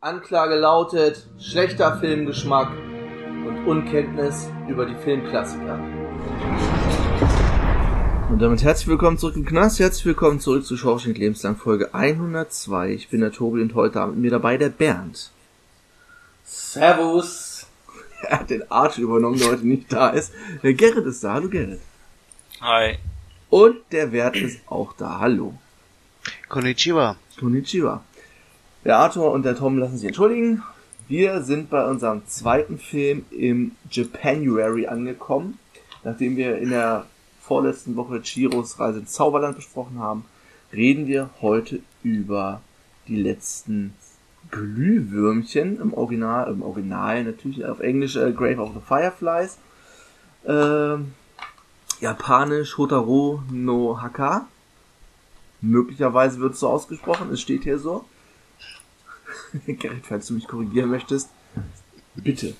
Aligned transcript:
Anklage 0.00 0.54
lautet 0.54 1.26
schlechter 1.40 1.98
Filmgeschmack 1.98 2.70
und 2.70 3.66
Unkenntnis 3.66 4.48
über 4.68 4.86
die 4.86 4.94
Filmklassiker. 4.94 5.74
Und 8.30 8.38
damit 8.38 8.62
herzlich 8.62 8.86
willkommen 8.86 9.18
zurück 9.18 9.34
im 9.34 9.44
Knast, 9.44 9.80
herzlich 9.80 10.06
willkommen 10.06 10.38
zurück 10.38 10.64
zu 10.64 10.76
Schorschink 10.76 11.18
Lebenslang 11.18 11.56
Folge 11.56 11.92
102. 11.94 12.92
Ich 12.92 13.08
bin 13.08 13.22
der 13.22 13.32
Tobi 13.32 13.60
und 13.60 13.74
heute 13.74 14.00
Abend 14.00 14.14
mit 14.14 14.22
mir 14.22 14.30
dabei 14.30 14.56
der 14.56 14.68
Bernd. 14.68 15.32
Servus. 16.44 17.66
Er 18.22 18.40
hat 18.40 18.50
den 18.50 18.70
Arsch 18.70 18.98
übernommen, 18.98 19.38
der 19.38 19.48
heute 19.48 19.66
nicht 19.66 19.92
da 19.92 20.10
ist. 20.10 20.32
Der 20.62 20.74
Gerrit 20.74 21.06
ist 21.06 21.24
da, 21.24 21.34
hallo 21.34 21.48
Gerrit. 21.48 21.80
Hi. 22.60 22.98
Und 23.50 23.78
der 23.90 24.12
Wert 24.12 24.36
ist 24.36 24.60
auch 24.66 24.92
da, 24.92 25.18
hallo. 25.18 25.54
Konnichiwa. 26.48 27.16
Konnichiwa. 27.38 28.02
Der 28.88 28.96
Arthur 28.96 29.32
und 29.32 29.44
der 29.44 29.54
Tom 29.54 29.76
lassen 29.76 29.98
sich 29.98 30.06
entschuldigen. 30.06 30.62
Wir 31.08 31.42
sind 31.42 31.68
bei 31.68 31.84
unserem 31.84 32.26
zweiten 32.26 32.78
Film 32.78 33.26
im 33.30 33.72
Japanuary 33.90 34.86
angekommen. 34.86 35.58
Nachdem 36.04 36.38
wir 36.38 36.56
in 36.56 36.70
der 36.70 37.04
vorletzten 37.42 37.96
Woche 37.96 38.22
Chiros 38.22 38.80
Reise 38.80 39.00
ins 39.00 39.12
Zauberland 39.12 39.56
besprochen 39.56 39.98
haben, 39.98 40.24
reden 40.72 41.06
wir 41.06 41.28
heute 41.42 41.80
über 42.02 42.62
die 43.08 43.20
letzten 43.20 43.92
Glühwürmchen 44.50 45.78
im 45.78 45.92
Original, 45.92 46.50
im 46.50 46.62
Original 46.62 47.24
natürlich 47.24 47.66
auf 47.66 47.80
Englisch 47.80 48.16
äh, 48.16 48.32
Grave 48.32 48.62
of 48.62 48.70
the 48.72 48.80
Fireflies. 48.80 49.58
Ähm, 50.46 51.12
Japanisch 52.00 52.78
Hotaro 52.78 53.42
no 53.52 54.00
Haka. 54.00 54.48
Möglicherweise 55.60 56.40
wird 56.40 56.54
es 56.54 56.60
so 56.60 56.70
ausgesprochen, 56.70 57.28
es 57.30 57.42
steht 57.42 57.64
hier 57.64 57.78
so. 57.78 58.06
Gerrit, 59.66 60.06
falls 60.06 60.26
du 60.26 60.34
mich 60.34 60.46
korrigieren 60.46 60.90
möchtest, 60.90 61.30
bitte. 62.14 62.54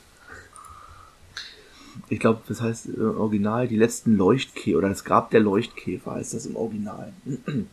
Ich 2.09 2.21
glaube, 2.21 2.41
das 2.49 2.61
heißt 2.61 2.89
äh, 2.97 3.01
Original 3.01 3.69
die 3.69 3.77
letzten 3.77 4.17
Leuchtkäfer 4.17 4.79
oder 4.79 4.89
das 4.89 5.05
Grab 5.05 5.31
der 5.31 5.41
Leuchtkäfer 5.41 6.13
heißt 6.13 6.35
das 6.35 6.47
im 6.47 6.57
Original. 6.57 7.13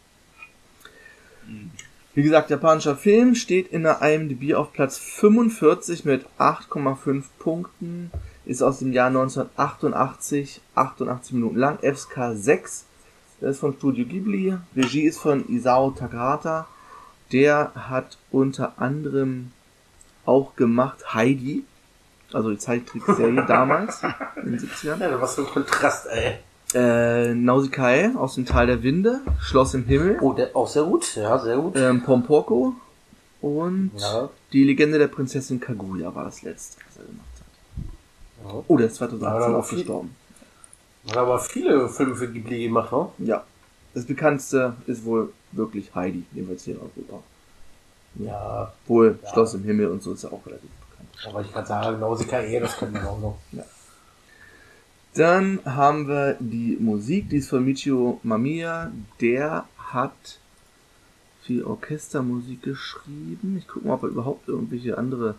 Wie 2.16 2.24
gesagt, 2.24 2.50
japanischer 2.50 2.96
Film 2.96 3.36
steht 3.36 3.68
in 3.68 3.84
der 3.84 4.02
IMDb 4.02 4.56
auf 4.56 4.72
Platz 4.72 4.98
45 4.98 6.06
mit 6.06 6.26
8,5 6.40 7.24
Punkten, 7.40 8.10
ist 8.46 8.62
aus 8.62 8.80
dem 8.80 8.94
Jahr 8.94 9.08
1988, 9.08 10.62
88 10.76 11.34
Minuten 11.34 11.58
lang, 11.58 11.78
FSK 11.80 12.32
6, 12.34 12.86
das 13.42 13.52
ist 13.52 13.60
von 13.60 13.74
Studio 13.74 14.06
Ghibli, 14.06 14.58
Regie 14.76 15.02
ist 15.02 15.18
von 15.18 15.48
Isao 15.50 15.92
Takahata, 15.92 16.68
der 17.32 17.72
hat 17.76 18.18
unter 18.32 18.74
anderem 18.82 19.52
auch 20.26 20.56
gemacht 20.56 21.14
Heidi, 21.14 21.64
also 22.34 22.50
die 22.52 22.58
Zeichentrickserie 22.58 23.46
damals, 23.48 24.02
in 24.44 24.52
den 24.52 24.60
70ern. 24.60 25.00
Ja, 25.00 25.22
was 25.22 25.36
für 25.36 25.42
ein 25.42 25.48
Kontrast, 25.48 26.08
ey. 26.08 26.36
Äh, 26.74 27.34
Nausikae 27.36 28.12
aus 28.18 28.36
dem 28.36 28.46
Tal 28.46 28.68
der 28.68 28.82
Winde, 28.84 29.22
Schloss 29.40 29.74
im 29.76 29.86
Himmel, 29.86 30.18
Oh, 30.22 30.34
der, 30.34 30.56
auch 30.56 30.68
sehr 30.68 30.84
gut. 30.84 31.16
Ja, 31.16 31.38
sehr 31.40 31.58
gut. 31.58 31.76
ähm, 31.78 32.04
Pompoko 32.04 32.74
und 33.42 33.92
Ja. 33.98 34.30
die 34.52 34.64
Legende 34.64 34.98
der 34.98 35.08
Prinzessin 35.08 35.60
Kaguya 35.60 36.14
war 36.14 36.26
das 36.26 36.42
letzte, 36.42 36.82
was 36.88 36.98
er 36.98 37.06
gemacht 37.06 37.28
hat. 37.40 38.54
Ja. 38.56 38.64
Oh, 38.68 38.78
der 38.78 38.88
ist 38.88 38.94
Ja, 39.00 39.08
2018 39.08 39.44
aber 39.44 39.58
auch 39.60 39.66
viel- 39.66 39.78
gestorben. 39.80 40.16
Hat 41.08 41.18
aber 41.18 41.40
viele 41.40 41.88
Filme 41.88 42.16
für 42.16 42.28
Ghibli 42.32 42.64
gemacht, 42.64 42.92
ne? 42.92 43.08
Ja. 43.20 43.44
Das 43.94 44.06
bekannteste 44.06 44.74
ist 44.88 45.06
wohl 45.06 45.32
wirklich 45.56 45.94
Heidi, 45.96 46.24
jedenfalls 46.34 46.64
hier 46.64 46.76
in 46.76 46.82
Europa. 46.82 47.24
Ja. 48.16 48.74
Wohl 48.88 49.20
Ja. 49.24 49.30
Schloss 49.32 49.54
im 49.54 49.64
Himmel 49.64 49.88
und 49.88 50.02
so 50.04 50.14
ist 50.14 50.24
ja 50.24 50.32
auch 50.32 50.46
relativ 50.46 50.70
bekannt. 50.90 51.10
Aber 51.28 51.42
ich 51.42 51.52
kann 51.52 51.66
sagen, 51.66 52.00
Nausicaa, 52.00 52.42
eh, 52.42 52.60
das 52.60 52.78
kennt 52.78 52.94
man 52.94 53.06
auch 53.06 53.20
noch. 53.20 53.38
Dann 55.14 55.60
haben 55.66 56.08
wir 56.08 56.36
die 56.40 56.78
Musik, 56.80 57.30
die 57.30 57.38
ist 57.38 57.50
von 57.50 57.64
Michio 57.64 58.20
Mamiya. 58.24 58.92
Der 59.22 59.66
hat 59.78 60.40
viel 61.42 61.64
Orchestermusik 61.64 62.64
geschrieben. 62.64 63.56
Ich 63.58 63.68
gucke 63.68 63.88
mal, 63.88 63.94
ob 63.94 64.04
er 64.04 64.10
überhaupt 64.10 64.48
irgendwelche 64.50 64.98
andere. 64.98 65.36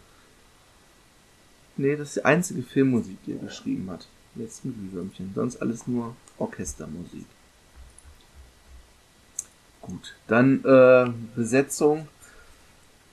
Nee, 1.77 1.97
das 1.97 2.09
ist 2.09 2.17
die 2.17 2.25
einzige 2.25 2.63
Filmmusik, 2.63 3.19
die 3.27 3.33
er 3.33 3.39
geschrieben 3.39 3.91
hat. 3.91 4.07
Letzten 4.35 4.73
Glühwürmchen. 4.73 5.33
Sonst 5.35 5.61
alles 5.61 5.87
nur 5.87 6.15
Orchestermusik. 6.39 7.27
Gut. 9.87 10.15
Dann 10.27 10.65
äh, 10.65 11.11
Besetzung. 11.35 12.09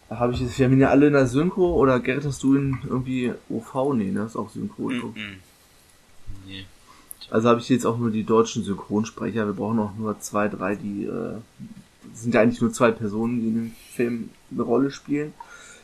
Habe 0.10 0.34
ich 0.34 0.42
jetzt, 0.42 0.58
wir 0.60 0.66
haben 0.66 0.74
ihn 0.74 0.82
ja 0.82 0.90
alle 0.90 1.08
in 1.08 1.14
der 1.14 1.28
Synchro 1.28 1.74
oder 1.74 2.00
Gerrit, 2.00 2.26
hast 2.26 2.44
du 2.44 2.56
ihn 2.56 2.80
irgendwie 2.84 3.34
OV? 3.50 3.94
Nee, 3.96 4.12
ne? 4.12 4.22
Das 4.22 4.32
ist 4.32 4.36
auch 4.36 4.50
Synchro. 4.50 4.90
Mhm. 4.90 5.38
Nee. 6.46 6.66
Also 7.32 7.50
habe 7.50 7.60
ich 7.62 7.70
jetzt 7.70 7.86
auch 7.86 7.98
nur 7.98 8.12
die 8.12 8.24
deutschen 8.24 8.64
Synchronsprecher. 8.64 9.46
Wir 9.46 9.54
brauchen 9.54 9.80
auch 9.80 9.96
nur 9.96 10.20
zwei, 10.20 10.48
drei, 10.50 10.76
die 10.76 11.06
äh, 11.06 11.38
sind 12.14 12.36
ja 12.36 12.42
eigentlich 12.42 12.62
nur 12.62 12.72
zwei 12.74 12.92
Personen, 12.92 13.42
die 13.42 13.48
in 13.48 13.56
dem 13.56 13.72
Film 13.92 14.30
eine 14.52 14.64
Rolle 14.64 14.92
spielen. 14.92 15.34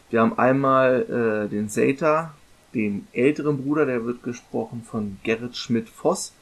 Wir 0.09 0.21
haben 0.21 0.37
einmal 0.37 1.47
äh, 1.47 1.49
den 1.49 1.69
Seita, 1.69 2.33
den 2.73 3.07
älteren 3.13 3.63
Bruder, 3.63 3.85
der 3.85 4.05
wird 4.05 4.21
gesprochen 4.23 4.83
von 4.83 5.17
Gerrit 5.23 5.55
Schmidt-Voss. 5.55 6.33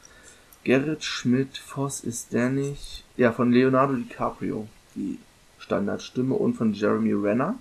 Gerrit 0.64 1.04
Schmidt-Voss 1.04 2.00
ist 2.00 2.32
der 2.32 2.50
nicht? 2.50 3.04
Ja, 3.16 3.32
von 3.32 3.52
Leonardo 3.52 3.94
DiCaprio, 3.94 4.68
die 4.94 5.18
Standardstimme, 5.58 6.34
und 6.34 6.54
von 6.54 6.72
Jeremy 6.72 7.12
Renner. 7.12 7.56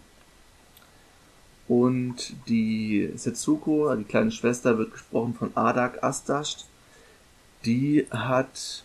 Und 1.67 2.33
die 2.47 3.11
Setsuko, 3.15 3.93
die 3.95 4.03
kleine 4.03 4.31
Schwester, 4.31 4.77
wird 4.77 4.93
gesprochen 4.93 5.33
von 5.33 5.51
Adak 5.55 6.03
Astast. 6.03 6.67
Die 7.65 8.07
hat 8.09 8.83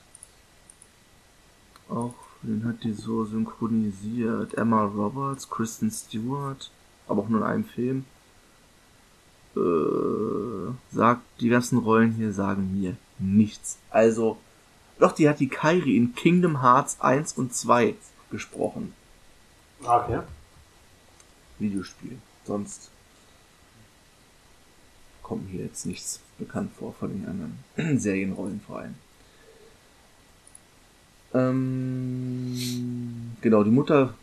auch, 1.89 2.15
den 2.43 2.65
hat 2.65 2.83
die 2.83 2.93
so 2.93 3.25
synchronisiert. 3.25 4.55
Emma 4.55 4.85
Roberts, 4.85 5.49
Kristen 5.49 5.91
Stewart, 5.91 6.71
aber 7.07 7.23
auch 7.23 7.29
nur 7.29 7.41
in 7.41 7.47
einem 7.47 7.65
Film. 7.65 8.05
Äh, 9.55 10.73
sagt, 10.93 11.23
die 11.41 11.51
ganzen 11.51 11.79
Rollen 11.79 12.13
hier 12.13 12.33
sagen 12.33 12.81
mir 12.81 12.97
nichts. 13.23 13.79
Also, 13.91 14.37
doch, 14.99 15.13
die 15.13 15.29
hat 15.29 15.41
die 15.41 15.49
Kairi 15.49 15.97
in 15.97 16.15
Kingdom 16.15 16.61
Hearts 16.63 17.01
1 17.01 17.33
und 17.35 17.55
2 17.55 17.95
gesprochen. 18.31 18.93
Ah, 19.85 20.05
Okay. 20.05 20.21
Videospiel. 21.59 22.19
Sonst 22.45 22.91
kommt 25.23 25.53
mir 25.53 25.63
jetzt 25.65 25.87
nichts 25.87 26.21
bekannt 26.39 26.73
vor 26.79 26.93
von 26.99 27.11
den 27.11 27.27
anderen 27.29 27.59
Serienrollen 28.01 28.61
vor 28.67 28.81
allem. 28.81 28.95
Ähm, 31.35 32.57
genau, 33.41 33.63
die 33.65 33.71
Mutter 33.71 34.15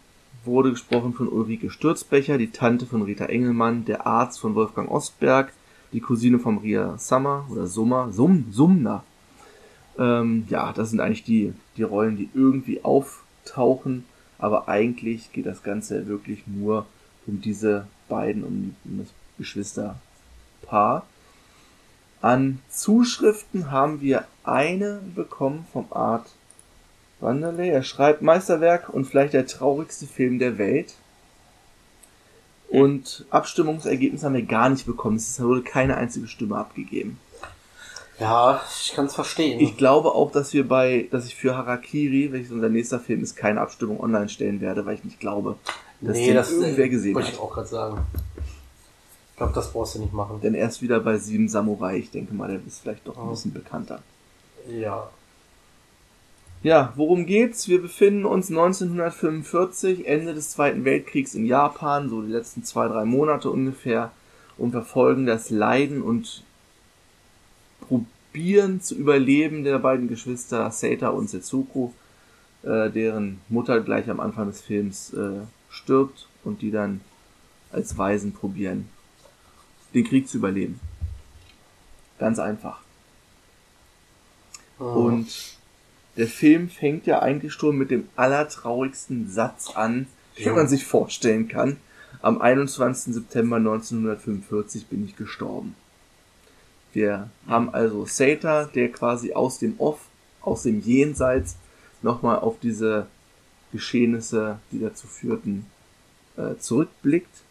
wurde 0.46 0.72
gesprochen 0.72 1.14
von 1.14 1.28
Ulrike 1.28 1.70
Stürzbecher, 1.70 2.38
die 2.38 2.52
Tante 2.52 2.86
von 2.86 3.02
Rita 3.02 3.26
Engelmann, 3.26 3.86
der 3.86 4.06
Arzt 4.06 4.40
von 4.40 4.56
Wolfgang 4.56 4.90
Ostberg, 4.92 5.52
die 5.94 6.02
Cousine 6.02 6.40
von 6.40 6.56
Maria 6.56 6.98
Summer 6.98 7.46
oder 7.50 7.68
Summer, 7.68 8.12
Sum, 8.12 8.46
Sumner. 8.52 9.04
Ähm, 9.98 10.46
ja, 10.50 10.72
das 10.74 10.92
sind 10.92 11.00
eigentlich 11.00 11.24
die, 11.24 11.54
die 11.78 11.84
Rollen, 11.84 12.18
die 12.18 12.30
irgendwie 12.34 12.84
auftauchen, 12.84 14.06
aber 14.38 14.68
eigentlich 14.70 15.32
geht 15.32 15.46
das 15.46 15.64
Ganze 15.64 16.08
wirklich 16.08 16.48
nur 16.48 16.86
um 17.28 17.42
diese 17.42 17.88
beiden, 18.08 18.44
um, 18.44 18.62
die, 18.62 18.90
um 18.90 19.00
das 19.00 19.14
Geschwisterpaar. 19.38 21.06
An 22.22 22.60
Zuschriften 22.70 23.72
haben 23.72 24.02
wir 24.02 24.26
eine 24.44 25.02
bekommen 25.16 25.66
vom 25.72 25.86
Art 25.92 26.28
Wanderley. 27.22 27.70
Er 27.70 27.84
schreibt 27.84 28.22
Meisterwerk 28.22 28.90
und 28.90 29.06
vielleicht 29.06 29.34
der 29.34 29.48
traurigste 29.48 30.06
Film 30.06 30.40
der 30.40 30.58
Welt. 30.58 30.96
Und 32.70 33.26
Abstimmungsergebnisse 33.32 34.26
haben 34.26 34.36
wir 34.36 34.44
gar 34.44 34.70
nicht 34.70 34.86
bekommen. 34.86 35.16
Es 35.18 35.40
wurde 35.42 35.64
keine 35.64 35.98
einzige 35.98 36.28
Stimme 36.28 36.58
abgegeben. 36.58 37.20
Ja, 38.20 38.62
ich 38.84 38.94
kann 38.94 39.06
es 39.06 39.16
verstehen. 39.16 39.60
Ich 39.62 39.78
glaube 39.78 40.14
auch, 40.14 40.32
dass 40.32 40.54
wir 40.54 40.68
bei, 40.68 41.08
dass 41.10 41.26
ich 41.26 41.36
für 41.36 41.56
Harakiri, 41.56 42.32
welches 42.34 42.52
unser 42.52 42.68
nächster 42.70 43.00
Film 43.00 43.24
ist, 43.24 43.36
keine 43.36 43.62
Abstimmung 43.62 44.00
online 44.00 44.28
stellen 44.30 44.60
werde, 44.62 44.86
weil 44.86 44.96
ich 44.96 45.04
nicht 45.06 45.20
glaube, 45.20 45.56
dass 46.02 46.18
nee, 46.18 46.34
das 46.34 46.52
irgendwer 46.52 46.90
gesehen 46.90 47.16
wollte 47.16 47.30
hat. 47.30 47.34
ich 47.36 47.40
auch 47.40 47.54
gerade 47.54 47.68
sagen. 47.68 47.98
Ich 49.32 49.38
glaube, 49.38 49.54
das 49.54 49.72
brauchst 49.72 49.96
du 49.96 50.00
nicht 50.00 50.14
machen. 50.14 50.42
Denn 50.42 50.54
er 50.54 50.68
ist 50.68 50.82
wieder 50.82 51.00
bei 51.00 51.18
Sieben 51.18 51.48
Samurai. 51.48 51.96
Ich 51.98 52.12
denke 52.12 52.34
mal, 52.34 52.50
der 52.50 52.60
ist 52.68 52.82
vielleicht 52.82 53.08
doch 53.08 53.18
ein 53.18 53.28
Oh. 53.28 53.32
bisschen 53.32 53.54
bekannter. 53.54 54.02
Ja. 54.70 55.10
Ja, 56.62 56.92
worum 56.98 57.26
geht's? 57.26 57.70
Wir 57.70 57.82
befinden 57.82 58.26
uns 58.26 58.50
1945, 58.50 60.06
Ende 60.06 60.34
des 60.34 60.52
Zweiten 60.52 60.84
Weltkriegs 60.84 61.34
in 61.34 61.46
Japan, 61.46 62.10
so 62.10 62.22
die 62.22 62.32
letzten 62.32 62.66
zwei, 62.66 62.90
drei 62.90 63.06
Monate 63.06 63.50
ungefähr, 63.50 64.12
und 64.58 64.72
verfolgen 64.72 65.26
das 65.26 65.50
Leiden 65.50 66.02
und 66.02 66.44
probieren 67.80 68.82
zu 68.82 68.96
überleben 68.96 69.64
der 69.64 69.80
beiden 69.80 70.10
Geschwister 70.10 70.70
Seita 70.70 71.08
und 71.08 71.30
Setsuko, 71.30 71.94
äh, 72.64 72.90
deren 72.90 73.40
Mutter 73.48 73.80
gleich 73.80 74.10
am 74.10 74.20
Anfang 74.20 74.48
des 74.48 74.60
Films 74.60 75.14
äh, 75.14 75.40
stirbt 75.70 76.28
und 76.44 76.62
die 76.62 76.72
dann 76.72 77.00
als 77.72 77.98
Waisen 77.98 78.34
probieren, 78.34 78.90
den 79.94 80.04
Krieg 80.04 80.28
zu 80.28 80.38
überleben. 80.38 80.82
Ganz 82.18 82.38
einfach. 82.38 82.82
Mhm. 84.78 84.86
Und 84.86 85.59
der 86.20 86.28
Film 86.28 86.70
fängt 86.70 87.08
ja 87.08 87.22
eigentlich 87.22 87.54
schon 87.54 87.78
mit 87.78 87.92
dem 87.92 88.10
allertraurigsten 88.18 89.30
Satz 89.30 89.72
an, 89.74 90.08
den 90.38 90.48
Jo. 90.48 90.56
man 90.56 90.68
sich 90.68 90.86
vorstellen 90.86 91.48
kann. 91.48 91.78
Am 92.22 92.42
21. 92.42 93.14
September 93.14 93.56
1945 93.56 94.88
bin 94.88 95.06
ich 95.06 95.16
gestorben. 95.16 95.76
Wir 96.92 97.30
haben 97.48 97.74
also 97.74 98.06
Sata, 98.06 98.66
der 98.66 98.92
quasi 98.92 99.32
aus 99.32 99.60
dem 99.60 99.80
Off, 99.80 100.08
aus 100.42 100.64
dem 100.64 100.82
Jenseits 100.82 101.56
nochmal 102.02 102.40
auf 102.40 102.60
diese 102.60 103.08
Geschehnisse, 103.72 104.60
die 104.74 104.80
dazu 104.80 105.08
führten, 105.08 105.68
äh, 106.36 106.58
zurückblickt. 106.58 107.44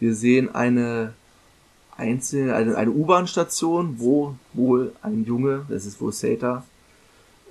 Wir 0.00 0.14
sehen 0.14 0.54
eine 0.54 1.14
einzelne, 1.96 2.54
eine, 2.56 2.76
eine 2.76 2.90
U-Bahn-Station, 2.90 3.94
wo 4.00 4.34
wohl 4.52 4.92
ein 5.00 5.24
Junge, 5.24 5.64
das 5.70 5.86
ist 5.86 5.98
wohl 6.02 6.12
Sata, 6.12 6.64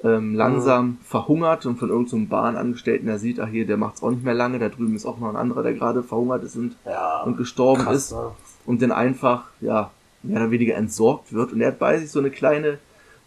ähm, 0.03 0.35
langsam 0.35 0.97
verhungert 1.03 1.65
und 1.65 1.77
von 1.77 1.89
irgendeinem 1.89 2.27
Bahnangestellten, 2.27 3.07
der 3.07 3.19
sieht, 3.19 3.39
ach 3.39 3.47
hier, 3.47 3.65
der 3.65 3.77
macht's 3.77 4.03
auch 4.03 4.11
nicht 4.11 4.23
mehr 4.23 4.33
lange, 4.33 4.59
da 4.59 4.69
drüben 4.69 4.95
ist 4.95 5.05
auch 5.05 5.17
noch 5.17 5.29
ein 5.29 5.35
anderer, 5.38 5.63
der 5.63 5.73
gerade 5.73 6.03
verhungert 6.03 6.44
ist 6.44 6.57
und, 6.57 6.75
Ja, 6.85 7.23
und 7.23 7.38
gestorben 7.38 7.83
krass, 7.83 7.95
ist 7.95 8.11
ne? 8.11 8.31
und 8.65 8.81
dann 8.81 8.91
einfach, 8.91 9.45
ja, 9.61 9.91
mehr 10.21 10.41
oder 10.41 10.51
weniger 10.51 10.75
entsorgt 10.75 11.33
wird. 11.33 11.53
Und 11.53 11.61
er 11.61 11.69
hat 11.69 11.79
bei 11.79 11.97
sich 11.97 12.11
so 12.11 12.19
eine 12.19 12.31
kleine 12.31 12.79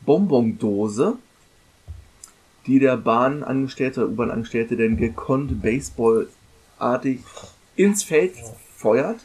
Bonbondose, 0.05 1.17
die 2.67 2.79
der 2.79 2.97
Bahnangestellte 2.97 4.09
U-Bahn-Angestellte 4.09 4.77
dann 4.77 4.97
gekonnt 4.97 5.63
Baseball-artig 5.63 7.21
ins 7.77 8.03
Feld 8.03 8.35
feuert. 8.77 9.21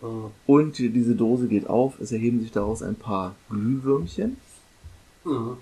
Mhm. 0.00 0.30
Und 0.46 0.78
diese 0.78 1.14
Dose 1.14 1.46
geht 1.46 1.68
auf. 1.68 2.00
Es 2.00 2.10
erheben 2.10 2.40
sich 2.40 2.52
daraus 2.52 2.82
ein 2.82 2.96
paar 2.96 3.34
Glühwürmchen. 3.48 4.36
Mhm. 5.24 5.56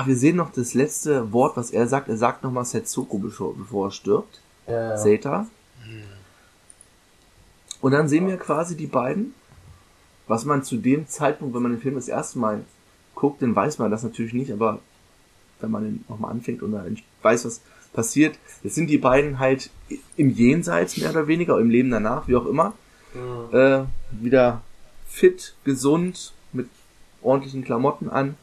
Ach, 0.00 0.06
wir 0.06 0.16
sehen 0.16 0.36
noch 0.36 0.52
das 0.52 0.74
letzte 0.74 1.32
Wort, 1.32 1.56
was 1.56 1.72
er 1.72 1.88
sagt. 1.88 2.08
Er 2.08 2.16
sagt 2.16 2.44
nochmal 2.44 2.64
Setsuko, 2.64 3.18
bevor, 3.18 3.56
bevor 3.56 3.88
er 3.88 3.90
stirbt. 3.90 4.40
Ja, 4.68 4.90
ja. 4.90 4.96
Seta. 4.96 5.46
Und 7.80 7.92
dann 7.92 8.08
sehen 8.08 8.28
wir 8.28 8.36
quasi 8.36 8.76
die 8.76 8.86
beiden. 8.86 9.34
Was 10.28 10.44
man 10.44 10.62
zu 10.62 10.76
dem 10.76 11.08
Zeitpunkt, 11.08 11.52
wenn 11.54 11.62
man 11.62 11.72
den 11.72 11.80
Film 11.80 11.96
das 11.96 12.06
erste 12.06 12.38
Mal 12.38 12.62
guckt, 13.16 13.42
dann 13.42 13.56
weiß 13.56 13.78
man 13.78 13.90
das 13.90 14.04
natürlich 14.04 14.34
nicht, 14.34 14.52
aber 14.52 14.78
wenn 15.60 15.70
man 15.72 15.82
den 15.82 16.04
nochmal 16.08 16.30
anfängt 16.30 16.62
und 16.62 16.72
dann 16.72 16.98
weiß, 17.22 17.44
was 17.46 17.60
passiert, 17.92 18.38
das 18.62 18.76
sind 18.76 18.88
die 18.90 18.98
beiden 18.98 19.40
halt 19.40 19.70
im 20.16 20.30
Jenseits 20.30 20.96
mehr 20.98 21.10
oder 21.10 21.26
weniger, 21.26 21.58
im 21.58 21.70
Leben 21.70 21.90
danach, 21.90 22.28
wie 22.28 22.36
auch 22.36 22.46
immer, 22.46 22.74
Mhm. 23.14 23.56
äh, 23.56 23.84
wieder 24.12 24.60
fit, 25.08 25.54
gesund, 25.64 26.34
mit 26.52 26.68
ordentlichen 27.22 27.64
Klamotten 27.64 28.08
an. 28.10 28.36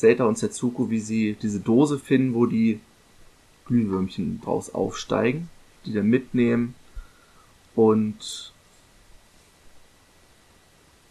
Seta 0.00 0.24
und 0.24 0.38
Setsuko, 0.38 0.90
wie 0.90 1.00
sie 1.00 1.36
diese 1.40 1.60
Dose 1.60 1.98
finden, 1.98 2.34
wo 2.34 2.46
die 2.46 2.80
Glühwürmchen 3.66 4.40
draus 4.40 4.74
aufsteigen, 4.74 5.48
die 5.84 5.92
dann 5.92 6.06
mitnehmen 6.06 6.74
und 7.74 8.52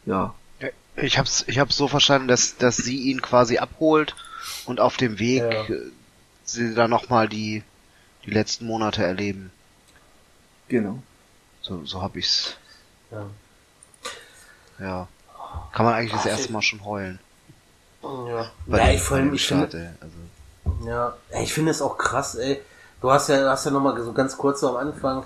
ja, 0.05 0.33
Ich 0.95 1.17
hab's, 1.17 1.45
ich 1.47 1.59
hab's 1.59 1.77
so 1.77 1.87
verstanden, 1.87 2.27
dass, 2.27 2.57
dass 2.57 2.75
sie 2.77 2.97
ihn 2.97 3.21
quasi 3.21 3.57
abholt 3.57 4.15
und 4.65 4.79
auf 4.79 4.97
dem 4.97 5.19
Weg 5.19 5.41
Ja. 5.41 5.63
äh, 5.65 5.91
sie 6.43 6.73
dann 6.73 6.89
nochmal 6.89 7.29
die, 7.29 7.63
die 8.25 8.31
letzten 8.31 8.65
Monate 8.65 9.03
erleben. 9.03 9.51
genau. 10.67 11.01
So, 11.61 11.85
so 11.85 12.01
hab 12.01 12.15
ich's. 12.15 12.55
Ja. 13.11 13.29
Ja. 14.79 15.07
Kann 15.73 15.85
man 15.85 15.93
eigentlich 15.93 16.13
das 16.13 16.21
Ach, 16.21 16.27
erste 16.27 16.45
ich- 16.45 16.51
Mal 16.51 16.61
schon 16.61 16.83
heulen. 16.85 17.19
Ja, 18.01 18.49
Bei 18.65 18.77
ja 18.77 18.93
ich, 18.93 19.01
vor 19.01 19.17
allem, 19.17 19.33
ich 19.33 19.45
Start, 19.45 19.71
finde. 19.71 19.95
Also, 19.99 20.87
ja, 20.89 21.13
ich 21.41 21.53
finde 21.53 21.71
es 21.71 21.81
auch 21.81 21.97
krass, 21.97 22.35
ey. 22.35 22.61
Du 23.01 23.11
hast 23.11 23.29
ja, 23.29 23.49
hast 23.49 23.65
ja 23.65 23.71
nochmal 23.71 24.01
so 24.01 24.13
ganz 24.13 24.37
kurz 24.37 24.61
so 24.61 24.69
am 24.69 24.87
Anfang, 24.87 25.23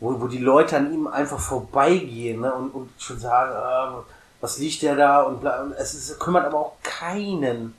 wo, 0.00 0.20
wo 0.20 0.26
die 0.26 0.38
Leute 0.38 0.76
an 0.76 0.92
ihm 0.92 1.06
einfach 1.06 1.38
vorbeigehen, 1.38 2.40
ne, 2.40 2.52
und, 2.54 2.70
und 2.70 2.90
schon 2.98 3.18
sagen, 3.18 3.52
äh, 3.52 4.02
was 4.40 4.58
liegt 4.58 4.82
der 4.82 4.96
da 4.96 5.22
und 5.22 5.40
bla, 5.40 5.62
und 5.62 5.72
es 5.72 5.94
ist, 5.94 6.18
kümmert 6.20 6.44
aber 6.46 6.58
auch 6.58 6.76
keinen, 6.82 7.74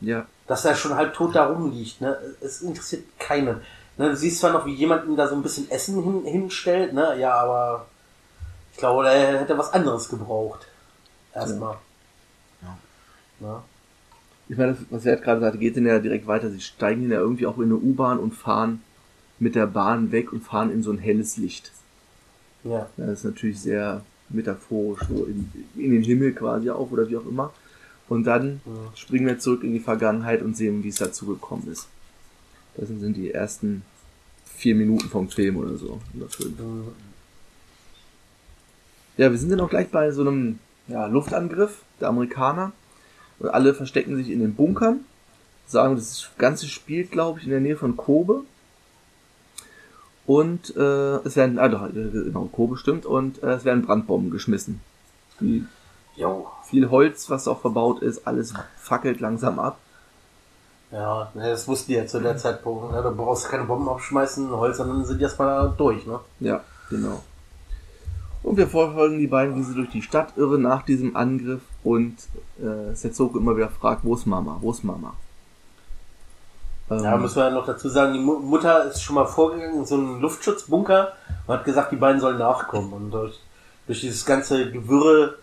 Ja, 0.00 0.26
dass 0.46 0.64
er 0.64 0.74
schon 0.74 0.94
halb 0.96 1.14
tot 1.14 1.34
da 1.34 1.46
rumliegt, 1.46 2.00
ne. 2.00 2.18
Es 2.40 2.62
interessiert 2.62 3.04
keinen. 3.18 3.62
Ne, 3.98 4.08
du 4.10 4.16
siehst 4.16 4.40
zwar 4.40 4.52
noch, 4.52 4.66
wie 4.66 4.74
jemand 4.74 5.06
ihm 5.06 5.16
da 5.16 5.26
so 5.28 5.34
ein 5.34 5.42
bisschen 5.42 5.70
Essen 5.70 6.02
hin, 6.02 6.24
hinstellt, 6.24 6.92
ne, 6.94 7.18
ja, 7.18 7.34
aber 7.34 7.86
ich 8.72 8.78
glaube, 8.78 9.04
der 9.04 9.40
hätte 9.40 9.56
was 9.58 9.72
anderes 9.72 10.08
gebraucht. 10.08 10.66
Erstmal. 11.34 11.76
Ja. 12.62 12.78
Ne? 13.40 13.62
Ich 14.52 14.58
meine, 14.58 14.72
das, 14.74 14.82
was 14.90 15.06
er 15.06 15.16
gerade 15.16 15.40
sagte, 15.40 15.58
geht 15.58 15.78
dann 15.78 15.86
ja 15.86 15.98
direkt 15.98 16.26
weiter. 16.26 16.50
Sie 16.50 16.60
steigen 16.60 17.10
ja 17.10 17.18
irgendwie 17.18 17.46
auch 17.46 17.56
in 17.56 17.64
eine 17.64 17.76
U-Bahn 17.76 18.18
und 18.18 18.34
fahren 18.34 18.82
mit 19.38 19.54
der 19.54 19.66
Bahn 19.66 20.12
weg 20.12 20.30
und 20.30 20.42
fahren 20.44 20.70
in 20.70 20.82
so 20.82 20.90
ein 20.92 20.98
helles 20.98 21.38
Licht. 21.38 21.72
Ja. 22.62 22.86
Ja, 22.98 23.06
das 23.06 23.20
ist 23.20 23.24
natürlich 23.24 23.58
sehr 23.60 24.04
metaphorisch, 24.28 25.00
so 25.08 25.24
in, 25.24 25.50
in 25.74 25.90
den 25.92 26.02
Himmel 26.02 26.32
quasi 26.34 26.68
auch 26.68 26.90
oder 26.90 27.08
wie 27.08 27.16
auch 27.16 27.26
immer. 27.26 27.50
Und 28.10 28.24
dann 28.24 28.60
Mhm. 28.66 28.94
springen 28.94 29.26
wir 29.26 29.38
zurück 29.38 29.64
in 29.64 29.72
die 29.72 29.80
Vergangenheit 29.80 30.42
und 30.42 30.54
sehen, 30.54 30.84
wie 30.84 30.88
es 30.90 30.96
dazu 30.96 31.24
gekommen 31.24 31.66
ist. 31.72 31.88
Das 32.76 32.88
sind 32.88 33.16
die 33.16 33.30
ersten 33.30 33.82
vier 34.44 34.74
Minuten 34.74 35.08
vom 35.08 35.30
Film 35.30 35.56
oder 35.56 35.76
so. 35.78 35.98
Oder 36.14 36.28
fünf. 36.28 36.58
Ja, 39.16 39.30
wir 39.30 39.38
sind 39.38 39.48
dann 39.50 39.60
auch 39.60 39.70
gleich 39.70 39.88
bei 39.88 40.10
so 40.10 40.20
einem 40.20 40.58
ja, 40.88 41.06
Luftangriff 41.06 41.80
der 42.00 42.08
Amerikaner. 42.08 42.72
Und 43.42 43.48
alle 43.48 43.74
verstecken 43.74 44.16
sich 44.16 44.30
in 44.30 44.38
den 44.38 44.54
Bunkern. 44.54 45.00
Sagen, 45.66 45.96
das 45.96 46.28
Ganze 46.38 46.68
spielt, 46.68 47.10
glaube 47.10 47.40
ich, 47.40 47.44
in 47.44 47.50
der 47.50 47.60
Nähe 47.60 47.76
von 47.76 47.96
Kobe. 47.96 48.42
Und 50.26 50.76
äh, 50.76 51.16
es 51.24 51.34
werden, 51.34 51.58
ah, 51.58 51.68
doch, 51.68 51.88
äh, 51.88 51.92
genau, 51.92 52.44
Kobe 52.52 52.76
stimmt, 52.76 53.04
und 53.04 53.42
äh, 53.42 53.54
es 53.54 53.64
werden 53.64 53.82
Brandbomben 53.82 54.30
geschmissen. 54.30 54.80
Die, 55.40 55.66
Jo. 56.14 56.46
viel 56.64 56.88
Holz, 56.90 57.30
was 57.30 57.48
auch 57.48 57.60
verbaut 57.60 58.00
ist, 58.00 58.28
alles 58.28 58.54
fackelt 58.76 59.18
langsam 59.18 59.58
ab. 59.58 59.78
Ja, 60.92 61.32
ne, 61.34 61.50
das 61.50 61.66
wussten 61.66 61.90
die 61.90 61.98
ja 61.98 62.06
zu 62.06 62.20
der 62.20 62.36
Zeitpunkt. 62.36 62.92
Ne? 62.92 63.02
Du 63.02 63.10
brauchst 63.10 63.48
keine 63.48 63.64
Bomben 63.64 63.88
aufschmeißen, 63.88 64.50
Holz, 64.50 64.76
sondern 64.76 65.04
sind 65.04 65.18
die 65.18 65.24
erstmal 65.24 65.72
durch, 65.76 66.06
ne? 66.06 66.20
Ja, 66.38 66.62
genau. 66.90 67.22
Und 68.44 68.56
wir 68.56 68.68
verfolgen 68.68 69.18
die 69.18 69.26
beiden, 69.26 69.56
wie 69.56 69.62
sie 69.62 69.74
durch 69.74 69.90
die 69.90 70.02
Stadt 70.02 70.36
irren 70.36 70.62
nach 70.62 70.84
diesem 70.84 71.16
Angriff 71.16 71.62
und 71.84 72.16
äh, 72.60 72.94
Setsuko 72.94 73.38
immer 73.38 73.56
wieder 73.56 73.68
fragt, 73.68 74.04
wo 74.04 74.14
ist 74.14 74.26
Mama, 74.26 74.58
wo 74.60 74.70
ist 74.70 74.84
Mama? 74.84 75.14
Ähm, 76.90 77.02
Ja, 77.02 77.16
müssen 77.16 77.36
wir 77.36 77.44
ja 77.44 77.50
noch 77.50 77.66
dazu 77.66 77.88
sagen, 77.88 78.12
die 78.12 78.20
Mu 78.20 78.38
Mutter 78.38 78.84
ist 78.84 79.02
schon 79.02 79.14
mal 79.16 79.26
vorgegangen 79.26 79.78
in 79.78 79.86
so 79.86 79.96
einen 79.96 80.20
Luftschutzbunker 80.20 81.12
und 81.46 81.54
hat 81.54 81.64
gesagt, 81.64 81.92
die 81.92 81.96
beiden 81.96 82.20
sollen 82.20 82.38
nachkommen. 82.38 82.92
Und 82.92 83.10
durch, 83.10 83.40
durch 83.86 84.00
dieses 84.00 84.24
ganze 84.24 84.70
Gewürre 84.70 85.34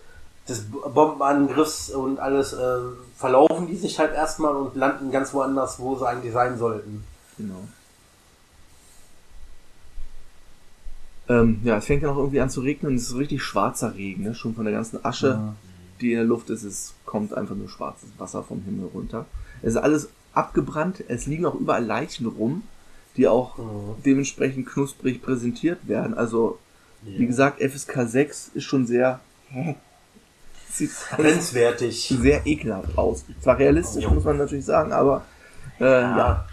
des 0.47 0.65
Bombenangriffs 0.71 1.91
und 1.91 2.19
alles 2.19 2.53
äh, 2.53 2.77
verlaufen 3.15 3.67
die 3.67 3.75
sich 3.75 3.99
halt 3.99 4.13
erstmal 4.13 4.55
und 4.55 4.75
landen 4.75 5.11
ganz 5.11 5.33
woanders, 5.33 5.79
wo 5.79 5.95
sie 5.95 6.07
eigentlich 6.07 6.33
sein 6.33 6.57
sollten. 6.57 7.03
Genau. 7.37 7.61
Ähm, 11.29 11.61
ja, 11.63 11.77
es 11.77 11.85
fängt 11.85 12.03
dann 12.03 12.09
auch 12.09 12.17
irgendwie 12.17 12.41
an 12.41 12.49
zu 12.49 12.61
regnen 12.61 12.91
und 12.91 12.97
es 12.97 13.09
ist 13.09 13.15
richtig 13.15 13.43
schwarzer 13.43 13.93
Regen, 13.93 14.23
ne? 14.23 14.33
schon 14.33 14.55
von 14.55 14.65
der 14.65 14.73
ganzen 14.73 15.05
Asche, 15.05 15.39
die 16.01 16.11
in 16.11 16.17
der 16.17 16.25
Luft 16.25 16.49
ist, 16.49 16.63
es 16.63 16.93
kommt 17.05 17.33
einfach 17.33 17.55
nur 17.55 17.69
schwarzes 17.69 18.09
Wasser 18.17 18.43
vom 18.43 18.61
Himmel 18.63 18.89
runter. 18.93 19.25
Es 19.61 19.69
ist 19.71 19.77
alles 19.77 20.09
abgebrannt, 20.33 21.03
es 21.07 21.25
liegen 21.25 21.45
auch 21.45 21.55
überall 21.55 21.83
Leichen 21.83 22.25
rum, 22.27 22.63
die 23.17 23.27
auch 23.27 23.57
Mhm. 23.57 23.95
dementsprechend 24.05 24.67
knusprig 24.67 25.21
präsentiert 25.21 25.87
werden. 25.87 26.13
Also, 26.13 26.59
wie 27.01 27.25
gesagt, 27.25 27.61
FSK 27.61 28.07
6 28.07 28.51
ist 28.53 28.63
schon 28.65 28.85
sehr, 28.87 29.19
sieht 30.71 30.91
Grenzwertig. 31.15 32.15
sehr 32.21 32.45
ekelhaft 32.45 32.97
aus. 32.97 33.25
Zwar 33.41 33.57
realistisch, 33.57 34.03
Jo. 34.03 34.11
muss 34.11 34.23
man 34.23 34.37
natürlich 34.37 34.65
sagen, 34.65 34.91
aber 34.91 35.25
äh, 35.79 35.83
ja. 36.01 36.45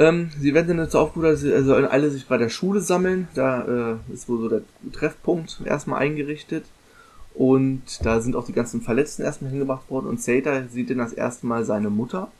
Ähm, 0.00 0.30
sie 0.40 0.54
werden 0.54 0.68
dann 0.68 0.76
dazu 0.78 0.98
aufgerufen, 0.98 1.30
dass 1.30 1.40
sie 1.40 1.52
also 1.52 1.74
alle 1.74 2.10
sich 2.10 2.26
bei 2.26 2.38
der 2.38 2.48
Schule 2.48 2.80
sammeln. 2.80 3.28
Da 3.34 3.98
äh, 4.08 4.14
ist 4.14 4.30
wohl 4.30 4.40
so 4.40 4.48
der 4.48 4.62
Treffpunkt 4.92 5.60
erstmal 5.66 6.00
eingerichtet. 6.00 6.64
Und 7.34 7.82
da 8.02 8.20
sind 8.20 8.34
auch 8.34 8.46
die 8.46 8.54
ganzen 8.54 8.80
Verletzten 8.80 9.22
erstmal 9.22 9.50
hingebracht 9.50 9.90
worden. 9.90 10.06
Und 10.06 10.22
Sata 10.22 10.62
sieht 10.68 10.88
dann 10.88 10.98
das 10.98 11.12
erste 11.12 11.46
Mal 11.46 11.66
seine 11.66 11.90
Mutter, 11.90 12.32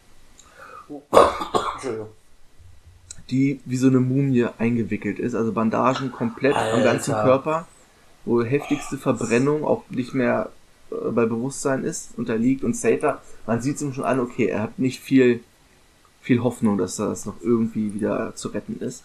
die 3.29 3.61
wie 3.67 3.77
so 3.77 3.89
eine 3.89 4.01
Mumie 4.01 4.47
eingewickelt 4.57 5.19
ist. 5.19 5.35
Also 5.35 5.53
Bandagen 5.53 6.13
komplett 6.13 6.55
am 6.55 6.63
Alter. 6.63 6.83
ganzen 6.83 7.13
Körper. 7.13 7.69
Wo 8.25 8.43
heftigste 8.43 8.97
Verbrennung 8.97 9.65
auch 9.65 9.85
nicht 9.91 10.15
mehr 10.15 10.49
äh, 10.91 11.11
bei 11.11 11.27
Bewusstsein 11.27 11.85
ist, 11.85 12.17
unterliegt. 12.17 12.65
Und 12.65 12.75
Sata, 12.75 13.21
man 13.47 13.61
sieht 13.61 13.77
es 13.77 13.83
ihm 13.83 13.93
schon 13.93 14.05
an, 14.05 14.19
okay, 14.19 14.47
er 14.47 14.63
hat 14.63 14.79
nicht 14.79 15.01
viel, 15.01 15.41
viel 16.21 16.43
Hoffnung, 16.43 16.79
dass 16.79 16.97
das 16.97 17.27
noch 17.27 17.41
irgendwie 17.41 17.95
wieder 17.95 18.35
zu 18.35 18.49
retten 18.49 18.81
ist. 18.81 19.03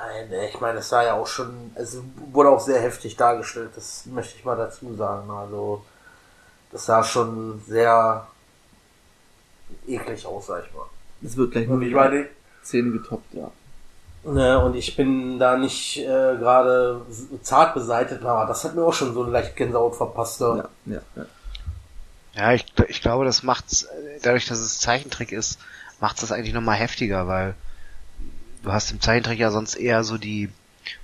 Nein, 0.00 0.32
ich 0.48 0.60
meine, 0.60 0.78
es 0.80 0.90
war 0.92 1.04
ja 1.04 1.14
auch 1.14 1.26
schon, 1.26 1.70
es 1.74 1.98
wurde 2.32 2.50
auch 2.50 2.60
sehr 2.60 2.80
heftig 2.80 3.16
dargestellt, 3.16 3.70
das 3.76 4.04
möchte 4.06 4.36
ich 4.36 4.44
mal 4.44 4.56
dazu 4.56 4.94
sagen. 4.94 5.30
Also, 5.30 5.84
das 6.72 6.86
sah 6.86 7.04
schon 7.04 7.62
sehr 7.66 8.26
eklig 9.86 10.26
aus, 10.26 10.46
sag 10.46 10.64
ich 10.66 10.74
mal. 10.74 10.86
Es 11.24 11.36
wird 11.36 11.52
gleich 11.52 11.68
nur 11.68 11.80
ich 11.80 11.88
die 11.88 11.94
meine, 11.94 12.28
Szene 12.64 12.90
getoppt, 12.90 13.32
ja. 13.32 13.50
ne, 14.24 14.64
und 14.64 14.74
ich 14.74 14.96
bin 14.96 15.38
da 15.38 15.56
nicht 15.56 15.98
äh, 15.98 16.02
gerade 16.36 17.02
zart 17.42 17.74
beseitigt, 17.74 18.24
aber 18.24 18.46
das 18.46 18.64
hat 18.64 18.74
mir 18.74 18.84
auch 18.84 18.94
schon 18.94 19.14
so 19.14 19.22
eine 19.22 19.32
leicht 19.32 19.56
Gänsehaut 19.56 19.94
verpasst. 19.94 20.40
Ne? 20.40 20.68
Ja, 20.86 20.94
ja, 20.94 21.00
ja. 21.16 21.26
Ja, 22.34 22.52
ich, 22.54 22.64
ich 22.88 23.02
glaube, 23.02 23.24
das 23.24 23.42
macht's, 23.42 23.84
äh, 23.84 24.18
dadurch, 24.22 24.46
dass 24.46 24.58
es 24.58 24.80
Zeichentrick 24.80 25.32
ist, 25.32 25.58
macht's 26.02 26.20
das 26.20 26.32
eigentlich 26.32 26.52
nochmal 26.52 26.76
heftiger, 26.76 27.26
weil 27.28 27.54
du 28.62 28.72
hast 28.72 28.90
im 28.90 29.00
Zeichentrick 29.00 29.38
ja 29.38 29.50
sonst 29.50 29.76
eher 29.76 30.04
so 30.04 30.18
die, 30.18 30.50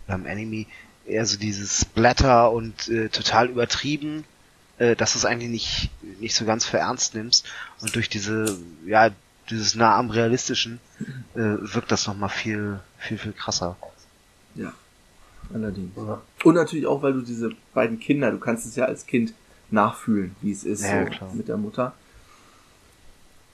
oder 0.07 0.17
im 0.17 0.27
Anime, 0.27 0.67
eher 1.07 1.25
so 1.25 1.39
dieses 1.39 1.87
Blätter 1.87 2.53
und 2.53 2.89
äh, 2.89 3.09
total 3.09 3.49
übertrieben, 3.49 4.25
äh, 4.79 4.95
dass 4.97 5.13
du 5.13 5.19
es 5.19 5.25
eigentlich 5.25 5.51
nicht, 5.51 5.91
nicht 6.21 6.35
so 6.35 6.45
ganz 6.45 6.67
für 6.67 6.79
ernst 6.79 7.15
nimmst. 7.15 7.47
Und 7.81 7.95
durch 7.95 8.09
diese, 8.11 8.59
ja, 8.85 9.11
dieses 9.49 9.75
nah 9.75 9.97
am 9.97 10.11
realistischen, 10.11 10.81
äh, 11.35 11.39
wirkt 11.39 11.91
das 11.91 12.07
nochmal 12.07 12.29
viel, 12.29 12.81
viel, 12.99 13.17
viel 13.17 13.33
krasser. 13.33 13.77
Ja, 14.55 14.73
allerdings. 15.55 15.97
Ja. 15.97 16.21
Und 16.45 16.55
natürlich 16.55 16.87
auch, 16.87 17.03
weil 17.03 17.15
du 17.15 17.23
diese 17.23 17.51
beiden 17.73 18.01
Kinder, 18.01 18.31
du 18.31 18.39
kannst 18.39 18.67
es 18.67 18.77
ja 18.77 18.85
als 18.85 19.07
Kind 19.07 19.33
nachfühlen, 19.71 20.35
wie 20.43 20.51
es 20.51 20.65
ist 20.65 20.83
Ja, 20.83 21.05
so 21.05 21.11
klar. 21.11 21.33
mit 21.35 21.49
der 21.49 21.57
Mutter. 21.57 21.95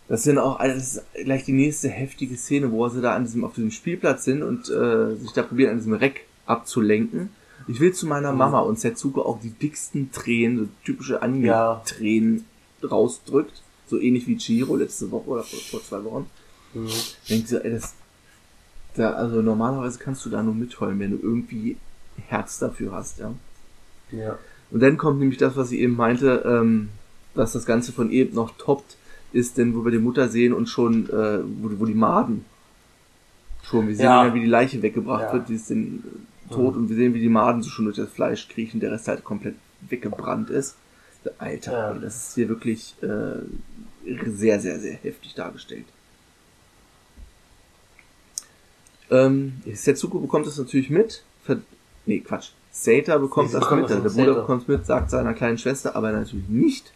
Das 0.09 0.23
sind 0.23 0.39
auch, 0.39 0.59
also 0.59 0.75
das 0.77 0.97
ist 0.97 1.25
gleich 1.25 1.45
die 1.45 1.53
nächste 1.53 1.89
heftige 1.89 2.37
Szene, 2.37 2.71
wo 2.71 2.87
sie 2.89 3.01
da 3.01 3.15
an 3.15 3.25
diesem, 3.25 3.45
auf 3.45 3.55
diesem 3.55 3.71
Spielplatz 3.71 4.25
sind 4.25 4.43
und 4.43 4.69
äh, 4.69 5.15
sich 5.17 5.33
da 5.33 5.43
probieren, 5.43 5.71
an 5.73 5.79
diesem 5.79 5.95
Reck 5.95 6.27
abzulenken. 6.47 7.31
Ich 7.69 7.81
will 7.81 7.93
zu 7.95 8.07
meiner 8.07 8.33
Mhm. 8.33 8.39
Mama 8.39 8.61
und 8.61 8.79
Setsuko 8.79 9.23
auch 9.23 9.41
die 9.41 9.51
dicksten 9.51 10.13
Tränen, 10.13 10.59
so 10.59 10.69
typische 10.85 11.23
Anime-Tränen 11.23 12.45
rausdrückt. 12.83 13.63
So 13.87 13.99
ähnlich 13.99 14.27
wie 14.27 14.37
Chiro 14.37 14.77
letzte 14.77 15.11
Woche 15.11 15.29
oder 15.29 15.43
vor, 15.43 15.59
vor 15.59 15.83
zwei 15.83 16.05
Wochen. 16.05 16.27
Mhm. 16.75 16.89
Denkt 17.29 17.49
so, 17.49 17.59
ey, 17.59 17.71
das, 17.73 17.95
da, 18.95 19.13
also 19.13 19.41
normalerweise 19.41 19.99
kannst 19.99 20.25
du 20.27 20.31
da 20.31 20.43
nur 20.43 20.55
mitheulen, 20.55 20.99
wenn 21.01 21.13
du 21.13 21.19
irgendwie 21.23 21.77
Herz 22.29 22.59
dafür 22.59 22.93
hast, 22.93 23.19
ja. 23.19 23.33
Ja. 24.11 24.39
Und 24.71 24.81
dann 24.81 24.97
kommt 24.99 25.19
nämlich 25.19 25.39
das, 25.39 25.57
was 25.57 25.71
sie 25.71 25.81
eben 25.81 25.97
meinte, 25.97 26.43
ähm, 26.47 26.91
dass 27.35 27.53
das 27.53 27.65
Ganze 27.67 27.93
von 27.93 28.11
eben 28.11 28.35
noch 28.35 28.57
toppt, 28.59 28.97
ist 29.35 29.59
denn, 29.59 29.75
wo 29.75 29.85
wir 29.85 29.91
die 29.93 29.99
Mutter 29.99 30.29
sehen 30.29 30.53
und 30.55 30.69
schon, 30.69 31.11
äh, 31.11 31.41
wo, 31.61 31.71
wo 31.81 31.85
die 31.87 31.95
Maden 31.95 32.45
schon, 33.63 33.89
wir 33.89 33.97
sehen 33.97 34.05
Ja. 34.07 34.27
ja, 34.27 34.35
wie 34.35 34.41
die 34.41 34.47
Leiche 34.47 34.81
weggebracht 34.81 35.25
Ja. 35.25 35.33
wird, 35.35 35.49
die 35.49 35.55
ist 35.57 35.71
dann 35.71 36.03
äh, 36.51 36.55
tot 36.55 36.77
und 36.77 36.89
wir 36.89 36.97
sehen, 36.97 37.15
wie 37.15 37.21
die 37.21 37.29
Maden 37.29 37.63
so 37.63 37.69
schon 37.71 37.85
durch 37.87 37.97
das 37.97 38.11
Fleisch 38.11 38.49
kriechen, 38.49 38.81
der 38.81 38.93
Rest 38.93 39.09
halt 39.09 39.25
komplett 39.25 39.57
weggebrannt 39.89 40.51
ist. 40.51 40.77
Alter, 41.39 41.73
Ja. 41.73 41.93
ey, 41.93 42.01
das 42.01 42.29
ist 42.29 42.35
hier 42.35 42.49
wirklich 42.49 42.95
äh, 43.03 43.41
sehr, 44.31 44.61
sehr, 44.61 44.79
sehr 44.79 44.95
heftig 44.95 45.35
dargestellt. 45.35 45.87
Ähm, 49.11 49.55
Setsuko 49.73 50.19
bekommt 50.21 50.47
das 50.47 50.59
natürlich 50.59 50.91
mit. 50.91 51.23
Ver 51.45 51.59
nee, 52.07 52.21
Quatsch. 52.21 52.51
Seta 52.73 53.19
bekommt 53.19 53.51
Sie 53.51 53.59
das 53.59 53.71
mit. 53.71 53.89
das 53.89 54.03
Der 54.03 54.09
Bruder 54.11 54.35
bekommt 54.41 54.63
es 54.63 54.69
mit, 54.69 54.87
sagt 54.87 55.11
seiner 55.11 55.35
kleinen 55.35 55.59
Schwester, 55.59 55.95
aber 55.95 56.13
natürlich 56.13 56.49
nicht, 56.49 56.93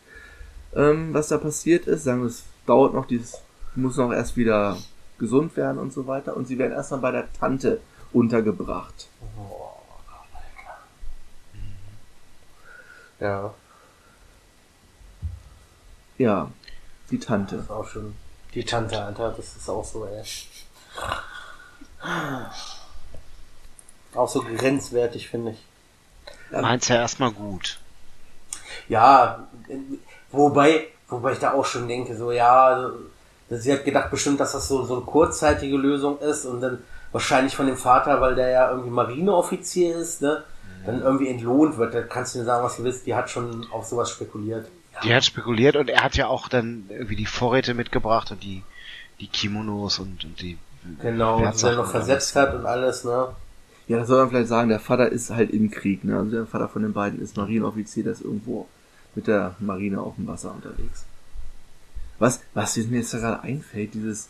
ähm, 0.78 1.12
was 1.12 1.28
da 1.28 1.36
passiert 1.36 1.86
ist. 1.86 2.04
Sagen, 2.04 2.24
es 2.24 2.44
dauert 2.66 2.94
noch, 2.94 3.04
dieses 3.06 3.42
muss 3.74 3.96
noch 3.98 4.12
erst 4.12 4.36
wieder 4.38 4.78
gesund 5.18 5.56
werden 5.56 5.78
und 5.78 5.92
so 5.92 6.06
weiter. 6.06 6.34
Und 6.36 6.46
sie 6.48 6.58
werden 6.58 6.72
erstmal 6.72 7.00
bei 7.00 7.10
der 7.10 7.30
Tante 7.34 7.80
untergebracht. 8.12 9.08
Ja, 13.20 13.52
Ja, 16.18 16.50
die 17.10 17.18
das 17.18 17.26
Tante. 17.26 17.56
ist 17.56 17.70
auch 17.70 17.86
schon. 17.86 18.14
Die 18.54 18.64
Tante, 18.64 19.00
Alter, 19.00 19.30
das 19.36 19.56
ist 19.56 19.68
auch 19.68 19.84
so, 19.84 20.06
ey. 20.06 20.22
Auch 24.14 24.28
so 24.28 24.42
grenzwertig, 24.42 25.28
finde 25.28 25.52
ich. 25.52 25.64
Meint's 26.50 26.88
ja 26.88 26.96
erstmal 26.96 27.30
gut. 27.30 27.78
Ja, 28.88 29.46
wobei, 30.30 30.86
wobei 31.08 31.32
ich 31.32 31.38
da 31.38 31.52
auch 31.52 31.64
schon 31.64 31.88
denke, 31.88 32.16
so, 32.16 32.32
ja, 32.32 32.90
sie 33.50 33.72
hat 33.72 33.84
gedacht 33.84 34.10
bestimmt, 34.10 34.40
dass 34.40 34.52
das 34.52 34.68
so, 34.68 34.84
so 34.84 34.96
eine 34.96 35.04
kurzzeitige 35.04 35.76
Lösung 35.76 36.18
ist 36.18 36.44
und 36.44 36.60
dann 36.60 36.78
wahrscheinlich 37.12 37.56
von 37.56 37.66
dem 37.66 37.76
Vater, 37.76 38.20
weil 38.20 38.34
der 38.34 38.50
ja 38.50 38.70
irgendwie 38.70 38.90
Marineoffizier 38.90 39.96
ist, 39.96 40.20
ne, 40.22 40.44
dann 40.84 41.02
irgendwie 41.02 41.28
entlohnt 41.28 41.78
wird. 41.78 41.94
Da 41.94 42.02
kannst 42.02 42.34
du 42.34 42.40
mir 42.40 42.44
sagen, 42.44 42.64
was 42.64 42.76
du 42.76 42.84
willst, 42.84 43.06
die 43.06 43.14
hat 43.14 43.30
schon 43.30 43.66
auf 43.70 43.86
sowas 43.86 44.10
spekuliert. 44.10 44.68
Die 45.04 45.14
hat 45.14 45.24
spekuliert 45.24 45.76
und 45.76 45.88
er 45.88 46.02
hat 46.02 46.16
ja 46.16 46.26
auch 46.26 46.48
dann 46.48 46.86
irgendwie 46.90 47.16
die 47.16 47.26
Vorräte 47.26 47.72
mitgebracht 47.74 48.30
und 48.32 48.42
die, 48.42 48.62
die 49.20 49.28
Kimonos 49.28 49.98
und, 49.98 50.24
und 50.24 50.40
die 50.40 50.58
Genau, 51.02 51.40
Wertsachen 51.40 51.76
dann 51.76 51.84
noch 51.84 51.90
versetzt 51.90 52.34
hat 52.36 52.54
und 52.54 52.66
alles, 52.66 53.04
ne. 53.04 53.28
Ja, 53.88 53.98
das 53.98 54.08
soll 54.08 54.18
man 54.18 54.30
vielleicht 54.30 54.48
sagen, 54.48 54.68
der 54.68 54.80
Vater 54.80 55.10
ist 55.10 55.30
halt 55.30 55.50
im 55.50 55.70
Krieg, 55.70 56.04
ne? 56.04 56.18
Also 56.18 56.30
der 56.30 56.46
Vater 56.46 56.68
von 56.68 56.82
den 56.82 56.92
beiden 56.92 57.20
ist 57.20 57.36
Marineoffizier, 57.36 58.04
der 58.04 58.12
ist 58.12 58.22
irgendwo 58.22 58.66
mit 59.18 59.26
der 59.26 59.56
Marine 59.58 60.00
auf 60.00 60.14
dem 60.14 60.28
Wasser 60.28 60.54
unterwegs. 60.54 61.04
Was, 62.20 62.40
was 62.54 62.76
mir 62.76 63.00
jetzt 63.00 63.10
gerade 63.10 63.42
einfällt, 63.42 63.94
dieses, 63.94 64.28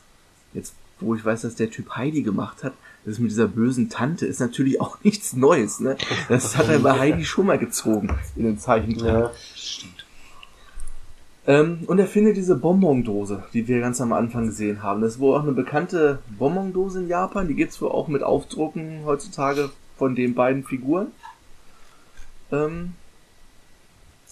jetzt, 0.55 0.73
wo 0.99 1.15
ich 1.15 1.23
weiß, 1.23 1.43
dass 1.43 1.57
der 1.57 1.71
Typ 1.71 1.91
Heidi 1.95 2.23
gemacht 2.23 2.65
hat, 2.65 2.73
das 3.05 3.19
mit 3.19 3.31
dieser 3.31 3.49
bösen 3.49 3.91
Tante 3.91 4.25
ist 4.25 4.41
natürlich 4.41 4.81
auch 4.81 4.97
nichts 5.05 5.35
Neues, 5.35 5.81
ne? 5.81 5.99
Das 6.31 6.57
hat 6.57 6.71
er 6.71 6.79
bei 6.79 6.99
Heidi 6.99 7.27
schon 7.27 7.47
mal 7.47 7.59
gezogen 7.59 8.09
in 8.35 8.45
den 8.45 8.59
Zeichentrick. 8.59 9.05
Ja. 9.05 9.31
Ähm, 11.47 11.85
und 11.87 11.99
er 11.99 12.07
findet 12.07 12.39
diese 12.39 12.57
Bonbondose, 12.57 13.45
die 13.53 13.69
wir 13.69 13.81
ganz 13.81 14.01
am 14.01 14.15
Anfang 14.15 14.47
gesehen 14.47 14.83
haben. 14.83 15.03
Das 15.03 15.17
ist 15.17 15.21
wohl 15.21 15.37
auch 15.37 15.43
eine 15.43 15.53
bekannte 15.53 16.21
Bonbondose 16.39 17.01
in 17.01 17.09
Japan. 17.09 17.47
Die 17.47 17.55
gibt's 17.55 17.81
wohl 17.83 17.91
auch 17.91 18.09
mit 18.09 18.23
Aufdrucken 18.23 19.03
heutzutage 19.05 19.71
von 19.99 20.15
den 20.15 20.35
beiden 20.35 20.65
Figuren. 20.65 21.09
Ähm, 22.51 22.95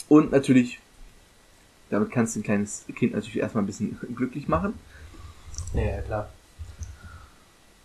und 0.08 0.32
natürlich, 0.32 0.80
damit 1.90 2.10
kannst 2.10 2.36
du 2.36 2.40
ein 2.40 2.44
kleines 2.44 2.84
Kind 2.94 3.14
natürlich 3.14 3.38
erstmal 3.38 3.64
ein 3.64 3.66
bisschen 3.66 3.98
glücklich 4.16 4.48
machen. 4.48 4.74
Ja, 5.74 5.82
ja, 5.82 6.02
klar. 6.02 6.28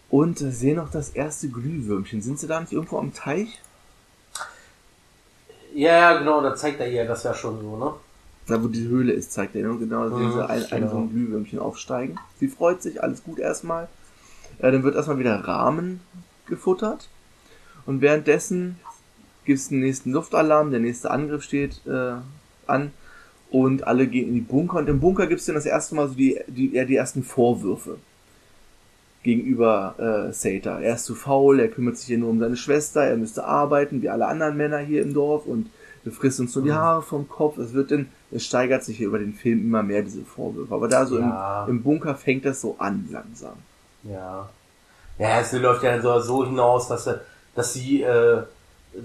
Und 0.10 0.42
äh, 0.42 0.52
sehen 0.52 0.76
noch 0.76 0.92
das 0.92 1.10
erste 1.10 1.50
Glühwürmchen. 1.50 2.22
Sind 2.22 2.40
sie 2.40 2.48
da 2.48 2.60
nicht 2.60 2.74
irgendwo 2.74 2.98
am 3.00 3.14
Teich? 3.14 3.62
Ja, 5.74 6.18
genau, 6.18 6.42
da 6.42 6.56
zeigt 6.56 6.80
er 6.82 6.92
ihr 6.92 7.06
das 7.06 7.24
ja 7.24 7.34
schon 7.34 7.60
so, 7.62 7.78
ne? 7.78 7.94
Da 8.48 8.62
wo 8.62 8.68
die 8.68 8.88
Höhle 8.88 9.14
ist, 9.14 9.32
zeigt 9.32 9.56
er. 9.56 9.66
ne? 9.68 9.78
Genau, 9.78 10.10
da 10.10 10.16
sehen 10.18 10.28
Mhm, 10.28 10.34
sie 10.34 10.50
ein, 10.50 10.64
ein 10.66 10.70
genau. 10.82 10.92
so 10.92 10.98
ein 10.98 11.10
Glühwürmchen 11.12 11.60
aufsteigen. 11.60 12.18
Sie 12.40 12.50
freut 12.50 12.82
sich, 12.82 13.02
alles 13.02 13.24
gut 13.24 13.40
erstmal. 13.40 13.88
Äh, 14.60 14.72
dann 14.72 14.84
wird 14.84 14.96
erstmal 14.96 15.20
wieder 15.20 15.36
Rahmen 15.48 16.02
gefuttert. 16.48 17.08
Und 17.86 18.02
währenddessen 18.02 18.80
gibt 19.46 19.60
es 19.60 19.70
den 19.70 19.80
nächsten 19.80 20.12
Luftalarm, 20.12 20.72
der 20.72 20.80
nächste 20.80 21.12
Angriff 21.12 21.44
steht 21.44 21.82
äh, 21.88 22.14
an. 22.68 22.92
Und 23.50 23.86
alle 23.86 24.08
gehen 24.08 24.30
in 24.30 24.34
die 24.36 24.42
Bunker. 24.42 24.78
Und 24.78 24.88
im 24.88 25.00
Bunker 25.02 25.28
gibt 25.28 25.42
es 25.42 25.46
dann 25.46 25.56
das 25.56 25.66
erste 25.66 25.94
Mal 25.96 26.08
so 26.08 26.14
die, 26.14 26.40
die, 26.48 26.74
eher 26.74 26.86
die 26.86 26.96
ersten 26.96 27.22
Vorwürfe 27.24 27.98
gegenüber 29.24 29.96
äh, 30.30 30.34
Sata. 30.34 30.80
Er 30.80 30.96
ist 30.96 31.06
zu 31.06 31.16
faul, 31.16 31.60
er 31.60 31.68
kümmert 31.68 31.98
sich 31.98 32.08
hier 32.08 32.18
nur 32.18 32.30
um 32.30 32.40
seine 32.40 32.58
Schwester, 32.58 33.02
er 33.04 33.18
müsste 33.18 33.44
arbeiten, 33.46 34.02
wie 34.02 34.10
alle 34.10 34.26
anderen 34.28 34.58
Männer 34.58 34.80
hier 34.80 35.02
im 35.04 35.14
Dorf 35.14 35.46
und 35.46 35.70
du 36.04 36.12
frisst 36.12 36.40
uns 36.40 36.56
nur 36.56 36.64
die 36.64 36.72
Haare 36.74 37.04
vom 37.04 37.30
Kopf. 37.30 37.58
Es 37.60 37.74
wird 37.74 37.92
dann, 37.92 38.08
es 38.32 38.46
steigert 38.46 38.84
sich 38.84 38.98
hier 38.98 39.08
über 39.08 39.20
den 39.20 39.34
Film 39.34 39.60
immer 39.62 39.84
mehr, 39.84 40.02
diese 40.02 40.24
Vorwürfe. 40.24 40.74
Aber 40.74 40.88
da 40.88 41.06
so 41.06 41.20
Ja. 41.20 41.66
im, 41.66 41.76
im 41.78 41.84
Bunker 41.84 42.16
fängt 42.16 42.46
das 42.46 42.62
so 42.62 42.76
an, 42.80 43.08
langsam. 43.12 43.54
Ja. 44.04 44.50
Ja, 45.20 45.40
es 45.42 45.52
läuft 45.52 45.84
ja 45.84 46.02
so, 46.02 46.20
so 46.22 46.46
hinaus, 46.46 46.88
dass, 46.88 47.06
er- 47.06 47.22
dass 47.54 47.74
sie 47.74 48.02
äh, 48.02 48.42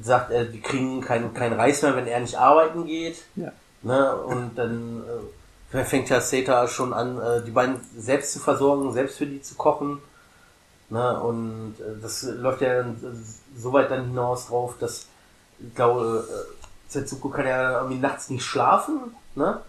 sagt, 0.03 0.31
äh, 0.31 0.47
die 0.51 0.61
kriegen 0.61 1.01
keinen 1.01 1.35
kein 1.35 1.53
Reis 1.53 1.83
mehr, 1.83 1.97
wenn 1.97 2.07
er 2.07 2.21
nicht 2.21 2.37
arbeiten 2.37 2.87
geht. 2.87 3.25
Ja. 3.37 3.53
Ne? 3.83 4.17
Und 4.17 4.57
dann 4.57 5.05
äh, 5.73 5.85
fängt 5.85 6.09
ja 6.09 6.21
Seta 6.21 6.67
schon 6.69 6.93
an, 6.93 7.21
äh, 7.21 7.43
die 7.45 7.51
beiden 7.51 7.81
selbst 7.97 8.33
zu 8.33 8.39
versorgen, 8.39 8.93
selbst 8.93 9.19
für 9.19 9.27
die 9.27 9.43
zu 9.43 9.55
kochen. 9.55 10.01
Ne? 10.89 11.21
Und 11.21 11.75
äh, 11.81 12.01
das 12.01 12.23
läuft 12.23 12.63
ja 12.63 12.83
dann 12.83 12.95
äh, 12.95 13.61
so 13.61 13.73
weit 13.73 13.91
dann 13.91 14.07
hinaus 14.07 14.49
drauf, 14.49 14.75
dass 14.79 15.07
ich 15.59 15.75
glaube, 15.75 16.27
äh, 16.29 16.93
Setsuko 16.93 17.29
kann 17.29 17.47
ja 17.47 17.81
irgendwie 17.81 17.99
nachts 17.99 18.31
nicht 18.31 18.45
schlafen. 18.45 19.15
Ne? 19.35 19.61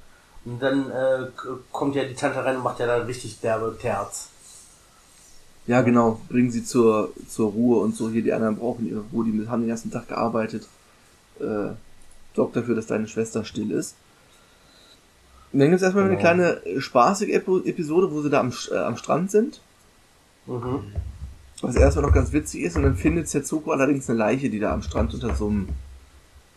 Und 0.46 0.60
dann 0.62 0.92
äh, 0.92 1.28
kommt 1.72 1.96
ja 1.96 2.04
die 2.04 2.16
Tante 2.16 2.44
rein 2.44 2.58
und 2.58 2.64
macht 2.64 2.80
ja 2.80 2.88
dann 2.88 3.06
richtig 3.06 3.40
derbe 3.42 3.78
Terz. 3.80 4.30
Ja, 5.68 5.82
genau. 5.82 6.22
Bringen 6.30 6.50
sie 6.50 6.64
zur, 6.64 7.14
zur 7.28 7.52
Ruhe 7.52 7.80
und 7.82 7.96
so. 7.96 8.10
Hier, 8.10 8.24
die 8.24 8.34
anderen 8.34 8.56
brauchen 8.56 8.88
ihre 8.88 9.04
Ruhe. 9.12 9.26
Die 9.26 9.48
haben 9.48 9.62
den 9.62 9.70
ganzen 9.70 9.92
Tag 9.92 10.08
gearbeitet. 10.08 10.68
Äh, 11.40 11.72
sorgt 12.36 12.56
dafür, 12.56 12.76
dass 12.76 12.88
deine 12.88 13.08
Schwester 13.08 13.44
still 13.44 13.72
ist. 13.72 13.96
Und 15.52 15.60
dann 15.60 15.70
gibt 15.70 15.78
es 15.78 15.84
erstmal 15.84 16.06
eine 16.06 16.16
Genau. 16.16 16.22
kleine 16.22 16.66
äh, 16.66 16.80
spaßige 16.82 17.30
Episode, 17.30 18.12
wo 18.12 18.22
sie 18.22 18.30
da 18.30 18.40
am, 18.40 18.54
äh, 18.72 18.78
am 18.78 18.96
Strand 18.98 19.32
sind. 19.32 19.62
Mhm. 20.46 20.80
Was 21.62 21.76
erstmal 21.76 22.06
noch 22.06 22.14
ganz 22.14 22.32
witzig 22.32 22.62
ist, 22.62 22.76
und 22.78 22.84
dann 22.84 22.96
findet 22.96 23.28
Setsuko 23.28 23.72
allerdings 23.72 24.10
eine 24.10 24.20
Leiche, 24.20 24.50
die 24.50 24.60
da 24.60 24.74
am 24.74 24.84
Strand 24.84 25.14
unter 25.14 25.36
so 25.36 25.48
einem, 25.48 25.70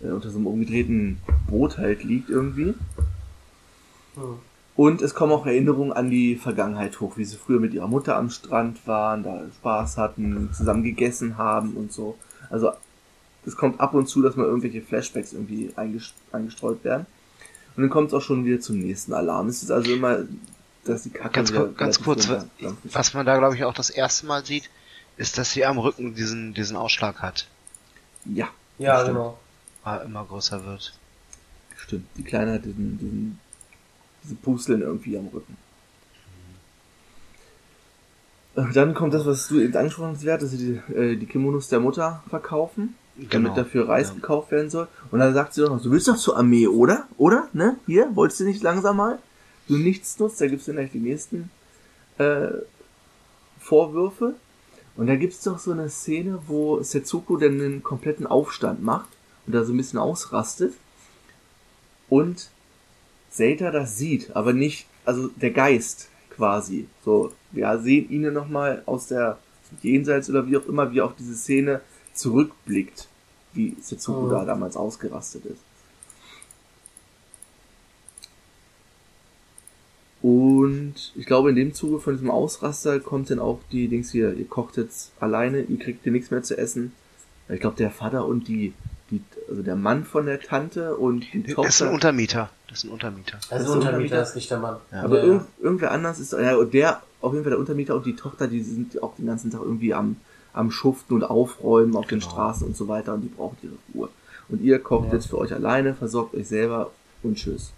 äh, 0.03 0.09
unter 0.11 0.31
so 0.31 0.37
einem 0.37 0.47
umgedrehten 0.47 1.19
Boot 1.49 1.79
halt 1.79 2.05
liegt 2.05 2.29
irgendwie. 2.29 2.75
Hm. 4.15 4.39
Und 4.83 5.03
es 5.03 5.15
kommen 5.15 5.31
auch 5.33 5.45
Erinnerungen 5.45 5.93
an 5.93 6.09
die 6.09 6.37
Vergangenheit 6.37 7.01
hoch, 7.01 7.19
wie 7.19 7.25
sie 7.27 7.37
früher 7.37 7.61
mit 7.61 7.75
ihrer 7.75 7.87
Mutter 7.87 8.17
am 8.17 8.31
Strand 8.31 8.87
waren, 8.87 9.23
da 9.23 9.43
Spaß 9.59 9.99
hatten, 9.99 10.49
zusammen 10.55 10.83
gegessen 10.83 11.37
haben 11.37 11.75
und 11.75 11.93
so. 11.93 12.17
Also 12.49 12.73
es 13.45 13.57
kommt 13.57 13.79
ab 13.79 13.93
und 13.93 14.07
zu, 14.09 14.23
dass 14.23 14.37
mal 14.37 14.47
irgendwelche 14.47 14.81
Flashbacks 14.81 15.35
irgendwie 15.35 15.71
einges- 15.77 16.13
eingestreut 16.33 16.83
werden. 16.83 17.05
Und 17.77 17.83
dann 17.83 17.91
kommt 17.91 18.09
es 18.09 18.15
auch 18.15 18.23
schon 18.23 18.47
wieder 18.47 18.59
zum 18.61 18.79
nächsten 18.79 19.13
Alarm. 19.13 19.49
Es 19.49 19.63
ist 19.63 19.71
also 19.71 19.93
immer, 19.93 20.21
dass 20.85 21.03
die 21.03 21.11
Kacke 21.11 21.35
Ganz, 21.35 21.51
wieder 21.53 21.65
kur 21.67 21.75
ganz 21.75 22.03
kurz, 22.03 22.29
was, 22.31 22.47
was 22.85 23.13
man 23.13 23.27
da 23.27 23.37
glaube 23.37 23.57
ich 23.57 23.65
auch 23.65 23.75
das 23.75 23.91
erste 23.91 24.25
Mal 24.25 24.47
sieht, 24.47 24.71
ist, 25.19 25.37
dass 25.37 25.53
sie 25.53 25.67
am 25.67 25.77
Rücken 25.77 26.15
diesen, 26.15 26.55
diesen 26.55 26.79
Ausschlag 26.79 27.21
hat. 27.21 27.47
Ja, 28.25 28.49
Ja, 28.79 29.01
Stimmt. 29.03 29.09
genau. 29.19 29.39
weil 29.85 29.99
er 29.99 30.05
immer 30.05 30.25
größer 30.25 30.65
wird. 30.65 30.95
stimmt. 31.77 32.07
Die 32.17 32.25
Kleine 32.25 32.55
hat 32.55 32.65
diesen, 32.65 32.97
diesen, 32.99 33.39
diese 34.25 34.35
Pusteln 34.37 34.83
irgendwie 34.83 35.17
am 35.17 35.29
Rücken. 35.29 35.57
Äh, 38.57 38.73
Dann 38.73 38.95
kommt 38.95 39.15
das, 39.15 39.27
was 39.27 39.49
du 39.49 39.61
eben 39.61 39.75
angesprochen 39.77 40.15
hast, 40.15 40.25
dass 40.25 40.51
sie 40.51 40.59
die, 40.89 40.93
äh, 40.95 41.17
die 41.17 41.27
Kimonos 41.27 41.69
der 41.69 41.81
Mutter 41.81 42.23
verkaufen. 42.29 42.95
damit 43.29 43.55
dafür 43.55 43.87
Reis 43.87 44.09
Ja. 44.09 44.15
gekauft 44.15 44.51
werden 44.51 44.71
soll. 44.71 44.89
Und 45.11 45.19
dann 45.19 45.35
sagt 45.35 45.53
sie 45.53 45.61
doch 45.61 45.69
noch, 45.69 45.83
du 45.83 45.91
willst 45.91 46.09
doch 46.09 46.17
zur 46.17 46.39
Armee, 46.39 46.67
oder? 46.69 47.07
Oder? 47.19 47.49
Ne? 47.53 47.77
Hier, 47.85 48.09
wolltest 48.17 48.41
du 48.41 48.45
nicht 48.45 48.63
langsam 48.63 48.97
mal? 48.97 49.19
Du 49.69 49.77
nichts 49.77 50.19
nutzt, 50.19 50.41
da 50.41 50.47
gibt's 50.47 50.65
dann 50.65 50.77
gleich 50.77 50.91
die 50.93 51.01
nächsten 51.01 51.51
äh, 52.17 52.49
Vorwürfe. 53.59 54.37
Und 54.97 55.07
da 55.09 55.17
gibt's 55.17 55.43
doch 55.43 55.59
so 55.59 55.73
eine 55.73 55.91
Szene, 55.91 56.39
wo 56.47 56.83
Setsuko 56.83 57.37
dann 57.37 57.61
einen 57.61 57.83
kompletten 57.83 58.27
Aufstand 58.27 58.83
macht 58.83 59.09
und 59.47 59.55
da 59.55 59.65
so 59.65 59.75
ein 59.75 59.77
bisschen 59.77 59.99
ausrastet. 59.99 60.73
Und 62.09 62.49
Seita 63.31 63.71
das 63.71 63.97
sieht, 63.97 64.35
aber 64.35 64.53
nicht, 64.53 64.87
also 65.05 65.29
der 65.29 65.51
Geist 65.53 66.09
quasi. 66.31 66.87
So, 67.05 67.33
wir 67.53 67.79
sehen 67.79 68.11
ihn 68.11 68.33
nochmal 68.33 68.83
aus 68.87 69.07
der 69.09 69.39
Jenseits 69.83 70.29
oder 70.29 70.47
wie 70.49 70.57
auch 70.57 70.67
immer, 70.67 70.93
wie 70.93 71.01
auf 71.01 71.15
diese 71.17 71.35
Szene 71.37 71.81
zurückblickt, 72.15 73.09
wie 73.53 73.77
Setsuko 73.81 74.23
Mhm. 74.23 74.31
da 74.31 74.45
damals 74.45 74.77
ausgerastet 74.77 75.45
ist. 75.47 75.61
Und 80.23 81.13
ich 81.15 81.25
glaube, 81.25 81.51
in 81.51 81.57
dem 81.57 81.73
Zuge 81.73 81.99
von 81.99 82.13
diesem 82.15 82.31
Ausraster 82.31 83.01
kommt 83.01 83.31
dann 83.31 83.39
auch 83.39 83.61
die 83.73 83.89
Dings 83.89 84.11
hier, 84.13 84.35
ihr 84.35 84.47
kocht 84.47 84.77
jetzt 84.77 85.13
alleine, 85.19 85.63
ihr 85.63 85.79
kriegt 85.79 86.03
hier 86.03 86.13
nichts 86.13 86.31
mehr 86.31 86.43
zu 86.43 86.59
essen. 86.59 86.93
Ich 87.49 87.61
glaube, 87.61 87.77
der 87.77 87.91
Vater 87.91 88.27
und 88.27 88.47
die, 88.47 88.75
die, 89.11 89.23
also 89.49 89.63
der 89.63 89.77
Mann 89.77 90.05
von 90.05 90.27
der 90.27 90.41
Tante 90.41 90.97
und 90.97 91.27
die 91.33 91.43
Das 91.43 91.51
ist 91.51 91.59
ein 91.59 91.89
Tochter. 91.89 91.91
Untermieter. 91.93 92.51
Das 92.69 92.79
ist 92.79 92.85
ein 92.85 92.91
Untermieter. 92.91 93.35
Also 93.37 93.49
Das 93.51 93.63
ist 93.63 93.69
Untermieter 93.69 93.89
Untermieter? 93.97 94.23
ist 94.23 94.35
nicht 94.37 94.51
der 94.51 94.59
Mann. 94.59 94.77
Ja. 94.93 95.03
Aber 95.03 95.19
Ja, 95.19 95.25
irgend, 95.25 95.47
irgendwer 95.61 95.91
anders 95.93 96.19
ist, 96.19 96.33
ja, 96.33 96.57
und 96.57 96.73
der, 96.75 97.03
auf 97.21 97.33
jeden 97.33 97.45
Fall 97.45 97.51
der 97.51 97.59
Untermieter 97.61 97.95
und 97.97 98.07
die 98.07 98.17
Tochter, 98.17 98.47
die 98.47 98.63
sind 98.63 99.03
auch 99.03 99.15
den 99.17 99.27
ganzen 99.27 99.51
Tag 99.51 99.61
irgendwie 99.63 99.93
am, 99.95 100.17
am 100.53 100.71
Schuften 100.71 101.15
und 101.15 101.25
Aufräumen 101.25 101.97
auf 101.97 102.07
den 102.07 102.21
Genau. 102.21 102.31
Straßen 102.31 102.67
und 102.67 102.77
so 102.77 102.89
weiter 102.89 103.15
und 103.15 103.23
die 103.23 103.29
braucht 103.29 103.57
ihre 103.63 103.75
Ruhe. 103.95 104.09
Und 104.49 104.61
ihr 104.63 104.79
kocht 104.81 105.09
Ja. 105.09 105.15
jetzt 105.15 105.27
für 105.29 105.39
euch 105.39 105.53
alleine, 105.53 105.95
versorgt 105.95 106.35
euch 106.35 106.49
selber 106.49 106.91
und 107.23 107.37
tschüss. 107.37 107.73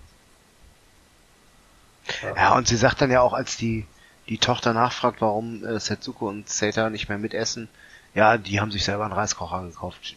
Ja, 2.37 2.57
und 2.57 2.67
sie 2.67 2.77
sagt 2.77 3.01
dann 3.01 3.11
ja 3.11 3.21
auch, 3.21 3.33
als 3.33 3.57
die, 3.57 3.87
die 4.29 4.39
Tochter 4.39 4.73
nachfragt, 4.73 5.21
warum 5.21 5.65
äh, 5.65 5.79
Setsuko 5.79 6.29
und 6.29 6.49
Seita 6.49 6.91
nicht 6.91 7.09
mehr 7.09 7.19
mitessen, 7.19 7.69
ja, 8.15 8.37
die 8.39 8.61
haben 8.61 8.71
sich 8.71 8.85
selber 8.85 9.05
einen 9.05 9.13
Reiskocher 9.13 9.63
gekauft. 9.63 10.17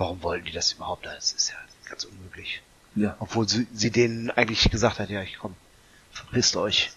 Warum 0.00 0.22
wollten 0.22 0.46
die 0.46 0.52
das 0.52 0.72
überhaupt? 0.72 1.04
Das 1.04 1.34
ist 1.34 1.50
ja 1.50 1.56
ganz 1.86 2.04
unmöglich. 2.04 2.62
Ja. 2.94 3.16
Obwohl 3.20 3.46
sie, 3.46 3.66
sie 3.74 3.90
denen 3.90 4.30
eigentlich 4.30 4.70
gesagt 4.70 4.98
hat, 4.98 5.10
ja, 5.10 5.20
ich 5.20 5.38
komm, 5.38 5.54
verpisst 6.10 6.56
euch. 6.56 6.90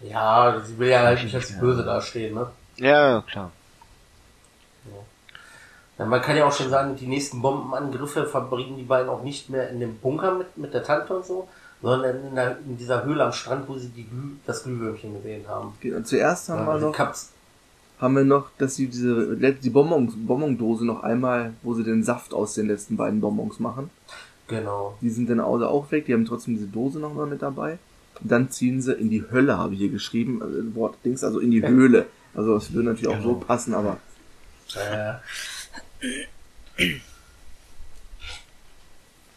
Ja, 0.00 0.58
sie 0.64 0.78
will 0.78 0.88
ja 0.88 1.00
halt 1.00 1.22
nicht 1.22 1.34
als 1.34 1.58
böse 1.60 1.84
dastehen, 1.84 2.34
ne? 2.34 2.50
Ja, 2.78 3.20
klar. 3.20 3.52
Ja, 5.98 6.06
man 6.06 6.22
kann 6.22 6.38
ja 6.38 6.46
auch 6.46 6.52
schon 6.54 6.70
sagen, 6.70 6.96
die 6.96 7.06
nächsten 7.06 7.42
Bombenangriffe 7.42 8.24
verbringen 8.26 8.78
die 8.78 8.84
beiden 8.84 9.10
auch 9.10 9.22
nicht 9.22 9.50
mehr 9.50 9.68
in 9.68 9.80
dem 9.80 9.98
Bunker 9.98 10.32
mit, 10.36 10.56
mit 10.56 10.72
der 10.72 10.82
Tante 10.82 11.14
und 11.14 11.26
so, 11.26 11.48
sondern 11.82 12.28
in, 12.28 12.34
der, 12.34 12.56
in 12.60 12.78
dieser 12.78 13.04
Höhle 13.04 13.24
am 13.24 13.34
Strand, 13.34 13.68
wo 13.68 13.76
sie 13.76 13.90
die 13.90 14.04
Glüh, 14.08 14.36
das 14.46 14.62
Glühwürmchen 14.62 15.12
gesehen 15.12 15.46
haben. 15.46 15.76
Zuerst 16.04 16.48
haben 16.48 16.66
Ja, 16.66 16.72
wir 16.72 16.80
noch, 16.80 16.92
Kaps, 16.94 17.32
haben 18.00 18.14
wir 18.16 18.24
noch, 18.24 18.50
dass 18.58 18.76
sie 18.76 18.86
diese, 18.86 19.36
die 19.36 19.70
Bonbons, 19.70 20.14
Bonbondose 20.16 20.84
noch 20.86 21.02
einmal, 21.02 21.52
wo 21.62 21.74
sie 21.74 21.84
den 21.84 22.02
Saft 22.02 22.32
aus 22.32 22.54
den 22.54 22.66
letzten 22.66 22.96
beiden 22.96 23.20
Bonbons 23.20 23.60
machen. 23.60 23.90
genau. 24.48 24.96
Die 25.02 25.10
sind 25.10 25.28
dann 25.30 25.40
also 25.40 25.66
auch 25.66 25.90
weg, 25.92 26.06
die 26.06 26.14
haben 26.14 26.24
trotzdem 26.24 26.54
diese 26.54 26.66
Dose 26.66 26.98
noch 26.98 27.14
mal 27.14 27.26
mit 27.26 27.42
dabei. 27.42 27.78
Und 28.22 28.30
dann 28.32 28.50
ziehen 28.50 28.80
sie 28.82 28.92
in 28.94 29.08
die 29.10 29.24
Hölle, 29.30 29.56
habe 29.58 29.74
ich 29.74 29.80
hier 29.80 29.88
geschrieben, 29.90 30.42
also 30.42 30.74
Wort 30.74 30.96
Dings, 31.04 31.24
also 31.24 31.38
in 31.40 31.50
die 31.50 31.62
Höhle. 31.66 32.06
Also 32.34 32.54
das 32.54 32.72
würde 32.72 32.88
natürlich 32.88 33.08
auch 33.08 33.22
so 33.22 33.34
Genau. 33.34 33.44
passen, 33.46 33.74
aber 33.74 33.98
Äh, 34.76 35.14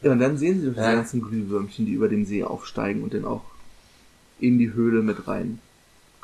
Ja, 0.02 0.12
und 0.12 0.19
dann 0.19 0.38
sehen 0.38 0.60
sie 0.62 0.69
doch 0.71 0.78
Ja. 0.78 0.95
ganzen 0.95 1.21
Glühwürmchen, 1.21 1.86
die 1.86 1.93
über 1.93 2.10
dem 2.10 2.26
See 2.26 2.43
aufsteigen 2.43 3.04
und 3.04 3.13
dann 3.13 3.26
auch 3.26 3.43
in 4.39 4.60
die 4.60 4.73
Höhle 4.73 5.02
mit 5.02 5.28
rein, 5.28 5.60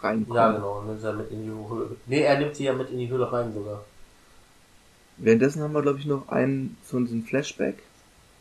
reinkommen. 0.04 0.36
ja, 0.36 0.52
genau. 0.52 0.82
Nimmt 0.84 1.04
er 1.04 1.14
mit 1.14 1.32
in 1.32 1.44
die 1.44 1.50
Höhle. 1.50 1.96
Nee, 2.08 2.22
er 2.22 2.40
nimmt 2.40 2.56
sie 2.56 2.66
ja 2.66 2.74
mit 2.74 2.90
in 2.90 2.98
die 3.00 3.10
Höhle 3.10 3.32
rein 3.32 3.54
sogar. 3.54 3.84
Währenddessen 5.18 5.62
haben 5.62 5.74
wir, 5.74 5.82
glaube 5.82 6.00
ich, 6.00 6.06
noch 6.06 6.30
einen 6.30 6.78
von 6.84 7.06
diesem 7.06 7.24
Flashback, 7.24 7.78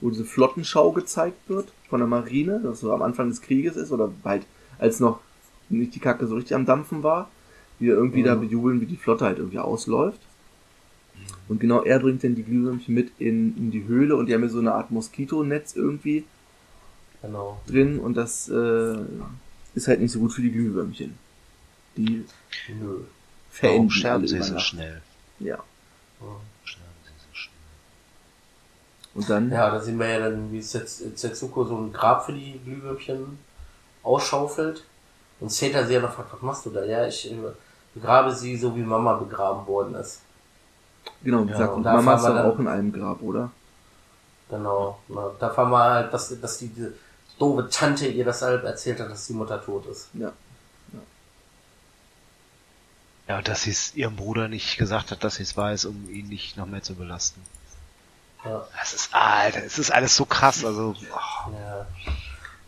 wo 0.01 0.11
diese 0.11 0.25
Flottenschau 0.25 0.93
gezeigt 0.93 1.49
wird 1.49 1.73
von 1.89 1.99
der 2.01 2.07
Marine, 2.09 2.61
das 2.63 2.81
so 2.81 2.93
am 2.93 3.03
Anfang 3.03 3.29
des 3.31 3.41
Krieges 3.43 3.77
ist, 3.77 3.91
oder 3.91 4.09
bald, 4.23 4.45
als 4.79 5.01
noch 5.01 5.19
nicht 5.69 5.95
die 5.95 5.99
Kacke 6.01 6.27
so 6.27 6.37
richtig 6.37 6.55
am 6.55 6.67
Dampfen 6.67 7.03
war, 7.03 7.29
die 7.81 7.87
irgendwie 7.89 8.21
Mhm. 8.21 8.27
da 8.27 8.35
bejubeln, 8.37 8.81
wie 8.81 8.87
die 8.87 8.97
Flotte 8.97 9.25
halt 9.25 9.39
irgendwie 9.39 9.59
ausläuft. 9.59 10.21
Und 11.49 11.61
genau 11.61 11.83
er 11.83 11.99
bringt 11.99 12.23
dann 12.23 12.35
die 12.37 12.45
Glühwürmchen 12.45 12.95
mit 12.95 13.11
in, 13.19 13.57
in 13.57 13.71
die 13.71 13.85
Höhle 13.85 14.15
und 14.17 14.27
die 14.27 14.35
haben 14.35 14.43
ja 14.43 14.49
so 14.49 14.61
eine 14.61 14.75
Art 14.75 14.91
Moskitonetz 14.91 15.75
irgendwie 15.75 16.25
Genau. 17.23 17.61
drin 17.67 17.99
und 17.99 18.17
das 18.17 18.49
äh, 18.49 18.97
ist 19.75 19.89
halt 19.89 20.01
nicht 20.01 20.13
so 20.13 20.21
gut 20.21 20.33
für 20.33 20.43
die 20.43 20.53
Glühwürmchen. 20.53 21.15
Die 21.99 22.25
Nö. 22.69 22.87
Warum 22.95 23.07
verenden 23.51 23.91
sterben 23.91 24.19
alle 24.21 24.29
sie 24.29 24.43
so 24.43 24.59
schnell? 24.61 25.03
Ja. 25.41 25.57
Ja. 25.57 25.61
Sterben 26.65 26.93
sie 27.05 27.13
so 27.29 27.35
schnell. 27.35 27.55
Und 29.15 29.29
dann 29.31 29.51
Ja, 29.51 29.71
da 29.71 29.81
sehen 29.81 29.99
wir 29.99 30.09
ja 30.09 30.21
dann, 30.31 30.53
wie 30.53 30.63
Sets- 30.63 31.03
Setsuko 31.17 31.65
so 31.65 31.77
ein 31.77 31.93
Grab 31.93 32.25
für 32.25 32.33
die 32.33 32.61
Glühwürmchen 32.65 33.39
ausschaufelt. 34.03 34.85
Und 35.41 35.51
Seta 35.53 35.85
sie 35.87 35.95
ja 35.95 36.01
noch 36.01 36.13
fragt, 36.13 36.33
was 36.33 36.43
machst 36.43 36.67
du 36.67 36.71
da? 36.71 36.85
Ja, 36.85 37.07
ich 37.07 37.31
äh, 37.31 37.37
begrabe 37.95 38.33
sie 38.35 38.57
so, 38.57 38.75
wie 38.77 38.81
Mama 38.83 39.15
begraben 39.15 39.67
worden 39.67 39.95
ist. 39.97 40.21
Genau, 41.23 41.45
wie 41.45 41.47
Ja, 41.49 41.53
gesagt, 41.53 41.71
und 41.73 41.77
und 41.79 41.93
Mama 41.93 42.15
ist 42.15 42.23
dann- 42.25 42.39
auch 42.51 42.59
in 42.59 42.69
einem 42.69 42.93
Grab, 42.93 43.21
oder? 43.23 43.51
Genau. 44.51 44.99
Na, 45.09 45.31
da 45.39 45.51
fahren 45.51 45.71
wir 45.71 45.79
halt, 45.83 46.13
dass, 46.15 46.41
dass 46.41 46.59
die, 46.59 46.69
diese 46.69 46.93
doofe 47.39 47.69
Tante 47.69 48.07
ihr 48.07 48.25
deshalb 48.25 48.65
erzählt 48.65 49.01
hat, 49.01 49.11
dass 49.11 49.27
die 49.27 49.33
Mutter 49.35 49.63
tot 49.63 49.87
ist. 49.87 50.09
Ja. 50.15 50.33
Ja, 53.29 53.43
dass 53.43 53.63
sie 53.63 53.71
es 53.73 53.95
ihrem 53.95 54.17
Bruder 54.17 54.49
nicht 54.49 54.79
gesagt 54.79 55.11
hat, 55.11 55.23
dass 55.23 55.35
sie 55.37 55.43
es 55.43 55.57
weiß, 55.57 55.85
um 55.85 56.09
ihn 56.11 56.29
nicht 56.29 56.57
noch 56.57 56.67
mehr 56.67 56.83
zu 56.83 56.95
belasten. 56.95 57.43
Ja. 58.45 58.67
Das 58.79 58.95
ist, 58.95 59.11
Alter, 59.15 59.65
es 59.65 59.79
ist 59.79 59.91
alles 59.91 60.17
so 60.17 60.25
krass, 60.25 60.65
also, 60.65 60.95
oh, 60.99 61.51
Ja. 61.53 61.87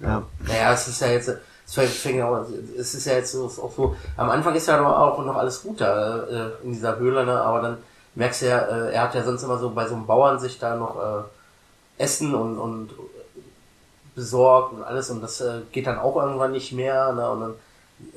ja. 0.00 0.22
Naja, 0.40 0.72
es 0.72 0.88
ist 0.88 1.00
ja 1.00 1.06
jetzt, 1.08 1.28
es 1.28 1.74
fängt- 1.74 2.16
ja 2.16 2.28
auch- 2.28 2.44
es 2.78 2.94
ist 2.94 3.06
ja 3.06 3.14
jetzt 3.14 3.32
so, 3.32 3.46
auch 3.46 3.72
so, 3.74 3.96
am 4.16 4.28
Anfang 4.30 4.54
ist 4.54 4.66
ja 4.66 4.76
noch 4.78 4.90
auch 4.98 5.24
noch 5.24 5.36
alles 5.36 5.62
gut 5.62 5.80
da, 5.80 6.24
äh, 6.24 6.50
in 6.64 6.72
dieser 6.72 6.96
Höhle, 6.98 7.24
ne, 7.24 7.40
aber 7.40 7.62
dann 7.62 7.78
merkst 8.16 8.42
du 8.42 8.48
ja, 8.48 8.58
äh, 8.58 8.92
er 8.92 9.02
hat 9.02 9.14
ja 9.14 9.22
sonst 9.24 9.42
immer 9.44 9.58
so 9.58 9.70
bei 9.70 9.86
so 9.86 9.94
einem 9.94 10.06
Bauern 10.06 10.38
sich 10.40 10.58
da 10.58 10.74
noch, 10.76 10.96
äh, 11.00 12.02
Essen 12.02 12.34
und, 12.34 12.58
und 12.58 12.90
besorgt 14.14 14.72
und 14.74 14.82
alles 14.82 15.08
und 15.10 15.22
das 15.22 15.40
äh, 15.40 15.60
geht 15.72 15.86
dann 15.86 15.98
auch 15.98 16.16
irgendwann 16.16 16.52
nicht 16.52 16.72
mehr, 16.72 17.12
ne, 17.12 17.30
und 17.30 17.40
dann 17.40 17.54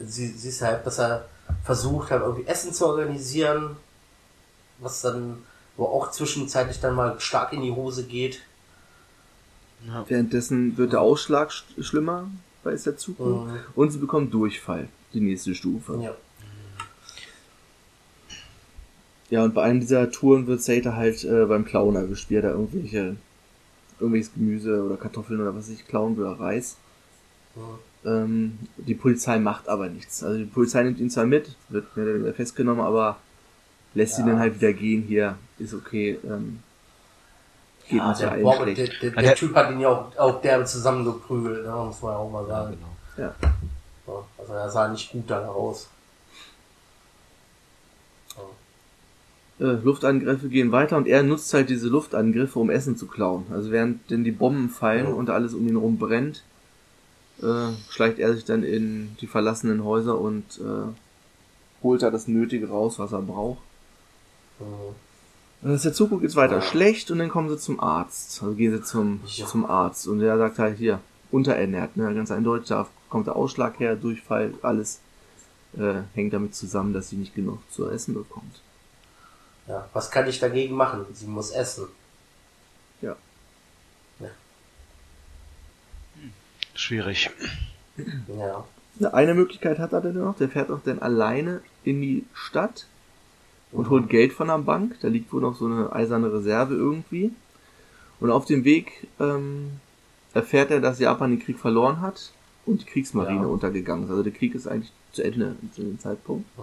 sie, 0.08 0.28
siehst 0.28 0.62
du 0.62 0.66
halt, 0.66 0.86
dass 0.86 1.00
er 1.00 1.26
versucht 1.64 2.12
halt 2.12 2.22
irgendwie 2.24 2.48
Essen 2.48 2.74
zu 2.74 2.86
organisieren, 2.88 3.76
was 4.80 5.02
dann, 5.02 5.38
wo 5.78 5.86
auch 5.86 6.12
zwischenzeitlich 6.12 6.80
dann 6.80 6.96
mal 6.96 7.20
stark 7.20 7.54
in 7.54 7.62
die 7.62 7.72
Hose 7.72 8.04
geht. 8.06 8.42
ja. 9.88 10.04
Währenddessen 10.08 10.78
wird 10.78 10.94
der 10.94 11.02
Ausschlag 11.02 11.52
sch 11.52 11.64
schlimmer 11.82 12.30
bei 12.64 12.76
Setsuko 12.78 13.24
Mhm. 13.46 13.60
und 13.76 13.92
sie 13.92 13.98
bekommt 14.00 14.34
Durchfall, 14.34 14.88
die 15.14 15.20
nächste 15.22 15.54
Stufe. 15.56 16.00
Ja. 16.02 16.16
Ja, 19.30 19.44
und 19.44 19.54
bei 19.56 19.64
einem 19.64 19.80
dieser 19.80 20.12
Touren 20.12 20.46
wird 20.48 20.62
Sata 20.62 20.94
halt 20.96 21.24
äh, 21.24 21.46
beim 21.46 21.66
Klauen 21.66 21.96
erwischt, 21.96 22.30
wie 22.30 22.36
er 22.36 22.44
da 22.44 22.50
irgendwelche, 22.52 23.16
irgendwelches 24.00 24.34
Gemüse 24.34 24.84
oder 24.84 24.96
Kartoffeln 24.98 25.42
oder 25.42 25.56
was 25.56 25.70
weiß 25.70 25.80
ich 25.80 25.88
klauen 25.88 26.16
will, 26.18 26.26
oder 26.26 26.40
Reis. 26.40 26.78
Mhm. 27.56 27.62
Ähm, 28.06 28.58
die 28.78 28.96
Polizei 28.96 29.40
macht 29.40 29.70
aber 29.70 29.88
nichts. 29.90 30.24
Also 30.24 30.38
die 30.40 30.46
Polizei 30.46 30.84
nimmt 30.84 31.00
ihn 31.00 31.10
zwar 31.10 31.26
mit, 31.26 31.56
wird 31.70 31.96
mehr 31.96 32.06
oder 32.06 32.16
weniger 32.16 32.34
festgenommen, 32.34 32.82
aber 32.86 33.18
lässt 33.94 34.18
Ja. 34.18 34.24
ihn 34.24 34.28
dann 34.30 34.40
halt 34.40 34.56
wieder 34.56 34.74
gehen 34.74 35.04
hier, 35.04 35.38
ist 35.60 35.74
okay, 35.74 36.20
ähm, 36.24 36.60
geht 37.88 38.00
Ja, 38.00 38.14
der, 38.14 38.30
Bob, 38.42 38.66
der, 38.66 38.74
der, 38.76 38.88
der 38.88 39.12
der- 39.12 39.36
Typ 39.36 39.56
hat 39.56 39.72
ihn 39.72 39.80
ja 39.80 39.90
auch, 39.90 40.18
auch 40.18 40.42
derbe 40.42 40.66
zusammengeprügelt, 40.66 41.66
ne? 41.66 41.72
muss 41.72 42.02
man 42.02 42.12
ja 42.12 42.18
auch 42.18 42.32
mal 42.32 42.42
Ja, 42.44 42.48
sagen. 42.64 42.78
genau. 42.78 43.26
Ja. 43.28 43.36
Ja, 44.08 44.14
also 44.38 44.54
er 44.54 44.70
sah 44.70 44.88
nicht 44.90 45.12
gut 45.12 45.30
dann 45.30 45.46
aus. 45.46 45.88
Äh, 49.60 49.66
Luftangriffe 49.84 50.50
gehen 50.50 50.72
weiter 50.72 50.98
und 50.98 51.08
er 51.08 51.24
nutzt 51.24 51.54
halt 51.54 51.70
diese 51.70 51.88
Luftangriffe, 51.88 52.58
um 52.60 52.70
Essen 52.70 52.98
zu 52.98 53.06
klauen. 53.08 53.46
Also 53.52 53.72
während 53.72 54.10
denn 54.10 54.24
die 54.24 54.32
Bomben 54.32 54.70
fallen 54.70 55.06
Ja. 55.08 55.14
und 55.14 55.30
alles 55.30 55.54
um 55.54 55.68
ihn 55.68 55.76
rum 55.76 55.98
brennt, 55.98 56.44
äh, 57.42 57.72
schleicht 57.90 58.20
er 58.20 58.34
sich 58.34 58.46
dann 58.46 58.64
in 58.64 59.16
die 59.22 59.28
verlassenen 59.28 59.84
Häuser 59.84 60.20
und 60.20 60.44
äh, 60.60 61.84
holt 61.84 62.02
da 62.02 62.10
das 62.12 62.28
Nötige 62.28 62.70
raus, 62.70 63.00
was 63.00 63.12
er 63.12 63.22
braucht. 63.22 63.62
Mhm. 64.60 64.96
Und 65.64 65.72
das 65.72 65.84
der 65.84 65.94
Zukunft 65.94 66.22
geht's 66.24 66.36
weiter 66.36 66.56
Ja. 66.56 66.62
schlecht 66.62 67.10
und 67.12 67.20
dann 67.20 67.30
kommen 67.30 67.50
sie 67.50 67.58
zum 67.58 67.80
Arzt. 67.80 68.42
Also 68.44 68.54
gehen 68.56 68.72
sie 68.74 68.84
zum, 68.84 69.22
Ja. 69.26 69.46
zum 69.46 69.66
Arzt 69.66 70.08
und 70.08 70.20
der 70.20 70.38
sagt 70.38 70.60
halt 70.60 70.78
hier, 70.78 71.00
unterernährt, 71.32 71.98
ne, 71.98 72.14
ganz 72.14 72.32
eindeutig, 72.32 72.68
da 72.68 72.88
kommt 73.10 73.28
der 73.28 73.36
Ausschlag 73.36 73.80
her, 73.80 73.96
Durchfall, 73.96 74.54
alles 74.62 75.00
äh, 75.78 76.02
hängt 76.14 76.34
damit 76.34 76.54
zusammen, 76.54 76.94
dass 76.94 77.10
sie 77.10 77.16
nicht 77.16 77.34
genug 77.34 77.60
zu 77.72 77.90
essen 77.90 78.14
bekommt. 78.14 78.62
Ja, 79.68 79.88
was 79.94 80.12
kann 80.12 80.28
ich 80.28 80.40
dagegen 80.40 80.76
machen? 80.76 81.06
Sie 81.14 81.26
muss 81.26 81.50
essen. 81.52 81.88
Schwierig. 86.76 87.30
Ja. 88.28 88.66
Ja, 89.00 89.10
Eine 89.14 89.34
Möglichkeit 89.34 89.80
hat 89.80 89.94
er 89.94 90.02
denn 90.02 90.16
noch, 90.16 90.38
der 90.38 90.50
fährt 90.50 90.70
auch 90.70 90.82
dann 90.84 91.00
alleine 91.00 91.62
in 91.84 92.00
die 92.02 92.26
Stadt 92.34 92.86
und 93.72 93.90
holt 93.90 94.08
Geld 94.10 94.34
von 94.34 94.48
der 94.50 94.60
Bank. 94.60 94.98
Da 95.02 95.08
liegt 95.08 95.34
wohl 95.34 95.42
noch 95.42 95.56
so 95.56 95.66
eine 95.66 95.92
eiserne 95.94 96.32
Reserve 96.32 96.76
irgendwie. 96.76 97.32
Und 98.20 98.30
auf 98.30 98.46
dem 98.46 98.64
Weg 98.66 99.08
ähm, 99.20 99.80
erfährt 100.34 100.70
er, 100.72 100.80
dass 100.80 101.00
Japan 101.00 101.32
den 101.32 101.40
Krieg 101.40 101.58
verloren 101.60 102.02
hat 102.02 102.32
und 102.66 102.82
die 102.82 102.86
Kriegsmarine 102.86 103.42
Ja. 103.42 103.48
untergegangen 103.48 104.06
ist. 104.06 104.12
Also 104.12 104.22
der 104.24 104.32
Krieg 104.32 104.54
ist 104.54 104.68
eigentlich 104.68 104.92
zu 105.12 105.24
Ende 105.24 105.56
zu 105.76 105.82
dem 105.82 106.00
Zeitpunkt. 106.00 106.46
Mhm. 106.58 106.62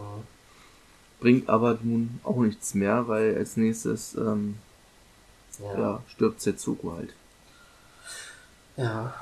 Bringt 1.18 1.48
aber 1.48 1.78
nun 1.82 2.20
auch 2.22 2.38
nichts 2.40 2.74
mehr, 2.74 3.08
weil 3.08 3.36
als 3.36 3.56
nächstes 3.56 4.14
ähm, 4.14 4.56
Ja. 5.58 5.78
ja, 5.80 6.02
stirbt 6.08 6.40
Setsuko 6.40 6.92
halt. 6.96 7.12
ja. 8.76 9.12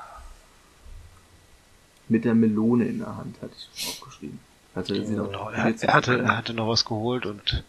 Mit 2.09 2.25
der 2.25 2.35
Melone 2.35 2.85
in 2.85 2.99
der 2.99 3.15
Hand, 3.15 3.41
hatte 3.41 3.53
ich 3.55 3.87
aufgeschrieben. 3.87 4.39
Hatte 4.75 5.05
sie 5.05 5.13
noch 5.13 5.27
Genau, 5.27 5.49
er, 5.49 5.73
er, 5.81 5.93
hatte, 5.93 6.19
er 6.19 6.37
hatte 6.37 6.53
noch 6.53 6.67
was 6.67 6.83
geholt 6.85 7.25
und 7.25 7.63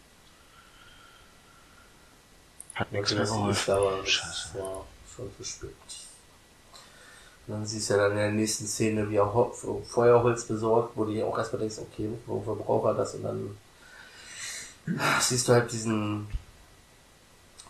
hat 2.74 2.92
nichts 2.92 3.14
mehr 3.14 3.30
aber 3.30 3.98
das 3.98 4.10
Scheiße. 4.10 4.58
ja, 4.58 4.84
schon. 5.14 5.30
Und 7.46 7.56
dann 7.56 7.66
siehst 7.66 7.90
du 7.90 7.94
ja 7.94 8.00
dann 8.00 8.12
in 8.12 8.16
der 8.16 8.30
nächsten 8.30 8.66
Szene, 8.66 9.10
wie 9.10 9.16
er 9.16 9.34
Ho 9.34 9.52
Feuerholz 9.86 10.44
besorgt, 10.44 10.96
wo 10.96 11.04
du 11.04 11.12
dir 11.12 11.26
auch 11.26 11.36
erstmal 11.36 11.60
denkst, 11.60 11.78
okay, 11.78 12.08
wofür 12.26 12.54
braucht 12.54 12.86
er 12.86 12.94
das? 12.94 13.14
Und 13.14 13.24
dann 13.24 13.56
siehst 15.20 15.48
du 15.48 15.52
halt 15.52 15.70
diesen 15.72 16.28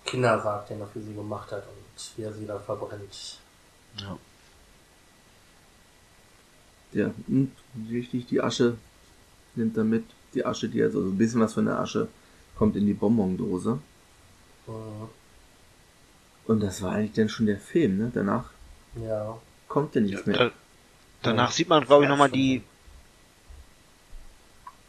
Kindersarg, 0.04 0.68
den 0.68 0.80
er 0.80 0.87
für 0.87 1.00
sie 1.00 1.14
gemacht 1.14 1.50
hat 1.50 1.64
und 1.64 2.11
wie 2.16 2.22
er 2.22 2.33
sie 2.33 2.46
dann 2.46 2.62
verbrennt. 2.62 3.38
Ja. 3.96 4.18
Ja, 6.92 7.11
und 7.29 7.53
richtig, 7.90 8.26
die 8.26 8.40
Asche 8.40 8.76
nimmt 9.55 9.76
er 9.76 9.85
mit. 9.85 10.05
Die 10.35 10.44
Asche, 10.44 10.68
die 10.68 10.83
also 10.83 11.03
so 11.03 11.09
ein 11.09 11.18
bisschen 11.18 11.40
was 11.40 11.55
von 11.55 11.64
der 11.66 11.79
Asche 11.79 12.09
kommt 12.57 12.76
in 12.76 12.87
die 12.87 12.94
Bonbondose. 12.94 13.79
Mhm. 14.66 14.72
Und 16.46 16.61
das 16.61 16.83
war 16.83 16.92
eigentlich 16.92 17.12
dann 17.12 17.29
schon 17.29 17.46
der 17.46 17.59
Film, 17.59 17.98
ne? 17.98 18.11
Danach 18.14 18.50
Ja. 19.00 19.38
kommt 19.68 19.94
ja 19.94 20.00
nichts 20.00 20.26
mehr. 20.26 20.37
Da, 20.37 20.50
danach 21.22 21.53
sieht 21.53 21.68
man, 21.68 21.85
glaube 21.85 22.05
ich, 22.05 22.09
nochmal 22.11 22.31
die 22.31 22.62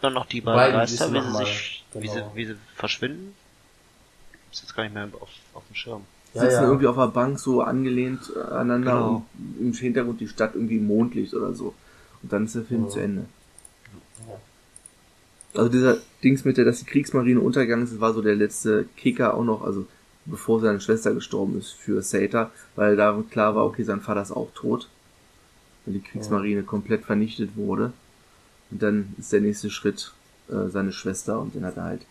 dann 0.02 0.14
noch 0.14 0.26
die 0.26 0.42
beiden 0.42 0.76
Geister, 0.76 1.14
wie 1.14 1.22
sie 1.22 1.38
sich, 1.46 1.86
wie 1.94 2.08
sie, 2.08 2.16
genau. 2.16 2.32
wie 2.34 2.46
sie 2.46 2.56
verschwinden. 2.76 3.36
Ist 4.52 4.64
jetzt 4.64 4.76
gar 4.76 4.84
nicht 4.84 4.94
mehr 4.94 5.08
auf, 5.20 5.30
auf 5.54 5.64
dem 5.70 5.76
Schirm. 5.76 6.02
Ja, 6.34 6.42
Sitzen 6.42 6.56
ja. 6.56 6.64
irgendwie 6.64 6.88
auf 6.88 6.96
der 6.96 7.08
Bank 7.08 7.40
so 7.40 7.62
angelehnt 7.62 8.36
aneinander 8.36 8.92
Genau. 8.94 9.26
und 9.38 9.60
im 9.60 9.74
Hintergrund 9.74 10.20
die 10.20 10.28
Stadt 10.28 10.56
irgendwie 10.56 10.78
im 10.78 10.88
Mondlicht 10.88 11.34
oder 11.34 11.54
so. 11.54 11.76
Und 12.24 12.32
dann 12.32 12.46
ist 12.46 12.56
der 12.56 12.64
Film 12.64 12.84
Ja. 12.84 12.90
zu 12.90 13.00
Ende. 13.00 13.26
Ja. 14.28 15.60
Also 15.60 15.70
dieser 15.70 15.98
Dings 16.24 16.46
mit 16.46 16.58
der, 16.58 16.66
dass 16.66 16.80
die 16.80 16.86
Kriegsmarine 16.86 17.40
untergegangen 17.40 17.86
ist, 17.86 18.00
war 18.00 18.14
so 18.14 18.22
der 18.22 18.36
letzte 18.36 18.86
Kicker 18.96 19.34
auch 19.34 19.44
noch, 19.44 19.64
also 19.64 19.86
bevor 20.26 20.62
seine 20.62 20.80
Schwester 20.80 21.14
gestorben 21.14 21.58
ist 21.58 21.72
für 21.72 22.02
Sata, 22.02 22.52
weil 22.76 22.96
da 22.96 23.22
klar 23.30 23.56
war, 23.56 23.66
okay, 23.66 23.84
sein 23.84 24.02
Vater 24.02 24.22
ist 24.22 24.32
auch 24.32 24.50
tot. 24.54 24.88
Weil 25.86 25.96
die 25.96 26.02
Kriegsmarine 26.02 26.64
komplett 26.64 27.06
vernichtet 27.06 27.56
wurde. 27.56 27.92
Und 28.70 28.82
dann 28.84 29.16
ist 29.18 29.34
der 29.34 29.42
nächste 29.42 29.70
Schritt 29.70 30.14
äh, 30.50 30.70
seine 30.70 30.92
Schwester 30.94 31.40
und 31.40 31.56
dann 31.56 31.66
hat 31.66 31.78
er 31.78 31.84
halt 31.84 32.06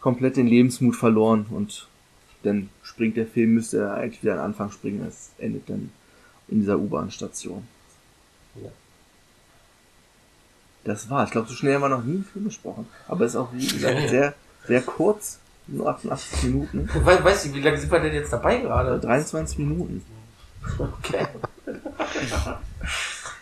komplett 0.00 0.36
den 0.36 0.46
Lebensmut 0.46 0.94
verloren 0.94 1.46
und 1.50 1.88
dann 2.42 2.68
springt 2.82 3.16
der 3.16 3.26
Film, 3.26 3.54
müsste 3.54 3.78
er 3.78 3.94
eigentlich 3.94 4.22
wieder 4.22 4.32
an 4.32 4.38
den 4.38 4.44
Anfang 4.46 4.70
springen, 4.70 5.04
es 5.06 5.30
endet 5.38 5.70
dann 5.70 5.90
in 6.48 6.60
dieser 6.60 6.78
U-Bahn-Station. 6.78 7.62
Ja. 8.56 8.70
Das 10.84 11.08
war, 11.08 11.24
ich 11.24 11.30
glaube, 11.30 11.48
so 11.48 11.54
schnell 11.54 11.74
haben 11.74 11.82
wir 11.82 11.88
noch 11.88 12.02
nie 12.02 12.14
einen 12.16 12.24
Film 12.24 12.46
besprochen. 12.46 12.88
Aber 13.08 13.24
es 13.24 13.32
ist 13.32 13.36
auch, 13.36 13.52
wie 13.52 13.66
gesagt, 13.66 14.08
sehr, 14.08 14.34
sehr 14.66 14.82
kurz. 14.82 15.38
Nur 15.68 15.88
88 15.88 16.42
Minuten. 16.44 16.90
We 16.92 17.24
weißt 17.24 17.46
du, 17.46 17.54
wie 17.54 17.60
lange 17.60 17.78
sind 17.78 17.92
wir 17.92 18.00
denn 18.00 18.12
jetzt 18.14 18.32
dabei 18.32 18.56
Äh, 18.56 18.62
gerade? 18.62 18.98
23 18.98 19.58
Minuten. 19.58 20.04
Okay. 20.78 21.26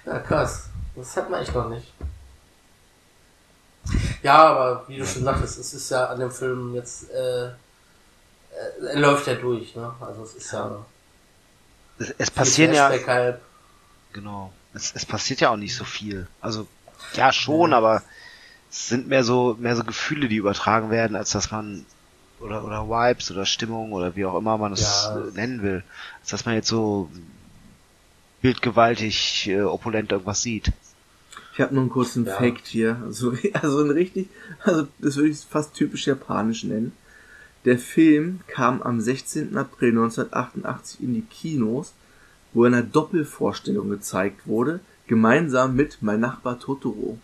ja, 0.06 0.18
krass. 0.20 0.64
Das 0.96 1.16
hat 1.16 1.30
man 1.30 1.40
echt 1.42 1.54
noch 1.54 1.68
nicht. 1.70 1.92
Ja, 4.22 4.36
aber 4.36 4.84
wie 4.88 4.98
du 4.98 5.06
schon 5.06 5.24
sagtest, 5.24 5.58
es 5.58 5.72
ist 5.72 5.90
ja 5.90 6.06
an 6.06 6.20
dem 6.20 6.30
Film 6.30 6.74
jetzt, 6.74 7.10
äh, 7.10 7.46
äh, 7.46 7.52
er 8.88 8.98
läuft 8.98 9.26
ja 9.26 9.34
durch, 9.34 9.74
ne? 9.74 9.92
Also 10.00 10.22
es 10.22 10.34
ist 10.34 10.52
ja. 10.52 10.84
Es, 11.98 12.14
es 12.18 12.30
passieren 12.30 12.74
ja, 12.74 12.90
genau, 14.12 14.52
es, 14.74 14.94
es 14.94 15.04
passiert 15.06 15.40
ja 15.40 15.50
auch 15.50 15.56
nicht 15.56 15.74
so 15.74 15.84
viel. 15.84 16.26
Also, 16.40 16.66
ja 17.14 17.32
schon, 17.32 17.72
aber 17.72 18.02
es 18.70 18.88
sind 18.88 19.08
mehr 19.08 19.24
so, 19.24 19.56
mehr 19.58 19.76
so 19.76 19.84
Gefühle, 19.84 20.28
die 20.28 20.36
übertragen 20.36 20.90
werden, 20.90 21.16
als 21.16 21.30
dass 21.30 21.50
man, 21.50 21.84
oder, 22.40 22.64
oder 22.64 22.88
Vibes 22.88 23.30
oder 23.30 23.44
Stimmung 23.46 23.92
oder 23.92 24.16
wie 24.16 24.24
auch 24.24 24.38
immer 24.38 24.56
man 24.58 24.72
es 24.72 25.08
Ja. 25.10 25.16
nennen 25.34 25.62
will, 25.62 25.82
als 26.20 26.30
dass 26.30 26.44
man 26.46 26.54
jetzt 26.54 26.68
so 26.68 27.10
bildgewaltig, 28.42 29.48
äh, 29.48 29.62
opulent 29.62 30.12
irgendwas 30.12 30.42
sieht. 30.42 30.72
Ich 31.52 31.60
habe 31.60 31.74
noch 31.74 31.82
einen 31.82 31.90
kurzen 31.90 32.26
Ja. 32.26 32.36
Fact 32.36 32.66
hier. 32.66 33.00
Also, 33.04 33.34
also 33.54 33.80
ein 33.82 33.90
richtig, 33.90 34.28
also 34.64 34.86
das 34.98 35.16
würde 35.16 35.28
ich 35.30 35.38
fast 35.40 35.74
typisch 35.74 36.06
japanisch 36.06 36.64
nennen. 36.64 36.92
Der 37.66 37.78
Film 37.78 38.40
kam 38.46 38.80
am 38.80 39.00
16. 39.00 39.56
April 39.58 39.90
1988 39.90 41.02
in 41.02 41.12
die 41.12 41.20
Kinos, 41.22 41.92
wo 42.54 42.64
er 42.64 42.68
in 42.68 42.74
einer 42.74 42.82
Doppelvorstellung 42.82 43.90
gezeigt 43.90 44.46
wurde, 44.46 44.80
gemeinsam 45.10 45.74
mit 45.74 45.98
Mein 46.02 46.20
Nachbar 46.20 46.60
Totoro. 46.60 47.18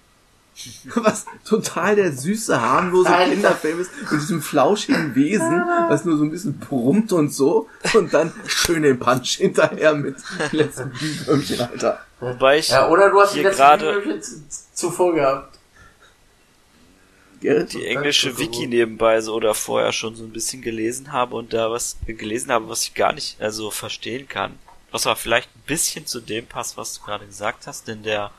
Was 0.96 1.24
total 1.44 1.94
der 1.94 2.12
süße, 2.12 2.60
harmlose 2.60 3.08
Alter. 3.08 3.30
Kinderfilm 3.30 3.80
ist, 3.80 3.90
mit 4.10 4.20
diesem 4.20 4.42
flauschigen 4.42 5.14
Wesen, 5.14 5.62
was 5.88 6.04
nur 6.04 6.16
so 6.16 6.24
ein 6.24 6.30
bisschen 6.30 6.58
brummt 6.58 7.12
und 7.12 7.32
so, 7.32 7.68
und 7.94 8.12
dann 8.12 8.32
schön 8.46 8.82
den 8.82 8.98
Punch 8.98 9.36
hinterher 9.36 9.94
mit 9.94 10.16
letzten 10.50 10.90
Glühwürmchen, 10.92 11.60
Alter. 11.60 12.00
Wobei 12.18 12.58
ich 12.58 12.70
Ja, 12.70 12.88
oder 12.88 13.10
du 13.10 13.20
hast 13.20 13.34
die 13.34 13.40
hier 13.40 13.50
letzten 13.50 14.46
zuvor 14.72 15.14
gehabt. 15.14 15.58
Gerrit? 17.40 17.74
die 17.74 17.86
englische 17.86 18.38
Wiki 18.38 18.66
nebenbei 18.66 19.20
so 19.20 19.34
oder 19.34 19.54
vorher 19.54 19.92
schon 19.92 20.16
so 20.16 20.24
ein 20.24 20.32
bisschen 20.32 20.62
gelesen 20.62 21.12
habe 21.12 21.36
und 21.36 21.52
da 21.52 21.70
was 21.70 21.98
gelesen 22.06 22.50
habe, 22.50 22.68
was 22.68 22.82
ich 22.82 22.94
gar 22.94 23.12
nicht 23.12 23.40
also 23.40 23.70
verstehen 23.70 24.26
kann. 24.26 24.58
Was 24.96 25.06
aber 25.06 25.16
vielleicht 25.16 25.54
ein 25.54 25.62
bisschen 25.66 26.06
zu 26.06 26.22
dem 26.22 26.46
passt, 26.46 26.78
was 26.78 26.94
du 26.94 27.02
gerade 27.02 27.26
gesagt 27.26 27.66
hast, 27.66 27.86
denn 27.86 28.02
der 28.02 28.30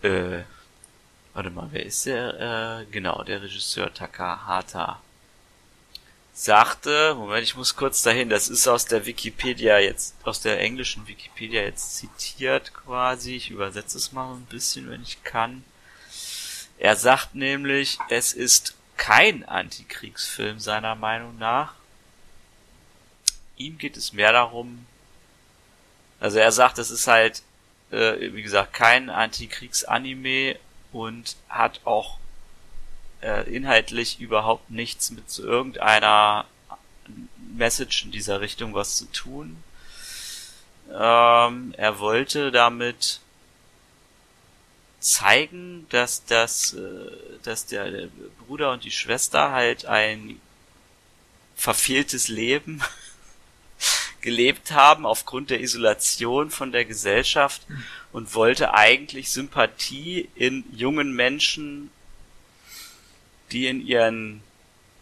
äh, 0.00 0.38
warte 1.34 1.50
mal, 1.50 1.68
wer 1.70 1.84
ist 1.84 2.06
der? 2.06 2.80
Äh, 2.80 2.86
genau, 2.90 3.22
der 3.22 3.42
Regisseur 3.42 3.92
Takahata 3.92 5.02
sagte, 6.32 7.14
Moment, 7.14 7.42
ich 7.42 7.56
muss 7.56 7.76
kurz 7.76 8.00
dahin, 8.00 8.30
das 8.30 8.48
ist 8.48 8.66
aus 8.66 8.86
der 8.86 9.04
Wikipedia 9.04 9.78
jetzt, 9.80 10.14
aus 10.24 10.40
der 10.40 10.60
englischen 10.60 11.06
Wikipedia 11.06 11.60
jetzt 11.60 11.98
zitiert 11.98 12.72
quasi. 12.72 13.36
Ich 13.36 13.50
übersetze 13.50 13.98
es 13.98 14.12
mal 14.12 14.32
ein 14.32 14.46
bisschen, 14.46 14.88
wenn 14.88 15.02
ich 15.02 15.22
kann. 15.24 15.62
Er 16.78 16.96
sagt 16.96 17.34
nämlich, 17.34 17.98
es 18.08 18.32
ist 18.32 18.74
kein 18.96 19.44
Antikriegsfilm 19.44 20.58
seiner 20.58 20.94
Meinung 20.94 21.36
nach. 21.36 21.74
Ihm 23.56 23.78
geht 23.78 23.96
es 23.96 24.12
mehr 24.12 24.32
darum, 24.32 24.86
also 26.20 26.38
er 26.38 26.52
sagt, 26.52 26.78
es 26.78 26.90
ist 26.90 27.06
halt, 27.06 27.42
äh, 27.90 28.32
wie 28.32 28.42
gesagt, 28.42 28.72
kein 28.72 29.10
Antikriegsanime 29.10 30.56
und 30.92 31.36
hat 31.48 31.80
auch, 31.84 32.18
äh, 33.20 33.48
inhaltlich 33.54 34.20
überhaupt 34.20 34.70
nichts 34.70 35.10
mit 35.10 35.30
so 35.30 35.42
irgendeiner 35.42 36.46
Message 37.54 38.04
in 38.04 38.10
dieser 38.10 38.40
Richtung 38.40 38.74
was 38.74 38.96
zu 38.96 39.10
tun. 39.12 39.62
Ähm, 40.92 41.74
er 41.76 41.98
wollte 41.98 42.52
damit 42.52 43.20
zeigen, 45.00 45.86
dass 45.90 46.24
das, 46.24 46.74
äh, 46.74 47.10
dass 47.42 47.66
der 47.66 48.08
Bruder 48.46 48.72
und 48.72 48.84
die 48.84 48.90
Schwester 48.90 49.52
halt 49.52 49.86
ein 49.86 50.40
verfehltes 51.54 52.28
Leben 52.28 52.82
gelebt 54.26 54.72
haben 54.72 55.06
aufgrund 55.06 55.50
der 55.50 55.60
Isolation 55.60 56.50
von 56.50 56.72
der 56.72 56.84
Gesellschaft 56.84 57.64
und 58.10 58.34
wollte 58.34 58.74
eigentlich 58.74 59.30
Sympathie 59.30 60.28
in 60.34 60.64
jungen 60.72 61.12
Menschen, 61.12 61.92
die 63.52 63.68
in 63.68 63.86
ihren 63.86 64.42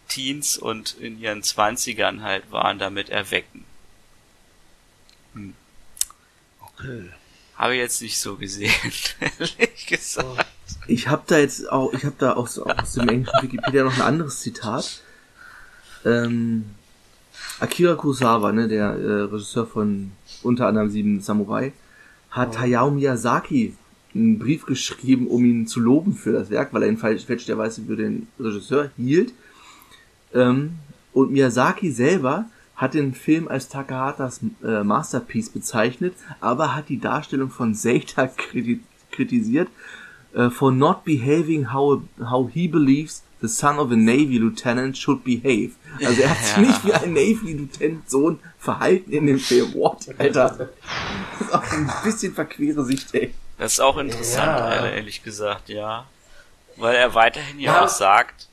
Teens 0.08 0.58
und 0.58 0.98
in 1.00 1.18
ihren 1.18 1.42
Zwanzigern 1.42 2.22
halt 2.22 2.52
waren, 2.52 2.78
damit 2.78 3.08
erwecken. 3.08 3.64
Hm. 5.32 5.54
Okay. 6.60 7.08
Habe 7.56 7.76
ich 7.76 7.80
jetzt 7.80 8.02
nicht 8.02 8.18
so 8.18 8.36
gesehen, 8.36 8.74
ehrlich 9.20 9.86
gesagt. 9.86 10.46
Ich 10.86 11.08
habe 11.08 11.22
da 11.26 11.38
jetzt 11.38 11.72
auch, 11.72 11.94
ich 11.94 12.04
habe 12.04 12.16
da 12.18 12.34
aus, 12.34 12.58
aus 12.58 12.92
dem 12.92 13.08
englischen 13.08 13.40
Wikipedia 13.40 13.84
noch 13.84 13.94
ein 13.94 14.02
anderes 14.02 14.40
Zitat. 14.40 15.00
Ähm, 16.04 16.74
Akira 17.60 17.94
Kurosawa, 17.94 18.52
ne, 18.52 18.68
der 18.68 18.90
äh, 18.90 19.22
Regisseur 19.22 19.66
von 19.66 20.12
unter 20.42 20.66
anderem 20.66 20.90
Sieben 20.90 21.20
Samurai, 21.20 21.72
hat 22.30 22.58
Hayao 22.58 22.90
Miyazaki 22.90 23.74
einen 24.14 24.38
Brief 24.38 24.66
geschrieben, 24.66 25.26
um 25.28 25.44
ihn 25.44 25.66
zu 25.66 25.80
loben 25.80 26.14
für 26.14 26.32
das 26.32 26.50
Werk, 26.50 26.72
weil 26.72 26.82
er 26.82 26.88
ihn 26.88 26.98
fälschlicherweise 26.98 27.82
für 27.82 27.96
den 27.96 28.26
Regisseur 28.38 28.90
hielt. 28.96 29.32
Ähm, 30.32 30.74
und 31.12 31.30
Miyazaki 31.30 31.90
selber 31.92 32.46
hat 32.76 32.94
den 32.94 33.14
Film 33.14 33.46
als 33.46 33.68
Takahatas 33.68 34.40
äh, 34.64 34.82
Masterpiece 34.82 35.50
bezeichnet, 35.50 36.14
aber 36.40 36.74
hat 36.74 36.88
die 36.88 36.98
Darstellung 36.98 37.50
von 37.50 37.74
Seita 37.74 38.26
kriti 38.26 38.80
kritisiert, 39.12 39.68
äh, 40.34 40.50
for 40.50 40.72
not 40.72 41.04
behaving 41.04 41.72
how, 41.72 42.02
how 42.18 42.50
he 42.52 42.66
believes 42.66 43.22
the 43.46 43.48
son 43.48 43.78
of 43.78 43.90
a 43.92 43.96
Navy 43.96 44.38
Lieutenant 44.38 44.96
should 44.96 45.22
behave. 45.24 45.72
Also 46.04 46.22
er 46.22 46.30
hat 46.30 46.38
sich 46.44 46.56
Ja. 46.56 46.62
nicht 46.62 46.84
wie 46.84 46.92
ein 46.94 47.12
Navy 47.12 47.52
Lieutenant 47.52 48.08
Sohn 48.10 48.40
verhalten 48.58 49.12
in 49.12 49.26
dem 49.26 49.38
Film. 49.38 49.74
What, 49.74 50.08
Alter? 50.18 50.70
Das 51.38 51.48
ist 51.48 51.54
auch 51.54 51.72
ein 51.72 51.90
bisschen 52.04 52.34
verquere 52.34 52.84
Sicht, 52.84 53.14
ey. 53.14 53.34
Das 53.58 53.74
ist 53.74 53.80
auch 53.80 53.98
interessant, 53.98 54.46
Ja. 54.58 54.86
ehrlich 54.86 55.22
gesagt, 55.22 55.68
ja. 55.68 56.06
Weil 56.76 56.96
er 56.96 57.14
weiterhin 57.14 57.60
ja, 57.60 57.74
Ja. 57.74 57.84
auch 57.84 57.88
sagt, 57.88 58.48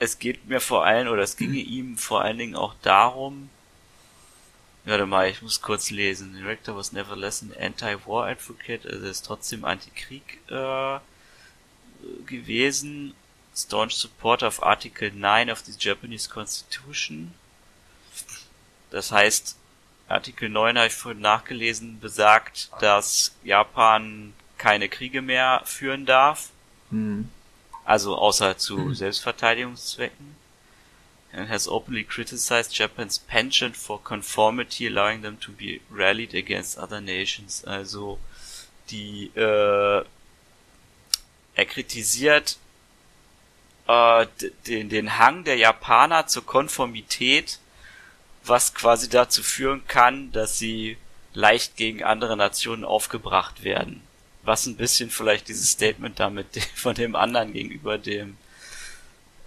es 0.00 0.18
geht 0.18 0.46
mir 0.48 0.60
vor 0.60 0.84
allem, 0.84 1.08
oder 1.08 1.22
es 1.22 1.36
ginge 1.36 1.58
ihm 1.60 1.96
vor 1.96 2.22
allen 2.22 2.36
Dingen 2.38 2.56
auch 2.56 2.74
darum, 2.82 3.48
warte 4.84 5.06
mal, 5.06 5.28
ich 5.30 5.40
muss 5.40 5.62
kurz 5.62 5.90
lesen. 5.90 6.32
The 6.34 6.40
director 6.40 6.76
was 6.76 6.92
nevertheless 6.92 7.42
an 7.42 7.52
anti-war 7.58 8.26
advocate, 8.26 8.84
also 8.86 9.04
er 9.04 9.10
ist 9.10 9.24
trotzdem 9.24 9.64
Antikrieg 9.64 10.40
äh, 10.50 10.98
gewesen, 12.26 13.14
staunch 13.54 13.94
supporter 13.94 14.46
of 14.46 14.62
Article 14.62 15.10
9 15.12 15.50
of 15.50 15.60
the 15.60 15.72
Japanese 15.78 16.28
Constitution. 16.28 17.34
Das 18.90 19.12
heißt, 19.12 19.56
Artikel 20.08 20.48
9 20.48 20.76
habe 20.76 20.88
ich 20.88 20.94
vorhin 20.94 21.20
nachgelesen, 21.20 21.98
besagt, 22.00 22.70
dass 22.80 23.34
Japan 23.42 24.34
keine 24.58 24.88
Kriege 24.88 25.22
mehr 25.22 25.62
führen 25.64 26.06
darf, 26.06 26.50
Hm. 26.90 27.28
also 27.84 28.16
außer 28.16 28.56
zu 28.58 28.92
Selbstverteidigungszwecken. 28.94 30.36
And 31.32 31.48
has 31.48 31.66
openly 31.66 32.04
criticized 32.04 32.78
Japan's 32.78 33.18
penchant 33.18 33.76
for 33.76 34.00
conformity, 34.00 34.86
allowing 34.86 35.22
them 35.22 35.40
to 35.40 35.50
be 35.50 35.80
rallied 35.90 36.32
against 36.32 36.78
other 36.78 37.00
nations. 37.00 37.64
Also 37.64 38.20
die 38.90 39.32
äh, 39.34 40.04
er 41.56 41.66
kritisiert 41.66 42.56
äh, 43.86 44.26
den, 44.66 44.88
den 44.88 45.18
Hang 45.18 45.44
der 45.44 45.56
Japaner 45.56 46.26
zur 46.26 46.44
Konformität, 46.46 47.58
was 48.44 48.74
quasi 48.74 49.08
dazu 49.08 49.42
führen 49.42 49.86
kann, 49.86 50.32
dass 50.32 50.58
sie 50.58 50.96
leicht 51.32 51.76
gegen 51.76 52.02
andere 52.02 52.36
Nationen 52.36 52.84
aufgebracht 52.84 53.64
werden. 53.64 54.02
Was 54.42 54.66
ein 54.66 54.76
bisschen 54.76 55.10
vielleicht 55.10 55.48
dieses 55.48 55.70
Statement 55.70 56.20
damit 56.20 56.46
von 56.74 56.94
dem 56.94 57.16
anderen 57.16 57.52
gegenüber 57.52 57.98
dem 57.98 58.36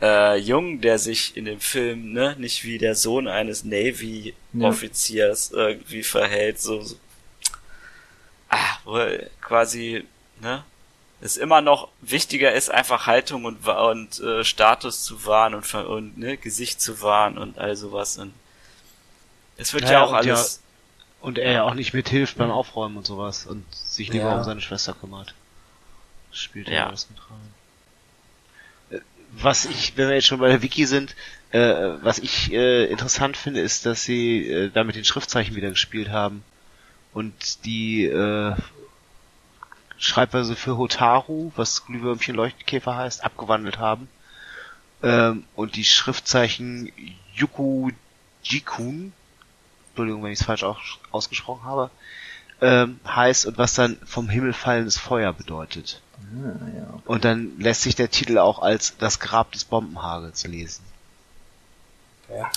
äh, 0.02 0.38
Jungen, 0.38 0.82
der 0.82 1.00
sich 1.00 1.36
in 1.38 1.45
dem 1.45 1.60
Film 1.60 2.13
ne 2.13 2.36
nicht 2.38 2.63
wie 2.63 2.78
der 2.78 2.95
Sohn 2.95 3.28
eines 3.28 3.63
Navy-Offiziers 3.63 5.52
irgendwie 5.52 6.04
verhält, 6.04 6.60
so, 6.60 6.82
so 6.82 6.95
ah, 8.50 8.78
quasi 9.41 10.04
ne 10.41 10.63
es 11.20 11.38
immer 11.38 11.62
noch 11.62 11.90
wichtiger 12.02 12.54
ist, 12.54 12.70
einfach 12.70 13.08
Haltung 13.08 13.46
und, 13.46 13.68
und 13.68 14.20
äh, 14.20 14.44
Status 14.44 15.04
zu 15.04 15.26
wahren 15.26 15.56
und, 15.56 15.74
und 15.74 16.18
ne, 16.18 16.38
Gesicht 16.38 16.80
zu 16.82 17.02
wahren 17.02 17.38
und 17.38 17.58
all 17.58 17.76
sowas. 17.76 18.18
Und 18.18 18.34
es 19.58 19.74
wird 19.74 19.86
ja, 19.86 19.92
Ja, 19.94 20.04
auch 20.04 20.12
und 20.20 20.26
ja- 20.26 20.36
alles. 20.36 20.62
Und 21.20 21.40
er 21.40 21.52
ja 21.52 21.64
auch 21.64 21.74
nicht 21.74 21.94
mithilft 21.96 22.38
beim 22.38 22.52
Aufräumen 22.52 22.96
und 22.98 23.08
sowas 23.08 23.48
und 23.48 23.66
sich 23.74 24.10
lieber 24.10 24.26
Ja. 24.26 24.38
um 24.38 24.44
seine 24.44 24.62
Schwester 24.62 24.94
kümmert. 24.94 25.34
Das 26.30 26.40
spielt 26.40 26.70
Ja. 26.70 26.88
alles 26.88 27.10
mit 27.10 27.20
rein. 27.20 29.00
Äh, 29.00 29.02
Was 29.42 29.66
ich, 29.66 29.98
wenn 29.98 30.08
wir 30.10 30.16
jetzt 30.16 30.28
schon 30.28 30.40
bei 30.40 30.50
der 30.50 30.62
Wiki 30.62 30.86
sind, 30.86 31.16
äh, 31.52 31.60
was 32.04 32.20
ich 32.20 32.52
äh, 32.54 32.86
interessant 32.86 33.36
finde, 33.36 33.62
ist, 33.62 33.88
dass 33.88 34.04
sie 34.04 34.48
äh, 34.48 34.70
da 34.70 34.84
mit 34.84 34.96
den 34.96 35.06
Schriftzeichen 35.06 35.56
wieder 35.56 35.70
gespielt 35.72 36.10
haben 36.10 36.44
und 37.14 37.66
die 37.66 38.06
äh, 38.06 38.54
Schreibweise 39.98 40.56
für 40.56 40.78
Hotaru, 40.78 41.52
was 41.56 41.86
Glühwürmchen 41.86 42.36
Leuchtkäfer 42.36 42.96
heißt, 42.96 43.24
abgewandelt 43.24 43.80
haben. 43.80 44.08
Ähm, 45.04 45.44
und 45.56 45.76
die 45.76 45.86
Schriftzeichen 45.86 46.92
Yuku 47.36 47.92
Jikun, 48.44 49.14
Entschuldigung, 49.90 50.24
wenn 50.24 50.32
ich 50.32 50.40
es 50.40 50.46
falsch 50.46 50.64
auch 50.64 50.80
ausgesprochen 51.12 51.64
habe, 51.64 51.92
ähm, 52.62 53.00
heißt 53.06 53.46
und 53.46 53.58
was 53.58 53.74
dann 53.74 53.98
vom 54.06 54.30
Himmel 54.30 54.54
fallendes 54.54 54.98
Feuer 54.98 55.34
bedeutet. 55.34 56.02
Ah, 56.18 56.68
ja. 56.76 57.02
Und 57.06 57.26
dann 57.26 57.60
lässt 57.60 57.84
sich 57.84 57.96
der 57.96 58.10
Titel 58.10 58.38
auch 58.38 58.60
als 58.60 58.98
das 58.98 59.20
Grab 59.20 59.52
des 59.52 59.66
Bombenhagels 59.66 60.46
lesen. 60.48 60.84
Ja. 62.30 62.50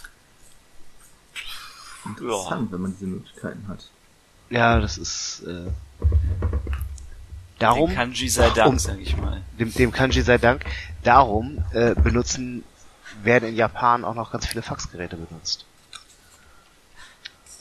Interessant, 2.06 2.72
wenn 2.72 2.80
man 2.80 2.92
diese 2.92 3.06
Möglichkeiten 3.06 3.68
hat. 3.68 3.90
Ja, 4.48 4.80
das 4.80 4.96
ist 4.96 5.42
äh, 5.46 5.70
darum 7.60 7.90
Den 7.90 7.96
Kanji 7.96 8.28
sei 8.28 8.50
Dank, 8.50 8.70
um- 8.72 8.78
sag 8.78 8.98
ich 8.98 9.16
mal. 9.16 9.40
dem, 9.58 9.72
dem 9.72 9.92
Kanji 9.92 10.22
sei 10.22 10.38
Dank, 10.38 10.64
darum 11.04 11.64
äh, 11.72 11.94
benutzen, 11.94 12.64
werden 13.22 13.50
in 13.50 13.56
Japan 13.56 14.04
auch 14.04 14.14
noch 14.14 14.32
ganz 14.32 14.46
viele 14.46 14.62
Faxgeräte 14.62 15.16
benutzt. 15.16 15.64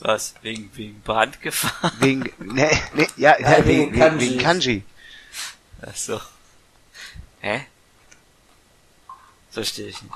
Was? 0.00 0.34
Wegen, 0.42 0.70
wegen 0.74 1.00
Brandgefahr? 1.02 1.92
Wegen, 2.00 2.20
ne, 2.38 2.70
ne, 2.94 3.06
ja, 3.16 3.38
Ja, 3.38 3.58
ja, 3.58 3.66
wegen 3.66 3.92
wegen, 3.92 4.00
wegen, 4.00 4.20
wegen. 4.20 4.38
Kanji. 4.38 4.82
Ach 5.82 5.94
so. 5.94 6.20
Hä? 7.40 7.66
Verstehe 9.50 9.88
ich 9.88 10.00
nicht. 10.02 10.14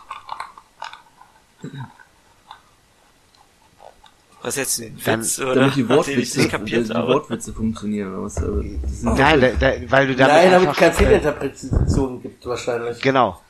Was 4.45 4.57
jetzt 4.57 4.79
ein 4.79 4.99
Dann- 5.03 5.21
Witz, 5.23 5.39
oder? 5.39 5.55
Damit 5.55 5.77
die 5.77 5.89
Wortwitze, 5.89 6.39
nicht 6.41 6.51
kapiert 6.51 6.89
die 6.91 6.93
habe. 6.95 7.09
Wortwitze 7.15 7.55
funktionieren. 7.55 8.13
oder 8.13 8.25
Was, 8.25 8.37
aber 8.37 8.63
das 8.63 9.01
sind 9.01 9.15
Nein, 9.17 9.41
da, 9.41 9.49
da, 9.53 9.91
weil 9.91 10.07
du 10.07 10.17
damit 10.17 10.35
Nein, 10.35 10.51
damit 10.51 10.69
einfach, 10.69 10.73
es 10.75 10.79
keine 10.79 10.91
äh, 10.93 10.95
Fehlinterpretationen 10.95 12.21
gibt, 12.23 12.45
wahrscheinlich. 12.45 13.01
Genau. 13.01 13.41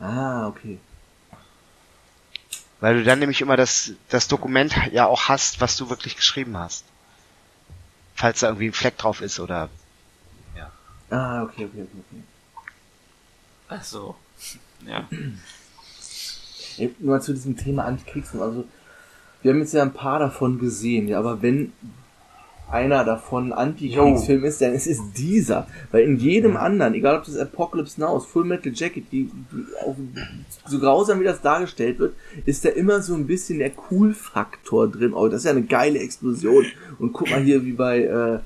Ah, 0.00 0.48
okay. 0.48 0.78
Weil 2.80 2.96
du 2.96 3.04
dann 3.04 3.20
nämlich 3.20 3.40
immer 3.40 3.56
das, 3.56 3.92
das 4.08 4.26
Dokument 4.26 4.74
ja 4.90 5.06
auch 5.06 5.28
hast, 5.28 5.60
was 5.60 5.76
du 5.76 5.88
wirklich 5.88 6.16
geschrieben 6.16 6.56
hast. 6.56 6.84
Falls 8.16 8.40
da 8.40 8.48
irgendwie 8.48 8.66
ein 8.68 8.72
Fleck 8.72 8.98
drauf 8.98 9.20
ist 9.20 9.38
oder 9.38 9.68
Ah, 11.12 11.42
okay, 11.42 11.64
okay, 11.64 11.82
okay, 11.82 12.04
okay. 12.08 12.22
Ach 13.68 13.82
so. 13.84 14.14
Ja. 14.86 15.08
Nur 16.98 17.14
mal 17.14 17.20
zu 17.20 17.32
diesem 17.34 17.56
Thema 17.56 17.84
Antikriegsfilm. 17.84 18.42
Also, 18.42 18.64
wir 19.42 19.52
haben 19.52 19.60
jetzt 19.60 19.74
ja 19.74 19.82
ein 19.82 19.92
paar 19.92 20.18
davon 20.18 20.58
gesehen, 20.58 21.08
ja, 21.08 21.18
aber 21.18 21.42
wenn 21.42 21.72
einer 22.70 23.04
davon 23.04 23.52
ein 23.52 23.52
Antikriegsfilm 23.52 24.44
ist, 24.44 24.60
dann 24.60 24.74
ist 24.74 24.86
es 24.86 24.98
dieser. 25.16 25.66
Weil 25.90 26.04
in 26.04 26.16
jedem 26.16 26.56
anderen, 26.56 26.94
egal 26.94 27.18
ob 27.18 27.24
das 27.24 27.36
Apocalypse 27.36 28.00
Now 28.00 28.16
ist, 28.16 28.26
Full 28.26 28.44
Metal 28.44 28.72
Jacket, 28.72 29.10
die, 29.10 29.24
die 29.24 29.64
so 30.66 30.78
grausam 30.78 31.20
wie 31.20 31.24
das 31.24 31.40
dargestellt 31.40 31.98
wird, 31.98 32.14
ist 32.46 32.64
da 32.64 32.68
immer 32.68 33.02
so 33.02 33.14
ein 33.14 33.26
bisschen 33.26 33.58
der 33.58 33.72
Cool-Faktor 33.90 34.88
drin. 34.88 35.14
Oh, 35.14 35.28
das 35.28 35.40
ist 35.40 35.44
ja 35.46 35.50
eine 35.50 35.64
geile 35.64 35.98
Explosion. 35.98 36.64
Und 36.98 37.12
guck 37.12 37.30
mal 37.30 37.42
hier, 37.42 37.64
wie 37.64 37.72
bei, 37.72 38.04
äh, 38.04 38.38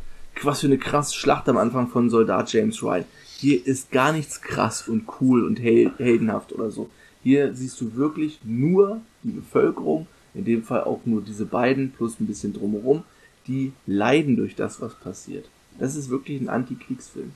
was 0.42 0.60
für 0.60 0.66
eine 0.66 0.78
krasse 0.78 1.14
Schlacht 1.14 1.48
am 1.48 1.58
Anfang 1.58 1.88
von 1.88 2.08
Soldat 2.08 2.52
James 2.52 2.82
Wright. 2.82 3.06
hier 3.36 3.66
ist 3.66 3.92
gar 3.92 4.12
nichts 4.12 4.40
krass 4.40 4.88
und 4.88 5.04
cool 5.20 5.44
und 5.44 5.60
hel 5.60 5.92
heldenhaft 5.98 6.52
oder 6.52 6.70
so. 6.70 6.88
Hier 7.22 7.54
siehst 7.54 7.80
du 7.80 7.94
wirklich 7.94 8.40
nur 8.44 9.00
die 9.22 9.32
Bevölkerung, 9.32 10.06
in 10.34 10.44
dem 10.44 10.64
Fall 10.64 10.84
auch 10.84 11.00
nur 11.04 11.22
diese 11.22 11.46
beiden 11.46 11.92
plus 11.92 12.20
ein 12.20 12.26
bisschen 12.26 12.52
drumherum, 12.52 13.04
die 13.46 13.72
leiden 13.86 14.36
durch 14.36 14.56
das, 14.56 14.80
was 14.80 14.94
passiert. 14.94 15.46
Das 15.78 15.94
ist 15.96 16.10
wirklich 16.10 16.40
ein 16.40 16.48
Antikriegsfilm. 16.48 17.32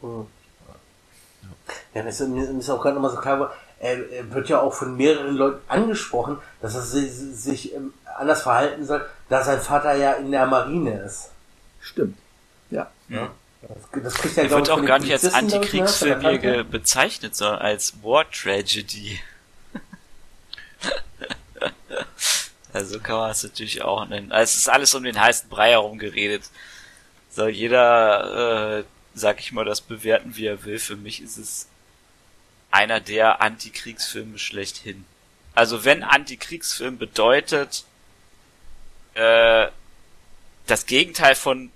Hm. 0.00 0.26
Ja, 1.94 2.02
das 2.02 2.20
ist, 2.20 2.28
mir 2.28 2.48
ist 2.48 2.70
auch 2.70 2.80
gerade 2.80 2.94
nochmal 2.94 3.10
so 3.10 3.16
klar, 3.16 3.52
er, 3.78 4.10
er 4.10 4.32
wird 4.32 4.48
ja 4.48 4.60
auch 4.60 4.74
von 4.74 4.96
mehreren 4.96 5.36
Leuten 5.36 5.60
angesprochen, 5.68 6.38
dass 6.60 6.74
er 6.74 6.82
sich, 6.82 7.10
sich 7.10 7.74
ähm, 7.74 7.94
anders 8.18 8.42
verhalten 8.42 8.84
soll, 8.84 9.04
da 9.28 9.42
sein 9.42 9.60
Vater 9.60 9.94
ja 9.96 10.12
in 10.12 10.30
der 10.30 10.46
Marine 10.46 11.00
ist. 11.00 11.30
Stimmt. 11.80 12.18
Ja. 12.70 12.90
Ja. 13.08 13.30
Das, 13.62 14.02
das 14.02 14.14
kriegt 14.14 14.36
ja, 14.36 14.42
Er 14.42 14.48
glaub 14.48 14.60
wird 14.60 14.70
auch 14.70 14.84
gar 14.84 14.98
nicht 14.98 15.12
als 15.12 15.32
Antikriegsfilm 15.32 16.70
bezeichnet, 16.70 17.34
sondern 17.34 17.60
als 17.60 18.02
War 18.02 18.30
Tragedy. 18.30 19.18
Also 22.72 23.00
kann 23.00 23.16
man 23.16 23.30
es 23.30 23.42
natürlich 23.42 23.82
auch 23.82 24.06
nennen. 24.06 24.32
Also 24.32 24.50
es 24.50 24.56
ist 24.56 24.68
alles 24.68 24.94
um 24.94 25.02
den 25.02 25.20
heißen 25.20 25.48
Brei 25.48 25.70
herum 25.70 25.98
geredet. 25.98 26.44
Soll 27.30 27.50
jeder, 27.50 28.78
äh, 28.80 28.84
sag 29.14 29.40
ich 29.40 29.52
mal, 29.52 29.64
das 29.64 29.80
bewerten, 29.80 30.36
wie 30.36 30.46
er 30.46 30.64
will. 30.64 30.78
Für 30.78 30.96
mich 30.96 31.22
ist 31.22 31.38
es 31.38 31.68
einer 32.70 33.00
der 33.00 33.40
Antikriegsfilme 33.40 34.38
schlechthin. 34.38 35.04
Also 35.54 35.84
wenn 35.84 36.02
Antikriegsfilm 36.02 36.98
bedeutet, 36.98 37.84
äh, 39.14 39.68
das 40.66 40.86
Gegenteil 40.86 41.34
von 41.34 41.70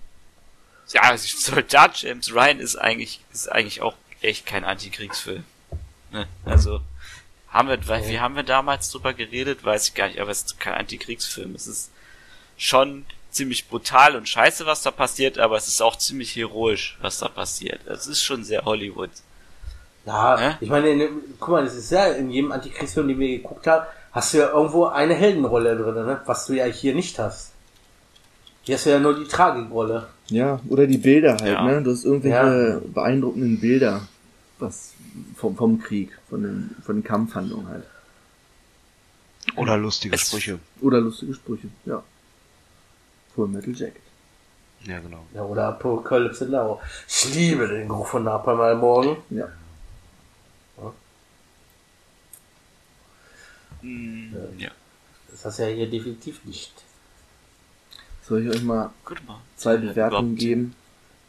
ja, 0.92 1.16
Soldat 1.16 2.02
James 2.02 2.32
Ryan 2.32 2.60
ist 2.60 2.76
eigentlich, 2.76 3.20
ist 3.32 3.50
eigentlich 3.50 3.82
auch 3.82 3.94
echt 4.20 4.46
kein 4.46 4.64
Antikriegsfilm. 4.64 5.44
Ne? 6.12 6.28
Also, 6.44 6.80
haben 7.54 7.68
wir, 7.68 7.78
weil, 7.88 8.06
wie 8.08 8.20
haben 8.20 8.36
wir 8.36 8.42
damals 8.42 8.90
drüber 8.90 9.14
geredet? 9.14 9.64
Weiß 9.64 9.88
ich 9.88 9.94
gar 9.94 10.08
nicht, 10.08 10.20
aber 10.20 10.30
es 10.30 10.42
ist 10.42 10.60
kein 10.60 10.74
Antikriegsfilm. 10.74 11.54
Es 11.54 11.66
ist 11.66 11.90
schon 12.58 13.06
ziemlich 13.30 13.68
brutal 13.68 14.16
und 14.16 14.28
scheiße, 14.28 14.66
was 14.66 14.82
da 14.82 14.90
passiert, 14.90 15.38
aber 15.38 15.56
es 15.56 15.66
ist 15.68 15.80
auch 15.80 15.96
ziemlich 15.96 16.36
heroisch, 16.36 16.98
was 17.00 17.18
da 17.18 17.28
passiert. 17.28 17.80
Es 17.86 18.06
ist 18.06 18.22
schon 18.22 18.44
sehr 18.44 18.64
Hollywood. 18.64 19.10
Ja, 20.06 20.38
Hä? 20.38 20.54
ich 20.60 20.68
meine, 20.68 20.90
in, 20.90 21.08
guck 21.40 21.48
mal, 21.48 21.64
das 21.64 21.74
ist 21.74 21.90
ja 21.90 22.06
in 22.08 22.30
jedem 22.30 22.52
Antikriegsfilm, 22.52 23.08
den 23.08 23.18
wir 23.18 23.38
geguckt 23.38 23.66
haben, 23.66 23.86
hast 24.12 24.34
du 24.34 24.38
ja 24.38 24.50
irgendwo 24.50 24.86
eine 24.86 25.14
Heldenrolle 25.14 25.76
drin, 25.76 25.94
ne? 26.06 26.20
was 26.26 26.46
du 26.46 26.52
ja 26.54 26.66
hier 26.66 26.94
nicht 26.94 27.18
hast. 27.18 27.52
Hier 28.62 28.76
hast 28.76 28.86
du 28.86 28.90
ja 28.90 28.98
nur 28.98 29.18
die 29.18 29.26
Tragitrolle. 29.28 30.08
Ja, 30.28 30.60
oder 30.68 30.86
die 30.86 30.98
Bilder 30.98 31.36
halt, 31.38 31.52
Ja. 31.52 31.64
ne? 31.64 31.82
Du 31.82 31.90
hast 31.90 32.04
irgendwelche 32.04 32.36
Ja. 32.36 32.80
beeindruckenden 32.94 33.60
Bilder, 33.60 34.02
was 34.58 34.93
vom, 35.36 35.56
vom 35.56 35.80
Krieg, 35.80 36.16
von 36.28 36.42
den, 36.42 36.76
von 36.84 36.96
den 36.96 37.04
Kampfhandlungen 37.04 37.68
halt. 37.68 37.84
Oder 39.56 39.76
lustige 39.76 40.14
Es- 40.14 40.28
Sprüche. 40.28 40.58
Oder 40.80 41.00
lustige 41.00 41.34
Sprüche, 41.34 41.68
ja. 41.84 42.02
Full 43.34 43.48
Metal 43.48 43.74
Jacket. 43.74 44.02
Ja, 44.84 45.00
genau. 45.00 45.24
Ja, 45.34 45.42
oder 45.44 45.68
Apocalypse 45.68 46.46
Now. 46.46 46.80
Ich 47.08 47.32
liebe 47.34 47.66
den 47.68 47.88
Geruch 47.88 48.06
von 48.06 48.24
Napalm 48.24 48.60
am 48.60 48.80
Morgen. 48.80 49.16
Ja. 49.30 49.48
Hm, 53.80 54.34
ja. 54.58 54.70
Das 55.30 55.44
hast 55.44 55.58
du 55.58 55.68
ja 55.68 55.74
hier 55.74 55.90
definitiv 55.90 56.44
nicht. 56.44 56.72
Soll 58.26 58.42
ich 58.46 58.50
euch 58.54 58.62
mal 58.62 58.90
mal. 59.26 59.40
zwei 59.56 59.74
Äh, 59.74 59.78
Bewertungen 59.78 60.36
geben? 60.36 60.74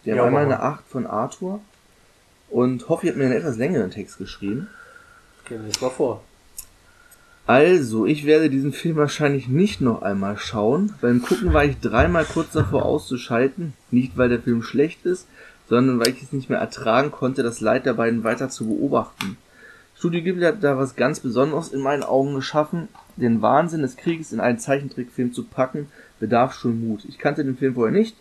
Wir 0.03 0.15
Ja, 0.15 0.21
haben 0.21 0.27
einmal 0.27 0.45
mach 0.47 0.53
eine 0.53 0.63
8 0.63 0.87
von 0.87 1.07
Arthur 1.07 1.59
und 2.55 2.87
Hoffi 2.87 3.07
hat 3.07 3.17
mir 3.17 3.25
einen 3.25 3.33
etwas 3.33 3.57
längeren 3.57 3.91
Text 3.91 4.17
geschrieben. 4.17 4.69
Okay, 5.43 5.57
lies 5.57 5.81
mal 5.81 5.89
vor. 5.89 6.23
Also, 7.45 8.05
ich 8.05 8.25
werde 8.25 8.49
diesen 8.49 8.71
Film 8.71 8.95
wahrscheinlich 8.95 9.49
nicht 9.49 9.81
noch 9.81 10.03
einmal 10.03 10.37
schauen. 10.37 10.93
Beim 11.01 11.21
Gucken 11.21 11.51
war 11.51 11.65
ich 11.65 11.81
dreimal 11.81 12.23
kurz 12.23 12.53
davor 12.53 12.85
auszuschalten. 12.85 13.73
Nicht, 13.91 14.17
weil 14.17 14.29
der 14.29 14.39
Film 14.41 14.63
schlecht 14.63 15.05
ist, 15.05 15.27
sondern 15.67 15.99
weil 15.99 16.13
ich 16.13 16.23
es 16.23 16.31
nicht 16.31 16.49
mehr 16.49 16.59
ertragen 16.59 17.11
konnte, 17.11 17.43
das 17.43 17.59
Leid 17.59 17.85
der 17.85 17.93
beiden 17.93 18.23
weiter 18.23 18.47
zu 18.47 18.67
beobachten. 18.67 19.35
Studio 19.97 20.23
Ghibli 20.23 20.45
hat 20.45 20.63
da 20.63 20.77
was 20.77 20.95
ganz 20.95 21.19
Besonderes 21.19 21.73
in 21.73 21.81
meinen 21.81 22.03
Augen 22.03 22.35
geschaffen. 22.35 22.87
Den 23.17 23.41
Wahnsinn 23.41 23.81
des 23.81 23.97
Krieges 23.97 24.31
in 24.31 24.39
einen 24.39 24.59
Zeichentrickfilm 24.59 25.33
zu 25.33 25.43
packen, 25.43 25.89
bedarf 26.21 26.53
schon 26.53 26.87
Mut. 26.87 27.03
Ich 27.03 27.17
kannte 27.17 27.43
den 27.43 27.57
Film 27.57 27.75
vorher 27.75 27.91
nicht 27.93 28.15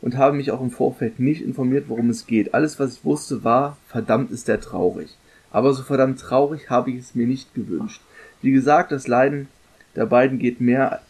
und 0.00 0.16
habe 0.16 0.36
mich 0.36 0.50
auch 0.50 0.60
im 0.60 0.70
Vorfeld 0.70 1.18
nicht 1.18 1.42
informiert, 1.42 1.84
worum 1.88 2.10
es 2.10 2.26
geht. 2.26 2.54
Alles, 2.54 2.78
was 2.78 2.94
ich 2.94 3.04
wusste, 3.04 3.44
war, 3.44 3.76
verdammt 3.86 4.30
ist 4.30 4.48
der 4.48 4.60
traurig. 4.60 5.16
Aber 5.50 5.72
so 5.72 5.82
verdammt 5.82 6.20
traurig 6.20 6.70
habe 6.70 6.90
ich 6.90 6.98
es 6.98 7.14
mir 7.14 7.26
nicht 7.26 7.54
gewünscht. 7.54 8.02
Wie 8.42 8.52
gesagt, 8.52 8.92
das 8.92 9.08
Leiden 9.08 9.48
der 9.96 10.06
beiden 10.06 10.38
geht 10.38 10.60
mehr 10.60 11.00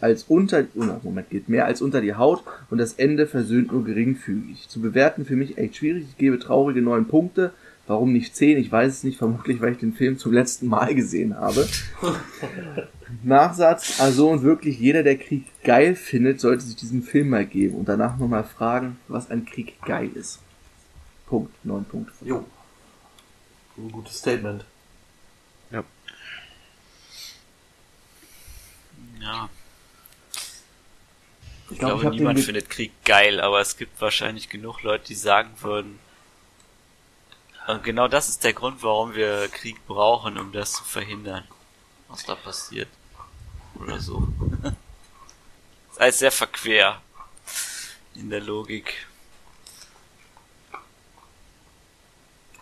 als 0.00 0.24
unter, 0.24 0.64
oh, 0.76 0.84
Moment, 1.02 1.30
geht 1.30 1.48
mehr 1.48 1.64
als 1.64 1.82
unter 1.82 2.00
die 2.00 2.14
Haut 2.14 2.44
und 2.70 2.78
das 2.78 2.94
Ende 2.94 3.26
versöhnt 3.26 3.72
nur 3.72 3.84
geringfügig. 3.84 4.68
Zu 4.68 4.80
bewerten 4.80 5.24
für 5.24 5.36
mich 5.36 5.58
echt 5.58 5.76
schwierig. 5.76 6.04
Ich 6.08 6.18
gebe 6.18 6.38
traurige 6.38 6.82
neun 6.82 7.08
Punkte. 7.08 7.52
Warum 7.88 8.12
nicht 8.12 8.36
zehn? 8.36 8.58
Ich 8.58 8.70
weiß 8.70 8.92
es 8.92 9.02
nicht. 9.02 9.16
Vermutlich, 9.16 9.62
weil 9.62 9.72
ich 9.72 9.78
den 9.78 9.94
Film 9.94 10.18
zum 10.18 10.32
letzten 10.34 10.66
Mal 10.66 10.94
gesehen 10.94 11.34
habe. 11.34 11.66
Nachsatz. 13.24 13.98
Also 13.98 14.28
und 14.28 14.42
wirklich 14.42 14.78
jeder, 14.78 15.02
der 15.02 15.16
Krieg 15.16 15.46
geil 15.64 15.96
findet, 15.96 16.38
sollte 16.38 16.64
sich 16.64 16.76
diesen 16.76 17.02
Film 17.02 17.30
mal 17.30 17.46
geben 17.46 17.76
und 17.76 17.88
danach 17.88 18.18
nochmal 18.18 18.44
fragen, 18.44 18.98
was 19.08 19.30
an 19.30 19.46
Krieg 19.46 19.80
geil 19.86 20.10
ist. 20.14 20.40
Punkt. 21.26 21.52
Neun 21.64 21.86
Punkte. 21.86 22.12
Jo. 22.26 22.44
Ein 23.78 23.90
gutes 23.90 24.18
Statement. 24.18 24.66
Ja. 25.70 25.82
Ich, 31.70 31.72
Ich 31.72 31.78
glaub, 31.78 31.94
ich 31.94 32.00
glaube, 32.00 32.02
den 32.04 32.12
niemand 32.18 32.40
findet 32.40 32.68
Krieg 32.68 32.92
geil, 33.06 33.40
aber 33.40 33.60
es 33.60 33.78
gibt 33.78 33.98
wahrscheinlich 33.98 34.50
genug 34.50 34.82
Leute, 34.82 35.06
die 35.06 35.14
sagen 35.14 35.50
würden, 35.62 35.98
und 37.68 37.84
genau 37.84 38.08
das 38.08 38.28
ist 38.28 38.44
der 38.44 38.54
Grund, 38.54 38.82
warum 38.82 39.14
wir 39.14 39.48
Krieg 39.48 39.86
brauchen, 39.86 40.38
um 40.38 40.52
das 40.52 40.72
zu 40.72 40.84
verhindern, 40.84 41.44
was 42.08 42.24
da 42.24 42.34
passiert. 42.34 42.88
Oder 43.78 44.00
so. 44.00 44.26
ist 45.92 46.00
alles 46.00 46.18
sehr 46.18 46.32
verquer 46.32 47.02
in 48.14 48.30
der 48.30 48.40
Logik. 48.40 49.06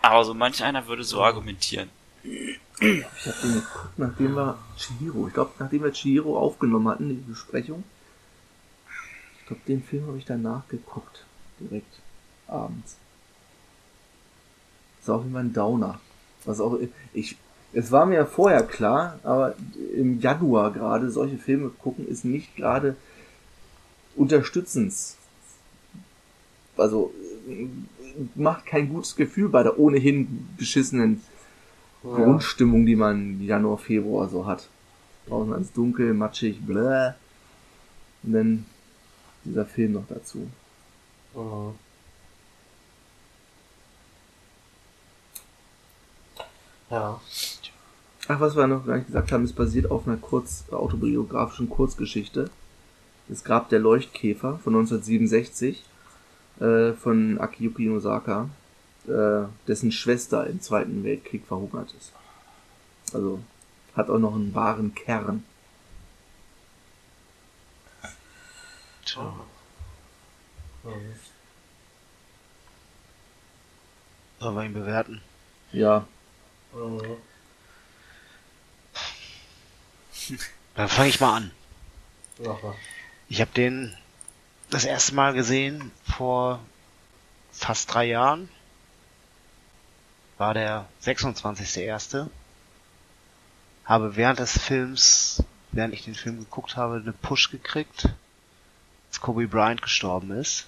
Aber 0.01 0.25
so 0.25 0.33
manch 0.33 0.61
einer 0.61 0.87
würde 0.87 1.03
so 1.03 1.21
argumentieren. 1.21 1.89
Ich 2.23 2.59
den 2.79 3.53
geguckt, 3.53 3.97
nachdem 3.97 4.35
wir 4.35 4.59
Chihiro, 4.77 5.27
ich 5.27 5.33
glaube, 5.33 5.53
nachdem 5.59 5.83
wir 5.83 5.91
Chihiro 5.91 6.37
aufgenommen 6.37 6.87
hatten, 6.89 7.09
die 7.09 7.15
Besprechung. 7.15 7.83
Ich 9.39 9.47
glaube, 9.47 9.61
den 9.67 9.81
Film 9.81 10.05
habe 10.07 10.17
ich 10.17 10.25
danach 10.25 10.67
geguckt. 10.67 11.25
Direkt 11.59 12.01
abends. 12.47 12.97
Ist 15.07 15.13
jeden 15.21 15.33
Fall 15.33 15.43
ein 15.43 15.53
Downer. 15.53 15.99
Was 16.45 16.59
auch, 16.59 16.79
ich, 17.13 17.37
es 17.73 17.91
war 17.91 18.05
mir 18.05 18.15
ja 18.15 18.25
vorher 18.25 18.63
klar, 18.63 19.19
aber 19.23 19.55
im 19.95 20.19
Januar 20.19 20.71
gerade 20.71 21.09
solche 21.09 21.37
Filme 21.37 21.69
gucken 21.69 22.07
ist 22.07 22.25
nicht 22.25 22.55
gerade 22.55 22.95
unterstützens. 24.15 25.17
Also, 26.75 27.13
macht 28.35 28.65
kein 28.65 28.89
gutes 28.89 29.15
Gefühl 29.15 29.49
bei 29.49 29.63
der 29.63 29.79
ohnehin 29.79 30.47
beschissenen 30.57 31.21
Grundstimmung, 32.03 32.85
die 32.85 32.95
man 32.95 33.41
Januar, 33.41 33.77
Februar 33.77 34.29
so 34.29 34.45
hat. 34.45 34.69
Draußen 35.27 35.51
ganz 35.51 35.71
dunkel, 35.73 36.13
matschig, 36.13 36.65
bläh. 36.65 37.13
Und 38.23 38.33
dann 38.33 38.65
dieser 39.43 39.65
Film 39.65 39.93
noch 39.93 40.07
dazu. 40.07 40.47
Mhm. 41.35 41.86
Ja. 46.89 47.19
Ach, 48.29 48.39
was 48.39 48.55
wir 48.55 48.67
noch 48.67 48.85
gar 48.85 48.97
nicht 48.97 49.07
gesagt 49.07 49.31
haben, 49.31 49.43
es 49.43 49.53
basiert 49.53 49.91
auf 49.91 50.07
einer 50.07 50.17
kurz 50.17 50.65
autobiografischen 50.71 51.69
Kurzgeschichte. 51.69 52.49
Das 53.27 53.43
Grab 53.43 53.69
der 53.69 53.79
Leuchtkäfer 53.79 54.59
von 54.63 54.75
1967 54.75 55.83
äh, 56.59 56.93
von 56.93 57.39
Akiyuki 57.39 57.85
Inosaka, 57.85 58.49
äh, 59.07 59.43
dessen 59.67 59.91
Schwester 59.91 60.47
im 60.47 60.61
Zweiten 60.61 61.03
Weltkrieg 61.03 61.45
verhungert 61.45 61.93
ist. 61.97 62.11
Also 63.13 63.39
hat 63.95 64.09
auch 64.09 64.19
noch 64.19 64.35
einen 64.35 64.53
wahren 64.53 64.93
Kern. 64.93 65.43
Tja. 69.05 69.33
Sollen 74.39 74.55
wir 74.55 74.63
ihn 74.63 74.73
bewerten? 74.73 75.21
Ja, 75.71 76.05
Mhm. 76.77 77.17
Dann 80.75 80.89
fange 80.89 81.09
ich 81.09 81.19
mal 81.19 81.37
an. 81.37 81.51
Ich 83.29 83.41
habe 83.41 83.51
den 83.51 83.95
das 84.69 84.85
erste 84.85 85.15
Mal 85.15 85.33
gesehen 85.33 85.91
vor 86.03 86.59
fast 87.51 87.93
drei 87.93 88.05
Jahren. 88.05 88.49
war 90.37 90.53
der 90.53 90.87
26.1. 91.03 92.29
Habe 93.85 94.15
während 94.15 94.39
des 94.39 94.57
Films, 94.57 95.43
während 95.71 95.93
ich 95.93 96.03
den 96.03 96.13
Film 96.13 96.39
geguckt 96.39 96.75
habe, 96.75 96.97
eine 96.97 97.13
Push 97.13 97.49
gekriegt, 97.49 98.09
als 99.09 99.21
Kobe 99.21 99.47
Bryant 99.47 99.81
gestorben 99.81 100.31
ist. 100.31 100.67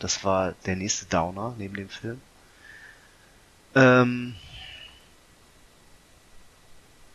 Das 0.00 0.24
war 0.24 0.52
der 0.66 0.74
nächste 0.74 1.06
Downer 1.06 1.54
neben 1.58 1.76
dem 1.76 1.88
Film. 1.88 2.20
Ähm, 3.76 4.34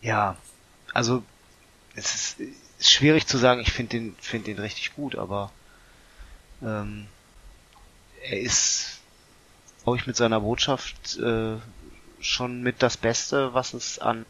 ja, 0.02 0.38
also 0.94 1.24
es 1.96 2.16
ist, 2.16 2.40
ist 2.80 2.92
schwierig 2.92 3.28
zu 3.28 3.38
sagen, 3.38 3.60
ich 3.62 3.72
finde 3.72 3.98
den, 3.98 4.16
finde 4.20 4.54
den 4.54 4.60
richtig 4.60 4.96
gut, 4.96 5.16
aber 5.16 5.52
ähm, 6.62 7.08
er 8.24 8.40
ist, 8.40 9.00
glaube 9.84 9.98
ich, 9.98 10.08
mit 10.08 10.16
seiner 10.16 10.42
Botschaft 10.42 11.18
äh, 11.18 11.58
schon 12.22 12.62
mit 12.62 12.82
das 12.82 12.98
Beste, 12.98 13.54
was 13.54 13.74
es 13.74 14.00
an 14.00 14.26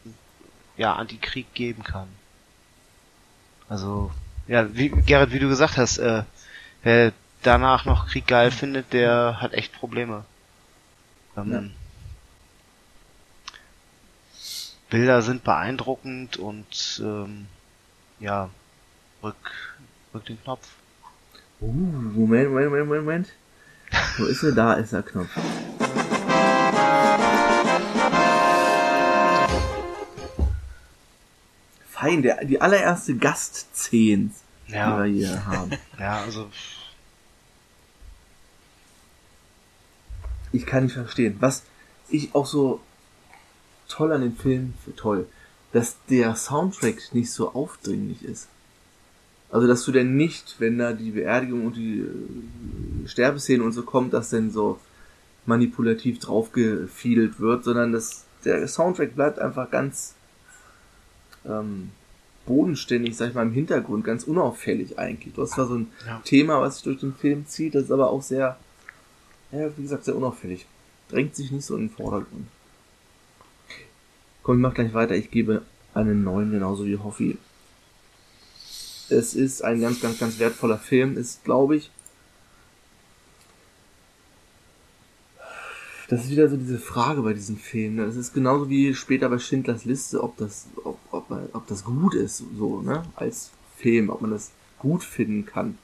ja, 0.76 0.94
Antikrieg 0.94 1.52
geben 1.54 1.82
kann. 1.82 2.08
Also, 3.68 4.10
ja, 4.46 4.74
wie, 4.74 4.88
Gerrit, 4.88 5.32
wie 5.32 5.38
du 5.38 5.48
gesagt 5.48 5.76
hast, 5.76 5.98
äh, 5.98 6.24
wer 6.82 7.12
danach 7.42 7.84
noch 7.84 8.08
Krieg 8.08 8.26
geil 8.26 8.50
findet, 8.50 8.92
der 8.92 9.40
hat 9.40 9.52
echt 9.52 9.72
Probleme. 9.72 10.24
Ähm, 11.36 11.52
ja. 11.52 11.62
Bilder 14.90 15.22
sind 15.22 15.44
beeindruckend 15.44 16.36
und 16.36 17.00
ähm, 17.02 17.46
ja, 18.18 18.50
rück, 19.22 19.36
rück 20.12 20.26
den 20.26 20.42
Knopf. 20.42 20.68
Uh, 21.60 21.70
Moment, 21.70 22.50
Moment, 22.50 22.70
Moment, 22.70 22.88
Moment. 22.88 23.28
Wo 24.18 24.24
ist 24.24 24.42
er? 24.42 24.52
Da 24.52 24.74
ist 24.74 24.92
der 24.92 25.02
Knopf. 25.02 25.28
Fein, 31.88 32.22
der, 32.22 32.44
die 32.44 32.60
allererste 32.60 33.16
Gastszene, 33.16 34.30
ja. 34.66 35.04
die 35.04 35.12
wir 35.12 35.26
hier 35.28 35.46
haben. 35.46 35.70
Ja, 35.98 36.22
also. 36.22 36.50
Ich 40.52 40.66
kann 40.66 40.84
nicht 40.84 40.94
verstehen. 40.94 41.36
Was 41.38 41.62
ich 42.08 42.34
auch 42.34 42.46
so 42.46 42.80
toll 43.90 44.12
an 44.12 44.22
dem 44.22 44.36
Film, 44.36 44.74
toll, 44.96 45.26
dass 45.72 45.96
der 46.08 46.34
Soundtrack 46.34 47.12
nicht 47.12 47.30
so 47.30 47.52
aufdringlich 47.52 48.24
ist. 48.24 48.48
Also, 49.50 49.66
dass 49.66 49.84
du 49.84 49.92
denn 49.92 50.16
nicht, 50.16 50.56
wenn 50.58 50.78
da 50.78 50.92
die 50.92 51.10
Beerdigung 51.10 51.66
und 51.66 51.76
die 51.76 52.00
äh, 52.00 53.08
Sterbeszene 53.08 53.62
und 53.62 53.72
so 53.72 53.82
kommt, 53.82 54.12
dass 54.12 54.30
denn 54.30 54.50
so 54.50 54.78
manipulativ 55.44 56.20
draufgefiedelt 56.20 57.40
wird, 57.40 57.64
sondern 57.64 57.92
dass 57.92 58.24
der 58.44 58.66
Soundtrack 58.68 59.16
bleibt 59.16 59.38
einfach 59.38 59.70
ganz 59.70 60.14
ähm, 61.44 61.90
bodenständig, 62.46 63.16
sag 63.16 63.30
ich 63.30 63.34
mal, 63.34 63.42
im 63.42 63.52
Hintergrund, 63.52 64.04
ganz 64.04 64.24
unauffällig 64.24 64.98
eigentlich. 64.98 65.34
Du 65.34 65.42
hast 65.42 65.52
zwar 65.52 65.66
so 65.66 65.74
ein 65.74 65.88
ja. 66.06 66.20
Thema, 66.24 66.60
was 66.60 66.76
sich 66.76 66.84
durch 66.84 67.00
den 67.00 67.14
Film 67.14 67.46
zieht, 67.46 67.74
das 67.74 67.84
ist 67.84 67.90
aber 67.90 68.10
auch 68.10 68.22
sehr, 68.22 68.56
ja, 69.52 69.76
wie 69.76 69.82
gesagt, 69.82 70.04
sehr 70.04 70.16
unauffällig. 70.16 70.66
Drängt 71.08 71.34
sich 71.34 71.50
nicht 71.50 71.64
so 71.64 71.74
in 71.74 71.88
den 71.88 71.90
Vordergrund. 71.90 72.46
Komm, 74.42 74.56
ich 74.56 74.62
mach 74.62 74.74
gleich 74.74 74.94
weiter. 74.94 75.14
Ich 75.14 75.30
gebe 75.30 75.62
einen 75.94 76.24
neuen, 76.24 76.50
genauso 76.50 76.86
wie 76.86 76.96
Hoffi. 76.96 77.38
Es 79.08 79.34
ist 79.34 79.62
ein 79.62 79.80
ganz, 79.80 80.00
ganz, 80.00 80.18
ganz 80.18 80.38
wertvoller 80.38 80.78
Film, 80.78 81.16
ist, 81.16 81.44
glaube 81.44 81.76
ich, 81.76 81.90
das 86.10 86.24
ist 86.24 86.30
wieder 86.30 86.48
so 86.48 86.56
diese 86.56 86.78
Frage 86.78 87.22
bei 87.22 87.32
diesem 87.32 87.56
Film. 87.56 87.94
Ne? 87.94 88.06
Das 88.06 88.16
ist 88.16 88.34
genauso 88.34 88.68
wie 88.68 88.94
später 88.94 89.28
bei 89.28 89.38
Schindlers 89.38 89.84
Liste, 89.84 90.22
ob 90.22 90.36
das, 90.38 90.66
ob, 90.84 90.98
ob, 91.12 91.30
ob 91.52 91.66
das 91.68 91.84
gut 91.84 92.14
ist, 92.14 92.42
so, 92.58 92.82
ne, 92.82 93.04
als 93.14 93.52
Film, 93.76 94.10
ob 94.10 94.20
man 94.20 94.32
das 94.32 94.50
gut 94.80 95.04
finden 95.04 95.46
kann. 95.46 95.78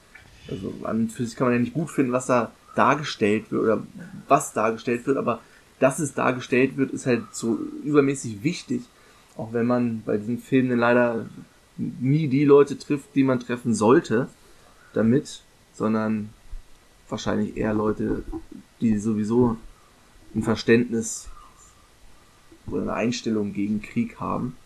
Also 0.49 0.73
an 0.83 1.09
für 1.09 1.25
sich 1.25 1.37
kann 1.37 1.47
man 1.47 1.53
ja 1.53 1.59
nicht 1.61 1.73
gut 1.73 1.89
finden, 1.89 2.11
was 2.11 2.25
da 2.25 2.51
dargestellt 2.75 3.51
wird 3.51 3.63
oder 3.63 3.83
was 4.27 4.51
dargestellt 4.51 5.07
wird, 5.07 5.17
aber 5.17 5.39
dass 5.79 5.99
es 5.99 6.13
dargestellt 6.13 6.77
wird, 6.77 6.91
ist 6.91 7.05
halt 7.05 7.23
so 7.31 7.57
übermäßig 7.83 8.43
wichtig. 8.43 8.81
Auch 9.35 9.53
wenn 9.53 9.67
man 9.67 10.01
bei 10.05 10.17
diesen 10.17 10.39
Filmen 10.39 10.77
leider 10.77 11.27
nie 11.77 12.27
die 12.27 12.45
Leute 12.45 12.77
trifft, 12.77 13.15
die 13.15 13.23
man 13.23 13.39
treffen 13.39 13.75
sollte 13.75 14.27
damit, 14.93 15.43
sondern 15.73 16.29
wahrscheinlich 17.07 17.55
eher 17.55 17.73
Leute, 17.73 18.23
die 18.81 18.97
sowieso 18.97 19.57
ein 20.33 20.43
Verständnis 20.43 21.27
oder 22.65 22.81
eine 22.81 22.93
Einstellung 22.93 23.53
gegen 23.53 23.81
Krieg 23.81 24.19
haben. 24.19 24.57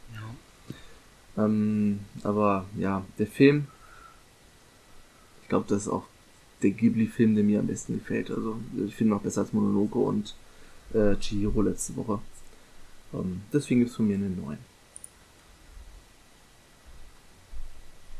Ja. 1.35 1.45
Ähm, 1.45 1.99
aber 2.23 2.65
ja, 2.77 3.03
der 3.19 3.27
Film, 3.27 3.67
ich 5.43 5.49
glaube, 5.49 5.65
das 5.67 5.83
ist 5.83 5.89
auch 5.89 6.05
der 6.63 6.71
Ghibli-Film, 6.71 7.35
der 7.35 7.43
mir 7.43 7.59
am 7.59 7.67
besten 7.67 7.95
gefällt. 7.95 8.31
Also 8.31 8.57
ich 8.85 8.95
finde 8.95 9.15
noch 9.15 9.21
besser 9.21 9.41
als 9.41 9.53
Mononoke 9.53 9.99
und 9.99 10.35
äh, 10.95 11.15
Chihiro 11.19 11.61
letzte 11.61 11.95
Woche. 11.95 12.19
Ähm, 13.13 13.43
deswegen 13.51 13.81
gibt's 13.81 13.95
von 13.95 14.07
mir 14.07 14.15
eine 14.15 14.29
9. 14.29 14.57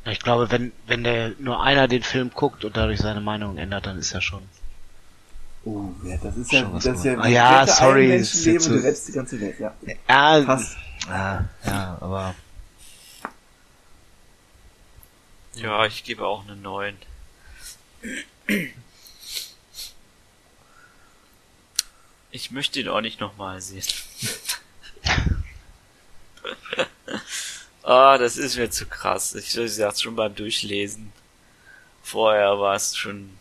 Ich 0.06 0.20
glaube, 0.20 0.50
wenn, 0.50 0.72
wenn 0.88 1.04
der 1.04 1.34
nur 1.38 1.62
einer 1.64 1.88
den 1.88 2.02
Film 2.02 2.32
guckt 2.34 2.66
und 2.66 2.76
dadurch 2.76 3.00
seine 3.00 3.22
Meinung 3.22 3.58
ändert, 3.58 3.86
dann 3.86 4.00
ist 4.00 4.14
er 4.14 4.22
schon. 4.22 4.42
Oh, 5.64 5.90
ja, 6.04 6.18
das 6.18 6.38
ist 6.38 6.52
ja, 6.52 6.64
das 6.64 6.86
ist 6.86 7.06
ja, 7.06 7.20
ah, 7.20 7.28
ja 7.28 7.68
sorry. 7.68 8.08
Menschenleben 8.08 8.66
und 8.66 8.74
du 8.74 8.84
rettest 8.84 9.08
die 9.10 9.12
ganze 9.12 9.40
Welt, 9.40 9.60
ja. 9.60 9.76
Ja, 10.10 10.42
Passt. 10.42 10.76
Ja, 11.08 11.46
ja, 11.66 11.98
aber. 12.02 12.36
Ja, 15.54 15.86
ich 15.86 16.04
gebe 16.04 16.26
auch 16.26 16.44
eine 16.48 16.56
9. 16.56 16.96
Ich 22.32 22.52
möchte 22.52 22.80
ihn 22.80 22.88
auch 22.88 23.02
nicht 23.02 23.20
nochmal 23.20 23.62
sehen. 23.62 23.84
Ah, 27.84 28.14
oh, 28.16 28.18
das 28.20 28.38
ist 28.38 28.58
mir 28.58 28.70
zu 28.70 28.86
krass. 28.86 29.34
Ich, 29.34 29.52
sag's 29.52 30.02
schon 30.02 30.16
beim 30.16 30.36
Durchlesen. 30.36 31.12
Vorher 32.04 32.60
war 32.60 32.76
es 32.76 32.96
schon. 32.96 33.38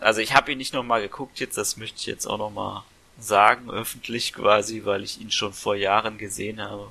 Also 0.00 0.20
ich 0.20 0.34
habe 0.34 0.52
ihn 0.52 0.58
nicht 0.58 0.74
nochmal 0.74 1.00
geguckt 1.00 1.38
jetzt, 1.40 1.56
das 1.56 1.76
möchte 1.76 2.00
ich 2.00 2.06
jetzt 2.06 2.26
auch 2.26 2.38
nochmal 2.38 2.82
sagen, 3.18 3.70
öffentlich 3.70 4.32
quasi, 4.32 4.84
weil 4.84 5.04
ich 5.04 5.20
ihn 5.20 5.30
schon 5.30 5.52
vor 5.52 5.76
Jahren 5.76 6.18
gesehen 6.18 6.60
habe. 6.60 6.90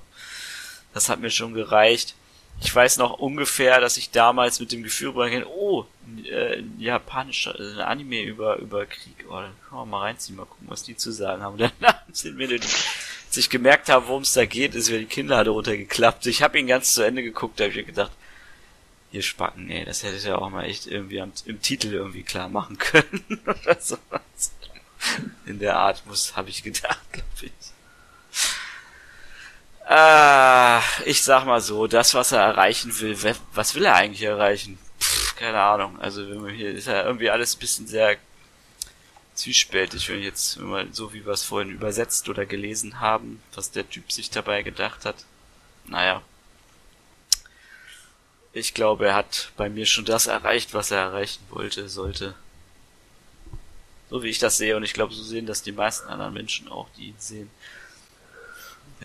Das 0.93 1.09
hat 1.09 1.19
mir 1.19 1.31
schon 1.31 1.53
gereicht. 1.53 2.15
Ich 2.61 2.73
weiß 2.73 2.97
noch 2.97 3.19
ungefähr, 3.19 3.81
dass 3.81 3.97
ich 3.97 4.11
damals 4.11 4.59
mit 4.59 4.71
dem 4.71 4.83
Gefühl 4.83 5.11
reingehe, 5.19 5.47
oh, 5.47 5.85
äh, 6.25 6.59
ein 6.59 6.79
japanischer 6.79 7.57
ein 7.59 7.79
Anime 7.79 8.21
über, 8.23 8.57
über 8.57 8.85
Krieg. 8.85 9.25
Oh, 9.27 9.33
dann 9.33 9.51
können 9.67 9.81
wir 9.81 9.85
mal 9.85 10.01
reinziehen, 10.01 10.37
mal 10.37 10.45
gucken, 10.45 10.67
was 10.69 10.83
die 10.83 10.95
zu 10.95 11.11
sagen 11.11 11.41
haben. 11.41 11.53
Und 11.53 11.71
dann 11.81 11.95
sind 12.11 12.39
die, 12.39 12.53
als 12.53 13.37
ich 13.37 13.49
gemerkt 13.49 13.89
habe, 13.89 14.07
worum 14.07 14.23
es 14.23 14.33
da 14.33 14.45
geht, 14.45 14.75
ist 14.75 14.89
mir 14.89 14.99
die 14.99 15.05
Kinnlade 15.05 15.49
runtergeklappt. 15.49 16.25
Ich 16.27 16.41
habe 16.41 16.59
ihn 16.59 16.67
ganz 16.67 16.93
zu 16.93 17.01
Ende 17.01 17.23
geguckt, 17.23 17.59
da 17.59 17.65
habe 17.65 17.73
ich 17.73 17.85
gedacht, 17.85 18.11
ihr 19.11 19.21
Spacken, 19.21 19.69
ey, 19.69 19.85
das 19.85 20.03
hätte 20.03 20.17
ich 20.17 20.23
ja 20.23 20.37
auch 20.37 20.49
mal 20.49 20.65
echt 20.65 20.87
irgendwie 20.87 21.21
am, 21.21 21.31
im 21.45 21.61
Titel 21.61 21.93
irgendwie 21.93 22.23
klar 22.23 22.49
machen 22.49 22.77
können 22.79 23.39
oder 23.45 23.79
sowas. 23.79 24.51
In 25.45 25.59
der 25.59 25.77
Art 25.77 26.05
muss, 26.05 26.35
habe 26.35 26.49
ich 26.49 26.63
gedacht, 26.63 27.01
glaube 27.11 27.27
ich. 27.41 27.51
Äh, 29.87 30.79
ich 31.05 31.21
sag 31.23 31.45
mal 31.45 31.61
so, 31.61 31.87
das, 31.87 32.13
was 32.13 32.31
er 32.31 32.41
erreichen 32.41 32.97
will, 32.99 33.17
was 33.53 33.75
will 33.75 33.85
er 33.85 33.95
eigentlich 33.95 34.23
erreichen? 34.23 34.77
Pff, 34.99 35.35
keine 35.35 35.59
Ahnung. 35.61 35.99
Also 35.99 36.47
hier 36.49 36.71
ist 36.71 36.87
ja 36.87 37.03
irgendwie 37.03 37.29
alles 37.29 37.55
ein 37.55 37.59
bisschen 37.59 37.87
sehr 37.87 38.17
zwiespältig, 39.35 40.09
wenn 40.09 40.21
jetzt 40.21 40.59
wenn 40.59 40.67
man 40.67 40.93
so 40.93 41.13
wie 41.13 41.25
wir 41.25 41.33
es 41.33 41.43
vorhin 41.43 41.71
übersetzt 41.71 42.29
oder 42.29 42.45
gelesen 42.45 42.99
haben, 42.99 43.41
was 43.53 43.71
der 43.71 43.89
Typ 43.89 44.11
sich 44.11 44.29
dabei 44.29 44.63
gedacht 44.63 45.05
hat. 45.05 45.25
Naja. 45.85 46.21
Ich 48.53 48.73
glaube, 48.75 49.07
er 49.07 49.15
hat 49.15 49.51
bei 49.57 49.67
mir 49.69 49.85
schon 49.85 50.05
das 50.05 50.27
erreicht, 50.27 50.73
was 50.73 50.91
er 50.91 50.99
erreichen 50.99 51.41
wollte, 51.49 51.89
sollte. 51.89 52.35
So 54.09 54.21
wie 54.23 54.29
ich 54.29 54.37
das 54.37 54.57
sehe, 54.57 54.77
und 54.77 54.83
ich 54.83 54.93
glaube, 54.93 55.13
so 55.13 55.23
sehen 55.23 55.47
das 55.47 55.63
die 55.63 55.71
meisten 55.71 56.07
anderen 56.07 56.33
Menschen 56.33 56.67
auch, 56.67 56.87
die 56.95 57.07
ihn 57.07 57.15
sehen 57.17 57.49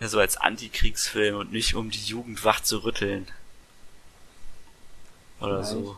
so 0.07 0.19
als 0.19 0.37
Antikriegsfilm 0.37 1.35
und 1.35 1.51
nicht 1.51 1.75
um 1.75 1.89
die 1.89 2.03
Jugend 2.03 2.43
wach 2.45 2.61
zu 2.61 2.83
rütteln. 2.83 3.27
Oder 5.41 5.63
vielleicht 5.63 5.85
so. 5.85 5.97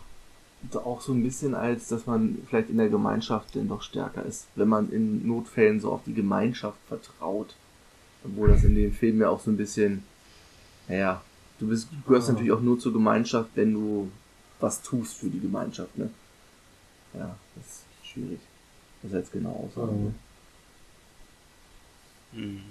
Auch 0.80 1.02
so 1.02 1.14
ein 1.14 1.24
bisschen 1.24 1.56
als, 1.56 1.88
dass 1.88 2.06
man 2.06 2.38
vielleicht 2.48 2.70
in 2.70 2.78
der 2.78 2.90
Gemeinschaft 2.90 3.56
denn 3.56 3.68
doch 3.68 3.82
stärker 3.82 4.24
ist, 4.24 4.46
wenn 4.56 4.68
man 4.68 4.92
in 4.92 5.28
Notfällen 5.28 5.80
so 5.80 5.92
auf 5.92 6.02
die 6.06 6.14
Gemeinschaft 6.14 6.78
vertraut. 6.88 7.56
Obwohl 8.24 8.50
das 8.50 8.64
in 8.64 8.76
dem 8.76 8.94
Film 8.94 9.20
ja 9.20 9.30
auch 9.30 9.42
so 9.42 9.50
ein 9.50 9.58
bisschen, 9.58 10.04
naja, 10.88 11.24
du 11.60 11.68
bist, 11.68 11.88
du 11.92 12.08
gehörst 12.08 12.28
ja. 12.28 12.34
natürlich 12.34 12.52
auch 12.52 12.62
nur 12.62 12.80
zur 12.80 12.94
Gemeinschaft, 12.94 13.50
wenn 13.56 13.74
du 13.74 14.12
was 14.60 14.84
tust 14.84 15.18
für 15.18 15.30
die 15.30 15.40
Gemeinschaft, 15.40 15.98
ne? 15.98 16.12
Ja, 17.14 17.36
das 17.56 17.66
ist 17.66 17.86
schwierig. 18.04 18.40
Das 19.02 19.12
ist 19.12 19.18
jetzt 19.18 19.32
genau 19.32 19.70
aus. 19.76 19.88
Mhm. 22.34 22.62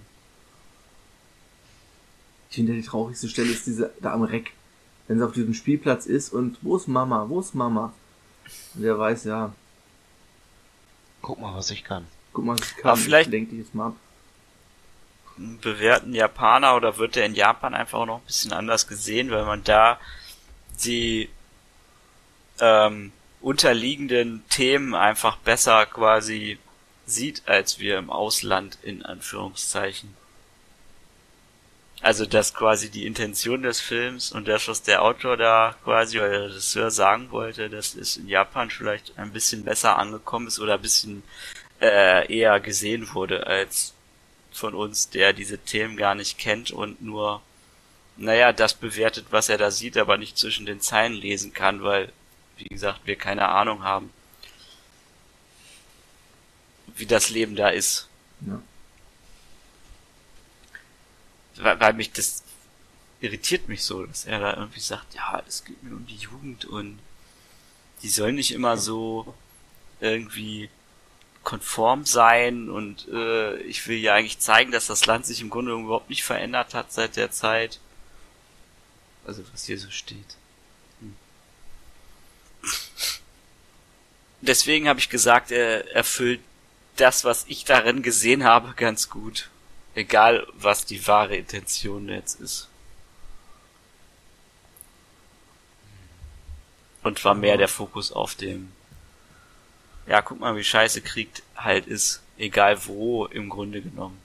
Ich 2.51 2.57
finde, 2.57 2.73
die 2.73 2.83
traurigste 2.83 3.29
Stelle 3.29 3.51
ist 3.53 3.67
diese 3.67 3.93
da 4.01 4.13
am 4.13 4.23
Reck. 4.23 4.53
Wenn 5.09 5.19
sie 5.19 5.25
auf 5.25 5.33
diesem 5.33 5.55
Spielplatz 5.55 6.07
ist 6.07 6.33
und 6.33 6.59
wo 6.63 6.77
ist 6.77 6.89
Mama? 6.89 7.27
Wo 7.29 7.41
ist 7.41 7.55
Mama? 7.55 7.93
Und 8.75 8.83
der 8.83 8.99
weiß, 8.99 9.25
ja, 9.25 9.53
Guck 11.23 11.39
mal, 11.41 11.55
was 11.55 11.71
ich 11.71 11.85
kann. 11.85 12.07
guck 12.33 12.45
mal, 12.45 12.57
ich 12.59 12.73
Aber 12.75 12.83
kann, 12.95 12.97
vielleicht- 12.97 13.27
ich 13.29 13.33
lenk 13.33 13.51
dich 13.51 13.59
jetzt 13.61 13.75
mal 13.75 13.89
ab. 13.89 13.97
bewährten 15.37 16.15
Japaner 16.15 16.77
oder 16.77 16.97
wird 16.99 17.15
der 17.17 17.27
in 17.27 17.35
Japan 17.35 17.75
einfach 17.75 17.99
auch 18.01 18.07
noch 18.07 18.19
ein 18.21 18.27
bisschen 18.27 18.53
anders 18.53 18.87
gesehen, 18.87 19.31
weil 19.31 19.45
man 19.45 19.63
da 19.65 19.99
die 20.85 21.29
ähm, 22.61 23.13
unterliegenden 23.41 24.43
Themen 24.51 24.95
einfach 24.95 25.37
besser 25.39 25.87
quasi 25.87 26.59
sieht, 27.07 27.43
als 27.47 27.79
wir 27.79 27.99
im 27.99 28.11
Ausland 28.11 28.79
in 28.83 29.03
Anführungszeichen. 29.05 30.15
Also 32.03 32.25
dass 32.25 32.55
quasi 32.55 32.91
die 32.91 33.07
Intention 33.07 33.63
des 33.63 33.81
Films 33.81 34.33
und 34.33 34.49
das, 34.49 34.69
was 34.69 34.83
der 34.83 35.03
Autor 35.03 35.37
da 35.37 35.77
quasi 35.85 36.19
oder 36.19 36.31
der 36.31 36.45
Regisseur 36.45 36.91
sagen 36.91 37.31
wollte, 37.31 37.69
dass 37.69 37.95
es 37.95 38.17
in 38.17 38.27
Japan 38.27 38.71
vielleicht 38.71 39.19
ein 39.19 39.33
bisschen 39.33 39.65
besser 39.65 39.99
angekommen 39.99 40.47
ist 40.47 40.59
oder 40.61 40.75
ein 40.75 40.83
bisschen 40.83 41.23
äh, 41.81 42.33
eher 42.35 42.59
gesehen 42.61 43.13
wurde 43.13 43.47
als 43.47 43.93
von 44.51 44.75
uns, 44.75 45.11
der 45.11 45.33
diese 45.33 45.59
Themen 45.59 45.97
gar 45.97 46.15
nicht 46.15 46.39
kennt 46.39 46.71
und 46.71 47.03
nur, 47.03 47.43
naja, 48.17 48.53
das 48.53 48.75
bewertet, 48.75 49.27
was 49.31 49.49
er 49.49 49.59
da 49.59 49.71
sieht, 49.71 49.97
aber 49.97 50.17
nicht 50.17 50.39
zwischen 50.39 50.67
den 50.67 50.81
Zeilen 50.81 51.13
lesen 51.15 51.53
kann, 51.53 51.83
weil, 51.83 52.13
wie 52.57 52.65
gesagt, 52.65 53.01
wir 53.05 53.17
keine 53.17 53.49
Ahnung 53.49 53.85
haben, 53.85 54.11
wie 56.97 57.07
das 57.07 57.31
Leben 57.31 57.57
da 57.57 57.69
ist. 57.69 58.09
Ja. 58.47 58.61
Weil, 61.63 61.81
weil 61.81 61.93
mich 61.95 62.13
das 62.13 62.43
irritiert 63.21 63.69
mich 63.69 63.85
so, 63.85 64.05
dass 64.07 64.25
er 64.25 64.41
da 64.41 64.57
irgendwie 64.57 64.81
sagt, 64.81 65.15
ja, 65.15 65.43
es 65.47 65.65
geht 65.65 65.83
mir 65.83 65.95
um 65.95 66.07
die 66.07 66.17
Jugend 66.17 66.65
und 66.65 66.99
die 68.03 68.09
soll 68.09 68.33
nicht 68.33 68.53
immer 68.53 68.77
so 68.79 69.35
irgendwie 70.01 70.71
konform 71.43 72.05
sein 72.05 72.69
und 72.71 73.09
äh, 73.09 73.57
ich 73.63 73.87
will 73.87 73.99
ja 73.99 74.15
eigentlich 74.15 74.39
zeigen, 74.39 74.73
dass 74.73 74.87
das 74.87 75.07
Land 75.07 75.27
sich 75.27 75.41
im 75.41 75.51
Grunde 75.51 75.73
überhaupt 75.73 76.11
nicht 76.11 76.25
verändert 76.25 76.75
hat 76.75 76.93
seit 76.93 77.17
der 77.17 77.31
Zeit. 77.31 77.81
Also 79.27 79.43
was 79.53 79.65
hier 79.65 79.79
so 79.79 79.91
steht. 79.91 80.37
Hm. 81.01 81.15
Deswegen 84.41 84.89
habe 84.89 85.01
ich 85.01 85.09
gesagt, 85.09 85.51
er 85.51 85.95
erfüllt 85.95 86.41
das, 86.97 87.25
was 87.25 87.45
ich 87.49 87.65
darin 87.65 88.03
gesehen 88.03 88.45
habe, 88.45 88.75
ganz 88.77 89.09
gut. 89.09 89.49
Egal, 89.95 90.47
was 90.55 90.87
die 90.87 91.07
wahre 91.07 91.37
Intention 91.37 92.09
jetzt 92.09 92.41
ist. 92.41 92.69
Und 97.03 97.25
war 97.25 97.35
mehr 97.35 97.57
der 97.57 97.69
Fokus 97.69 98.13
auf 98.13 98.35
dem 98.35 98.73
ja, 100.11 100.23
guck 100.23 100.41
mal, 100.41 100.57
wie 100.57 100.65
scheiße 100.65 101.03
Krieg 101.03 101.43
halt 101.55 101.87
ist. 101.87 102.21
Egal 102.37 102.85
wo, 102.87 103.27
im 103.27 103.49
Grunde 103.49 103.81
genommen. 103.81 104.21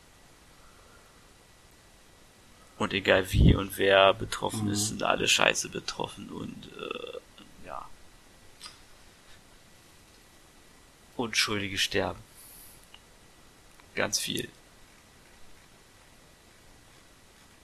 Und 2.79 2.91
egal 2.91 3.31
wie 3.31 3.53
und 3.53 3.77
wer 3.77 4.15
betroffen 4.15 4.69
ist, 4.69 4.87
sind 4.87 5.03
alle 5.03 5.27
scheiße 5.27 5.69
betroffen 5.69 6.29
und 6.29 6.71
äh, 6.75 7.67
ja. 7.67 7.87
Unschuldige 11.15 11.77
sterben. 11.77 12.19
Ganz 13.93 14.19
viel. 14.19 14.49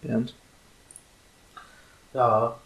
Bernd? 0.02 0.34
Ja. 2.14 2.58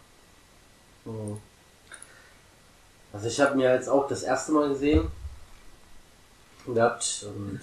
Also 3.12 3.26
ich 3.28 3.40
habe 3.40 3.54
mir 3.56 3.72
jetzt 3.72 3.88
auch 3.88 4.08
das 4.08 4.22
erste 4.22 4.52
Mal 4.52 4.68
gesehen 4.70 5.10
gehabt 6.66 7.24
und 7.28 7.60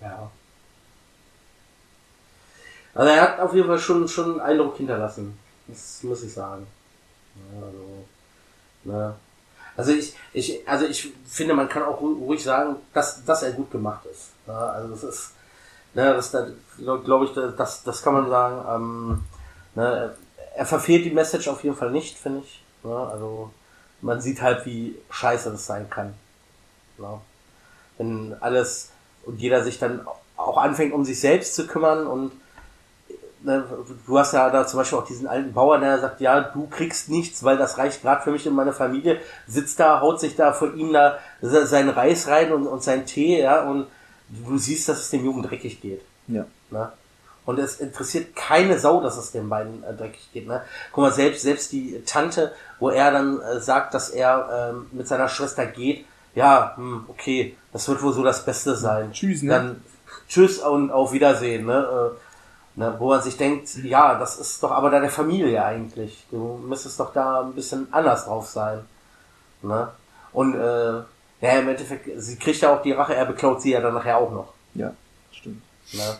ja. 0.00 0.30
Also 2.94 3.10
er 3.10 3.20
hat 3.22 3.40
auf 3.40 3.54
jeden 3.54 3.66
Fall 3.66 3.78
schon 3.78 4.08
schon 4.08 4.32
einen 4.32 4.40
Eindruck 4.40 4.76
hinterlassen. 4.76 5.38
Das 5.66 6.02
muss 6.04 6.22
ich 6.22 6.32
sagen. 6.32 6.66
Also, 7.60 8.04
ne. 8.84 9.16
Also 9.76 9.92
ich, 9.92 10.14
ich, 10.32 10.66
also 10.66 10.86
ich 10.86 11.12
finde, 11.26 11.52
man 11.54 11.68
kann 11.68 11.82
auch 11.82 12.00
ru- 12.00 12.18
ruhig 12.18 12.42
sagen, 12.42 12.76
dass, 12.94 13.22
dass 13.24 13.42
er 13.42 13.52
gut 13.52 13.70
gemacht 13.70 14.06
ist. 14.06 14.30
Also 14.48 14.88
das 14.88 15.02
ist, 15.04 15.32
ne, 15.96 16.14
das, 16.14 16.36
glaube 17.04 17.24
ich, 17.24 17.32
das, 17.56 17.82
das 17.82 18.02
kann 18.02 18.14
man 18.14 18.28
sagen. 18.28 18.64
Ähm, 18.68 19.24
ne, 19.74 20.14
er 20.54 20.66
verfehlt 20.66 21.04
die 21.04 21.10
Message 21.10 21.48
auf 21.48 21.64
jeden 21.64 21.76
Fall 21.76 21.90
nicht, 21.90 22.18
finde 22.18 22.40
ich. 22.44 22.62
Ne, 22.84 22.94
also 22.94 23.50
man 24.02 24.20
sieht 24.20 24.42
halt, 24.42 24.66
wie 24.66 24.96
scheiße 25.10 25.50
das 25.50 25.66
sein 25.66 25.90
kann. 25.90 26.14
Ja. 26.98 27.20
Wenn 27.98 28.36
alles 28.40 28.90
und 29.24 29.40
jeder 29.40 29.64
sich 29.64 29.78
dann 29.78 30.06
auch 30.36 30.58
anfängt, 30.58 30.92
um 30.92 31.04
sich 31.04 31.18
selbst 31.18 31.54
zu 31.54 31.66
kümmern 31.66 32.06
und 32.06 32.30
ne, 33.42 33.64
du 34.06 34.18
hast 34.18 34.32
ja 34.34 34.50
da 34.50 34.66
zum 34.66 34.78
Beispiel 34.78 34.98
auch 34.98 35.06
diesen 35.06 35.26
alten 35.26 35.52
Bauer, 35.52 35.78
der 35.78 35.98
sagt, 35.98 36.20
ja, 36.20 36.40
du 36.40 36.66
kriegst 36.68 37.08
nichts, 37.08 37.42
weil 37.42 37.56
das 37.56 37.78
reicht 37.78 38.02
gerade 38.02 38.22
für 38.22 38.30
mich 38.30 38.46
und 38.46 38.54
meine 38.54 38.72
Familie, 38.72 39.18
sitzt 39.46 39.80
da, 39.80 40.00
haut 40.00 40.20
sich 40.20 40.36
da 40.36 40.52
vor 40.52 40.74
ihm 40.74 40.92
da 40.92 41.18
se- 41.40 41.66
seinen 41.66 41.88
Reis 41.88 42.28
rein 42.28 42.52
und, 42.52 42.66
und 42.66 42.82
seinen 42.82 43.06
Tee, 43.06 43.40
ja, 43.40 43.62
und 43.62 43.86
du 44.28 44.58
siehst, 44.58 44.88
dass 44.88 45.00
es 45.00 45.10
dem 45.10 45.24
Jungen 45.24 45.42
dreckig 45.42 45.80
geht. 45.80 46.02
Ja. 46.28 46.46
Ne? 46.70 46.92
Und 47.44 47.58
es 47.58 47.80
interessiert 47.80 48.34
keine 48.34 48.78
Sau, 48.78 49.00
dass 49.00 49.16
es 49.16 49.30
den 49.30 49.48
beiden 49.48 49.84
äh, 49.84 49.94
dreckig 49.94 50.28
geht. 50.32 50.48
Ne? 50.48 50.62
Guck 50.92 51.02
mal, 51.02 51.12
selbst, 51.12 51.42
selbst 51.42 51.72
die 51.72 52.02
Tante, 52.04 52.52
wo 52.80 52.90
er 52.90 53.12
dann 53.12 53.40
äh, 53.40 53.60
sagt, 53.60 53.94
dass 53.94 54.10
er 54.10 54.72
ähm, 54.74 54.86
mit 54.92 55.06
seiner 55.06 55.28
Schwester 55.28 55.66
geht, 55.66 56.04
ja, 56.34 56.74
hm, 56.76 57.04
okay, 57.08 57.56
das 57.72 57.88
wird 57.88 58.02
wohl 58.02 58.12
so 58.12 58.22
das 58.22 58.44
Beste 58.44 58.76
sein. 58.76 59.12
Tschüss, 59.12 59.42
ne? 59.42 59.52
Dann 59.52 59.84
tschüss 60.28 60.58
und 60.58 60.90
auf 60.90 61.12
Wiedersehen, 61.12 61.66
ne? 61.66 62.12
Äh, 62.76 62.78
ne? 62.80 62.94
Wo 62.98 63.08
man 63.08 63.22
sich 63.22 63.36
denkt, 63.36 63.74
ja, 63.76 64.18
das 64.18 64.38
ist 64.38 64.62
doch 64.62 64.72
aber 64.72 64.90
deine 64.90 65.08
Familie 65.08 65.64
eigentlich. 65.64 66.26
Du 66.30 66.60
müsstest 66.62 67.00
doch 67.00 67.12
da 67.12 67.40
ein 67.42 67.54
bisschen 67.54 67.88
anders 67.92 68.26
drauf 68.26 68.48
sein. 68.48 68.84
Ne? 69.62 69.88
Und 70.32 70.54
äh, 70.54 71.02
ja, 71.40 71.50
im 71.58 71.68
Endeffekt, 71.68 72.08
sie 72.16 72.38
kriegt 72.38 72.60
ja 72.60 72.74
auch 72.74 72.82
die 72.82 72.92
Rache, 72.92 73.14
er 73.14 73.26
beklaut 73.26 73.62
sie 73.62 73.72
ja 73.72 73.80
dann 73.80 73.94
nachher 73.94 74.18
auch 74.18 74.30
noch. 74.30 74.52
Ja, 74.74 74.92
stimmt. 75.32 75.62
Ne? 75.92 76.18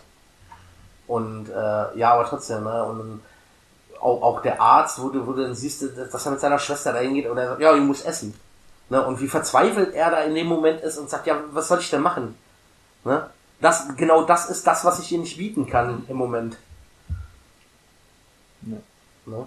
Und 1.07 1.49
äh, 1.49 1.97
ja, 1.97 2.13
aber 2.13 2.25
trotzdem, 2.25 2.63
ne? 2.63 2.83
Und 2.83 3.21
auch, 3.99 4.21
auch 4.21 4.41
der 4.41 4.61
Arzt, 4.61 5.01
wo 5.01 5.09
du, 5.09 5.25
wo 5.25 5.33
du 5.33 5.43
dann 5.43 5.55
siehst, 5.55 5.83
dass 5.97 6.25
er 6.25 6.31
mit 6.31 6.39
seiner 6.39 6.59
Schwester 6.59 6.93
da 6.93 6.99
hingeht 6.99 7.27
und 7.27 7.37
er 7.37 7.49
sagt, 7.49 7.61
ja, 7.61 7.75
ich 7.75 7.81
muss 7.81 8.01
essen. 8.01 8.33
Ne? 8.89 9.05
Und 9.05 9.19
wie 9.19 9.27
verzweifelt 9.27 9.93
er 9.93 10.11
da 10.11 10.21
in 10.21 10.35
dem 10.35 10.47
Moment 10.47 10.81
ist 10.81 10.97
und 10.97 11.09
sagt, 11.09 11.27
ja, 11.27 11.39
was 11.51 11.67
soll 11.67 11.79
ich 11.79 11.89
denn 11.89 12.01
machen? 12.01 12.37
Ne? 13.03 13.29
Das, 13.59 13.87
genau 13.97 14.23
das 14.23 14.49
ist 14.49 14.65
das, 14.67 14.85
was 14.85 14.99
ich 14.99 15.11
ihr 15.11 15.19
nicht 15.19 15.37
bieten 15.37 15.67
kann 15.67 16.05
im 16.07 16.17
Moment. 16.17 16.57
Ja. 18.61 18.77
Ne? 19.25 19.45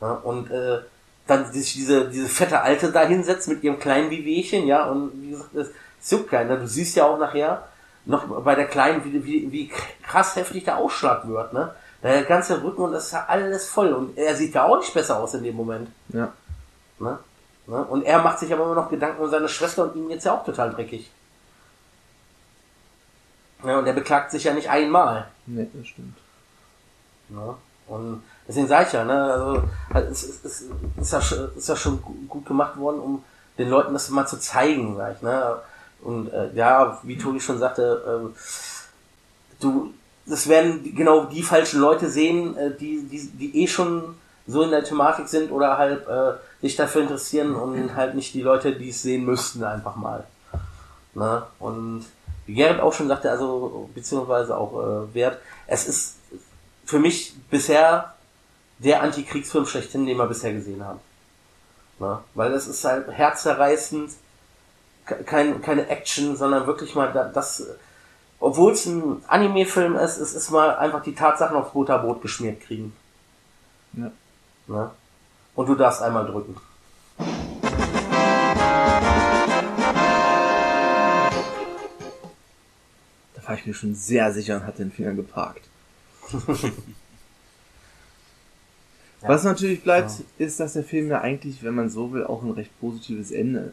Ja, 0.00 0.12
und 0.12 0.50
äh, 0.50 0.80
dann 1.26 1.50
sich 1.52 1.72
diese, 1.72 2.10
diese 2.10 2.28
fette 2.28 2.60
Alte 2.60 2.92
da 2.92 3.02
hinsetzt 3.02 3.48
mit 3.48 3.62
ihrem 3.62 3.78
kleinen 3.78 4.10
Wehwehchen, 4.10 4.66
ja, 4.66 4.86
und 4.90 5.22
wie 5.22 5.30
gesagt, 5.30 5.54
es 5.54 5.70
es 6.04 6.10
juckt 6.10 6.30
keiner. 6.30 6.56
Du 6.56 6.68
siehst 6.68 6.96
ja 6.96 7.06
auch 7.06 7.18
nachher 7.18 7.66
noch 8.04 8.26
bei 8.42 8.54
der 8.54 8.66
Kleinen, 8.66 9.04
wie, 9.04 9.24
wie, 9.24 9.50
wie 9.50 9.72
krass 10.02 10.36
heftig 10.36 10.64
der 10.64 10.76
Ausschlag 10.76 11.26
wird, 11.26 11.52
ne? 11.54 11.74
Der 12.02 12.22
ganze 12.24 12.62
Rücken 12.62 12.82
und 12.82 12.92
das 12.92 13.06
ist 13.06 13.12
ja 13.12 13.24
alles 13.26 13.70
voll. 13.70 13.94
Und 13.94 14.18
er 14.18 14.34
sieht 14.36 14.54
ja 14.54 14.64
auch 14.64 14.76
nicht 14.76 14.92
besser 14.92 15.18
aus 15.18 15.32
in 15.32 15.42
dem 15.42 15.56
Moment. 15.56 15.88
Ja. 16.10 16.30
Ne? 16.98 17.18
Ne? 17.66 17.82
Und 17.82 18.02
er 18.02 18.18
macht 18.18 18.38
sich 18.38 18.52
aber 18.52 18.64
immer 18.64 18.74
noch 18.74 18.90
Gedanken 18.90 19.22
um 19.22 19.30
seine 19.30 19.48
Schwester 19.48 19.84
und 19.84 19.96
ihm 19.96 20.10
jetzt 20.10 20.26
ja 20.26 20.34
auch 20.34 20.44
total 20.44 20.70
dreckig. 20.74 21.10
Ja, 23.64 23.78
und 23.78 23.86
er 23.86 23.94
beklagt 23.94 24.32
sich 24.32 24.44
ja 24.44 24.52
nicht 24.52 24.68
einmal. 24.68 25.30
Ne, 25.46 25.66
das 25.72 25.86
stimmt. 25.86 26.18
Ne? 27.30 27.54
Und 27.86 28.22
deswegen 28.48 28.68
sage 28.68 28.86
ich 28.88 28.92
ja, 28.92 29.04
ne, 29.04 29.22
also 29.32 29.62
halt, 29.92 30.10
es, 30.10 30.22
es, 30.24 30.44
es 30.44 30.64
ist, 31.00 31.12
ja, 31.12 31.20
schon- 31.20 31.48
ist 31.56 31.68
ja 31.68 31.76
schon 31.76 32.02
gu- 32.02 32.14
gut 32.28 32.46
gemacht 32.46 32.76
worden, 32.76 33.00
um 33.00 33.24
den 33.58 33.70
Leuten 33.70 33.92
das 33.92 34.10
mal 34.10 34.26
zu 34.26 34.38
zeigen, 34.38 34.96
sag 34.96 35.16
ich, 35.16 35.22
ne? 35.22 35.56
Und 36.02 36.32
äh, 36.32 36.50
ja, 36.54 36.98
wie 37.02 37.16
Toni 37.16 37.40
schon 37.40 37.58
sagte, 37.58 38.02
ähm, 38.06 38.34
du, 39.60 39.92
das 40.26 40.48
werden 40.48 40.94
genau 40.94 41.24
die 41.24 41.42
falschen 41.42 41.80
Leute 41.80 42.10
sehen, 42.10 42.56
äh, 42.56 42.70
die, 42.76 43.02
die, 43.02 43.26
die 43.28 43.62
eh 43.62 43.66
schon 43.66 44.14
so 44.46 44.62
in 44.62 44.70
der 44.70 44.84
Thematik 44.84 45.28
sind 45.28 45.50
oder 45.50 45.78
halt 45.78 46.06
äh, 46.06 46.32
sich 46.60 46.76
dafür 46.76 47.02
interessieren 47.02 47.54
und 47.54 47.94
halt 47.94 48.14
nicht 48.14 48.34
die 48.34 48.42
Leute, 48.42 48.72
die 48.72 48.90
es 48.90 49.02
sehen 49.02 49.24
müssten, 49.24 49.64
einfach 49.64 49.96
mal. 49.96 50.24
Ne? 51.14 51.42
Und 51.58 52.04
wie 52.46 52.54
Gerrit 52.54 52.80
auch 52.80 52.92
schon 52.92 53.08
sagte, 53.08 53.30
also 53.30 53.88
beziehungsweise 53.94 54.56
auch 54.56 54.74
äh, 54.82 55.14
Wert, 55.14 55.38
es 55.66 55.86
ist 55.88 56.16
für 56.84 56.98
mich 56.98 57.34
bisher 57.50 58.13
der 58.84 59.02
Antikriegsfilm 59.02 59.66
schlechthin, 59.66 60.06
den 60.06 60.16
wir 60.18 60.26
bisher 60.26 60.52
gesehen 60.52 60.84
haben. 60.84 61.00
Ne? 61.98 62.18
Weil 62.34 62.52
es 62.52 62.66
ist 62.66 62.84
halt 62.84 63.10
herzerreißend, 63.10 64.10
ke- 65.06 65.24
kein, 65.24 65.62
keine 65.62 65.88
Action, 65.88 66.36
sondern 66.36 66.66
wirklich 66.66 66.94
mal 66.94 67.12
da- 67.12 67.28
das 67.28 67.66
obwohl 68.40 68.72
es 68.72 68.84
ein 68.84 69.22
Anime-Film 69.26 69.96
ist, 69.96 70.18
es 70.18 70.34
ist 70.34 70.50
mal 70.50 70.76
einfach 70.76 71.02
die 71.02 71.14
Tatsachen 71.14 71.56
aufs 71.56 71.72
Butterbrot 71.72 72.20
geschmiert 72.20 72.60
kriegen. 72.60 72.94
Ja. 73.94 74.10
Ne? 74.66 74.90
Und 75.54 75.66
du 75.68 75.74
darfst 75.74 76.02
einmal 76.02 76.26
drücken. 76.26 76.56
Da 83.34 83.48
war 83.48 83.54
ich 83.56 83.66
mir 83.66 83.74
schon 83.74 83.94
sehr 83.94 84.32
sicher 84.32 84.56
und 84.56 84.66
hatte 84.66 84.78
den 84.78 84.92
Finger 84.92 85.12
geparkt. 85.12 85.68
Was 89.28 89.44
natürlich 89.44 89.82
bleibt, 89.82 90.10
ist, 90.38 90.60
dass 90.60 90.74
der 90.74 90.84
Film 90.84 91.08
ja 91.08 91.20
eigentlich, 91.20 91.62
wenn 91.62 91.74
man 91.74 91.88
so 91.90 92.12
will, 92.12 92.24
auch 92.24 92.42
ein 92.42 92.50
recht 92.50 92.78
positives 92.80 93.30
Ende 93.30 93.72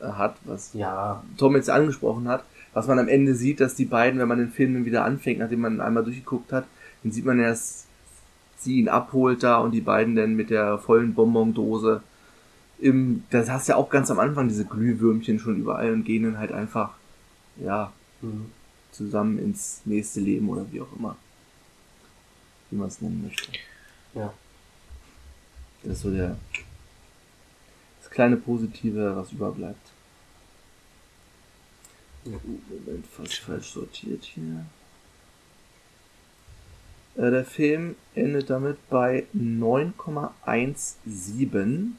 äh, 0.00 0.06
hat, 0.06 0.36
was 0.44 0.72
Ja, 0.74 1.22
Tom 1.36 1.56
jetzt 1.56 1.70
angesprochen 1.70 2.28
hat, 2.28 2.44
was 2.72 2.86
man 2.86 2.98
am 2.98 3.08
Ende 3.08 3.34
sieht, 3.34 3.60
dass 3.60 3.74
die 3.74 3.84
beiden, 3.84 4.18
wenn 4.18 4.28
man 4.28 4.38
den 4.38 4.50
Film 4.52 4.74
dann 4.74 4.84
wieder 4.84 5.04
anfängt, 5.04 5.40
nachdem 5.40 5.60
man 5.60 5.80
einmal 5.80 6.04
durchgeguckt 6.04 6.52
hat, 6.52 6.64
dann 7.02 7.12
sieht 7.12 7.24
man 7.24 7.38
erst, 7.38 7.86
sie 8.58 8.78
ihn 8.80 8.88
abholt 8.88 9.42
da 9.42 9.58
und 9.58 9.72
die 9.72 9.80
beiden 9.80 10.16
dann 10.16 10.34
mit 10.34 10.50
der 10.50 10.78
vollen 10.78 11.14
Bonbondose 11.14 12.02
im, 12.80 13.24
das 13.30 13.50
hast 13.50 13.68
du 13.68 13.72
ja 13.72 13.76
auch 13.76 13.90
ganz 13.90 14.10
am 14.10 14.18
Anfang, 14.20 14.48
diese 14.48 14.64
Glühwürmchen 14.64 15.38
schon 15.38 15.58
überall 15.58 15.92
und 15.92 16.04
gehen 16.04 16.22
dann 16.24 16.38
halt 16.38 16.52
einfach, 16.52 16.92
ja, 17.56 17.92
Mhm. 18.20 18.46
zusammen 18.90 19.38
ins 19.38 19.82
nächste 19.84 20.18
Leben 20.20 20.48
oder 20.48 20.66
wie 20.72 20.80
auch 20.80 20.88
immer. 20.98 21.16
Wie 22.70 22.76
man 22.76 22.88
es 22.88 23.00
nennen 23.00 23.22
möchte. 23.24 23.52
ja. 24.14 24.32
Das 25.82 25.94
ist 25.94 26.02
so 26.02 26.10
der, 26.10 26.36
das 28.00 28.10
kleine 28.10 28.36
Positive, 28.36 29.16
was 29.16 29.32
überbleibt. 29.32 29.90
Ja. 32.24 32.32
Uh, 32.32 32.40
Moment, 32.68 33.06
fast 33.06 33.38
falsch 33.38 33.70
sortiert 33.70 34.24
hier. 34.24 34.66
Äh, 37.16 37.30
Der 37.30 37.44
Film 37.44 37.94
endet 38.14 38.50
damit 38.50 38.76
bei 38.88 39.26
9,17 39.34 41.92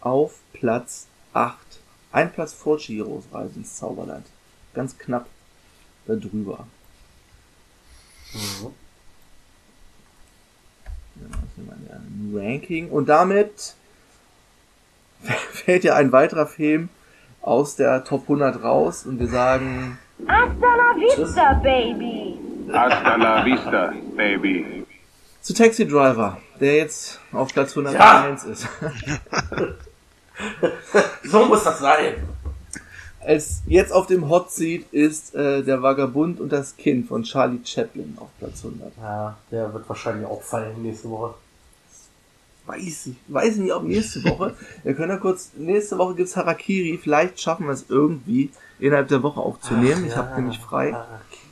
auf 0.00 0.40
Platz 0.52 1.06
8. 1.32 1.58
Ein 2.12 2.32
Platz 2.32 2.52
vor 2.52 2.78
Chihiros 2.78 3.24
Reise 3.32 3.56
ins 3.56 3.76
Zauberland. 3.76 4.26
Ganz 4.72 4.96
knapp 4.98 5.28
da 6.06 6.14
drüber. 6.14 6.68
Mhm. 8.34 8.72
Ja, 11.56 11.62
das 11.64 11.64
ist 11.64 11.66
mal 11.66 11.74
ein 11.74 12.32
Ranking. 12.34 12.88
Und 12.90 13.08
damit 13.08 13.74
fällt 15.52 15.84
ja 15.84 15.94
ein 15.94 16.12
weiterer 16.12 16.46
Film 16.46 16.88
aus 17.42 17.76
der 17.76 18.04
Top 18.04 18.22
100 18.22 18.62
raus 18.62 19.04
und 19.06 19.18
wir 19.18 19.28
sagen 19.28 19.98
Hasta 20.26 20.76
la 20.76 20.94
vista, 20.96 21.54
baby. 21.54 22.38
Hasta 22.72 23.16
la 23.16 23.44
vista, 23.44 23.92
baby. 24.16 24.84
zu 25.42 25.52
Taxi 25.52 25.86
Driver, 25.86 26.38
der 26.60 26.76
jetzt 26.76 27.20
auf 27.32 27.52
Platz 27.52 27.76
101 27.76 28.44
ist. 28.44 28.68
So 31.24 31.44
muss 31.44 31.62
das 31.62 31.78
sein. 31.78 32.14
Als 33.20 33.62
jetzt 33.66 33.92
auf 33.92 34.06
dem 34.06 34.28
Hot 34.28 34.50
Seat 34.50 34.92
ist 34.92 35.34
äh, 35.34 35.62
der 35.62 35.80
Vagabund 35.80 36.40
und 36.40 36.52
das 36.52 36.76
Kind 36.76 37.06
von 37.08 37.22
Charlie 37.22 37.60
Chaplin 37.64 38.18
auf 38.20 38.28
Platz 38.38 38.64
100. 38.64 38.92
Ja, 39.00 39.36
der 39.50 39.72
wird 39.72 39.88
wahrscheinlich 39.88 40.26
auch 40.26 40.42
fallen 40.42 40.82
nächste 40.82 41.08
Woche. 41.08 41.34
Weiß 42.66 43.06
ich, 43.06 43.16
weiß 43.28 43.56
nicht, 43.56 43.72
ob 43.72 43.84
nächste 43.84 44.24
Woche. 44.24 44.56
Wir 44.84 44.94
können 44.94 45.10
ja 45.10 45.18
kurz, 45.18 45.52
nächste 45.56 45.98
Woche 45.98 46.14
gibt's 46.14 46.36
Harakiri, 46.36 46.98
vielleicht 47.02 47.40
schaffen 47.40 47.66
wir 47.66 47.72
es 47.72 47.86
irgendwie 47.88 48.50
innerhalb 48.78 49.08
der 49.08 49.22
Woche 49.22 49.40
aufzunehmen. 49.40 50.02
Ach, 50.02 50.06
ich 50.06 50.12
ja. 50.12 50.16
habe 50.16 50.40
nämlich 50.40 50.58
frei. 50.58 50.88
Okay. 50.88 51.44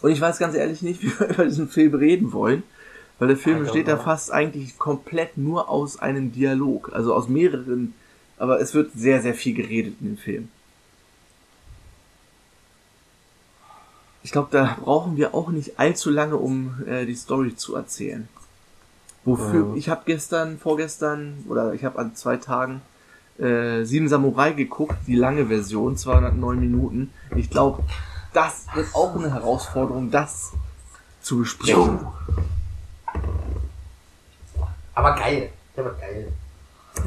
Und 0.00 0.10
ich 0.10 0.20
weiß 0.20 0.38
ganz 0.38 0.54
ehrlich 0.54 0.82
nicht, 0.82 1.02
wie 1.02 1.18
wir 1.18 1.28
über 1.28 1.44
diesen 1.44 1.68
Film 1.68 1.94
reden 1.94 2.32
wollen, 2.32 2.62
weil 3.18 3.28
der 3.28 3.36
Film 3.36 3.60
besteht 3.60 3.88
ja 3.88 3.96
fast 3.96 4.32
eigentlich 4.32 4.78
komplett 4.78 5.36
nur 5.36 5.68
aus 5.68 5.98
einem 5.98 6.32
Dialog, 6.32 6.92
also 6.92 7.14
aus 7.14 7.28
mehreren, 7.28 7.94
aber 8.38 8.60
es 8.60 8.74
wird 8.74 8.92
sehr, 8.94 9.20
sehr 9.20 9.34
viel 9.34 9.54
geredet 9.54 9.96
in 10.00 10.06
dem 10.06 10.18
Film. 10.18 10.48
Ich 14.22 14.32
glaube, 14.32 14.48
da 14.50 14.76
brauchen 14.82 15.16
wir 15.16 15.34
auch 15.34 15.50
nicht 15.50 15.78
allzu 15.78 16.10
lange, 16.10 16.36
um 16.36 16.82
äh, 16.86 17.06
die 17.06 17.14
Story 17.14 17.56
zu 17.56 17.74
erzählen. 17.74 18.28
Wofür 19.28 19.68
Ja. 19.68 19.74
ich 19.74 19.88
habe 19.88 20.02
gestern, 20.06 20.58
vorgestern 20.58 21.44
oder 21.48 21.74
ich 21.74 21.84
habe 21.84 21.98
an 21.98 22.14
zwei 22.14 22.36
Tagen 22.38 22.80
äh, 23.38 23.84
Sieben 23.84 24.08
Samurai 24.08 24.52
geguckt, 24.52 24.96
die 25.06 25.14
lange 25.16 25.46
Version, 25.46 25.96
209 25.96 26.58
Minuten. 26.58 27.12
Ich 27.36 27.50
glaube, 27.50 27.82
das 28.32 28.66
wird 28.74 28.88
auch 28.94 29.14
eine 29.16 29.32
Herausforderung, 29.32 30.10
das 30.10 30.52
zu 31.22 31.38
besprechen. 31.38 32.00
Aber 34.94 35.14
geil. 35.14 35.50
Der 35.76 35.84
wird 35.84 36.00
geil. 36.00 36.28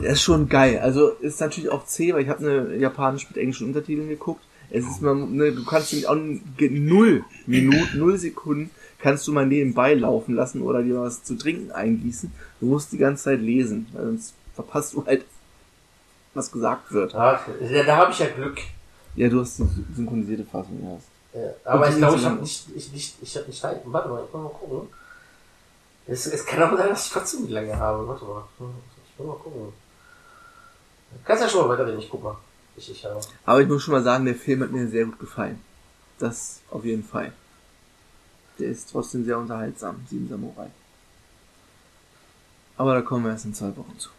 Das 0.01 0.13
ist 0.13 0.21
schon 0.21 0.47
geil. 0.47 0.79
Also 0.79 1.09
ist 1.09 1.41
natürlich 1.41 1.69
auch 1.69 1.85
zäh, 1.85 2.13
weil 2.13 2.21
ich 2.23 2.29
habe 2.29 2.39
eine 2.47 2.75
japanisch 2.77 3.27
mit 3.27 3.37
englischen 3.37 3.67
Untertiteln 3.67 4.07
geguckt. 4.07 4.43
Es 4.69 4.85
ist 4.85 5.01
mal, 5.01 5.15
ne, 5.15 5.51
du 5.51 5.65
kannst 5.65 5.91
ihn 5.91 6.05
auch 6.05 6.15
ge- 6.55 6.69
null 6.69 7.25
Minuten, 7.45 7.97
null 7.99 8.17
Sekunden 8.17 8.69
kannst 9.01 9.27
du 9.27 9.33
mal 9.33 9.45
nebenbei 9.45 9.93
laufen 9.93 10.35
lassen 10.35 10.61
oder 10.61 10.83
dir 10.83 11.01
was 11.01 11.23
zu 11.23 11.35
trinken 11.37 11.71
eingießen. 11.71 12.31
Du 12.59 12.67
musst 12.67 12.91
die 12.91 12.97
ganze 12.97 13.23
Zeit 13.25 13.41
lesen, 13.41 13.87
weil 13.93 14.05
sonst 14.05 14.33
verpasst 14.53 14.93
du 14.93 15.05
halt, 15.05 15.25
was 16.33 16.51
gesagt 16.51 16.91
wird. 16.91 17.13
Ja, 17.13 17.39
da, 17.85 17.97
habe 17.97 18.11
ich 18.11 18.19
ja 18.19 18.27
Glück. 18.27 18.59
Ja, 19.15 19.27
du 19.27 19.41
hast 19.41 19.59
die 19.59 19.67
synchronisierte 19.95 20.45
Fassung, 20.45 20.79
ja. 20.83 21.39
Ja, 21.41 21.49
aber 21.63 21.89
ich 21.89 21.97
glaube, 21.97 22.17
ich 22.17 22.25
habe 22.25 22.41
nicht, 22.41 22.67
ich 22.75 22.91
nicht, 22.91 23.15
ich 23.21 23.37
habe 23.37 23.47
nicht. 23.47 23.63
Warte 23.63 24.09
mal, 24.09 24.23
ich 24.25 24.33
muss 24.33 24.43
mal 24.43 24.49
gucken. 24.49 24.89
Es, 26.07 26.25
es 26.25 26.45
kann 26.45 26.63
auch 26.63 26.77
sein, 26.77 26.89
dass 26.89 27.05
ich 27.05 27.11
trotzdem 27.11 27.47
die 27.47 27.53
Länge 27.53 27.77
habe. 27.77 28.07
Warte 28.07 28.25
mal. 28.25 28.43
Ich 28.59 29.19
will 29.19 29.27
mal 29.27 29.37
gucken. 29.37 29.73
Kannst 31.25 31.43
ja 31.43 31.49
schon 31.49 31.67
mal 31.67 31.73
weiterreden, 31.73 31.99
ich 31.99 32.09
guck 32.09 32.23
mal. 32.23 32.37
Ich, 32.75 32.89
ich 32.89 33.05
habe. 33.05 33.19
Aber 33.45 33.61
ich 33.61 33.67
muss 33.67 33.83
schon 33.83 33.93
mal 33.93 34.03
sagen, 34.03 34.25
der 34.25 34.35
Film 34.35 34.61
hat 34.61 34.71
mir 34.71 34.87
sehr 34.87 35.05
gut 35.05 35.19
gefallen. 35.19 35.61
Das 36.19 36.61
auf 36.69 36.83
jeden 36.83 37.03
Fall. 37.03 37.31
Der 38.61 38.69
ist 38.69 38.91
trotzdem 38.91 39.25
sehr 39.25 39.39
unterhaltsam, 39.39 40.05
Sieben 40.07 40.29
Samurai. 40.29 40.69
Aber 42.77 42.93
da 42.93 43.01
kommen 43.01 43.25
wir 43.25 43.31
erst 43.31 43.45
in 43.45 43.55
zwei 43.55 43.75
Wochen 43.75 43.97
zu. 43.97 44.11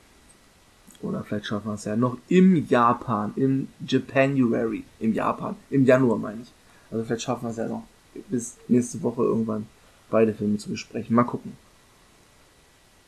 Oder 1.00 1.22
vielleicht 1.22 1.46
schaffen 1.46 1.68
wir 1.68 1.74
es 1.74 1.84
ja 1.84 1.94
noch 1.94 2.18
im 2.28 2.66
Japan, 2.66 3.32
im 3.36 3.68
Japanuary, 3.86 4.82
im 4.98 5.12
Japan, 5.12 5.54
im 5.70 5.84
Januar 5.84 6.18
meine 6.18 6.42
ich. 6.42 6.52
Also 6.90 7.04
vielleicht 7.04 7.22
schaffen 7.22 7.44
wir 7.44 7.50
es 7.50 7.56
ja 7.56 7.68
noch 7.68 7.84
bis 8.28 8.56
nächste 8.66 9.00
Woche 9.02 9.22
irgendwann 9.22 9.68
beide 10.10 10.34
Filme 10.34 10.58
zu 10.58 10.70
besprechen. 10.70 11.14
Mal 11.14 11.22
gucken. 11.22 11.56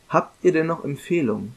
Habt 0.07 0.41
ihr 0.43 0.53
denn 0.53 0.67
noch 0.67 0.85
Empfehlungen? 0.85 1.53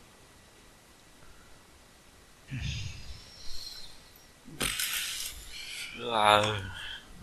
Ja, 6.00 6.42
mal 6.42 6.60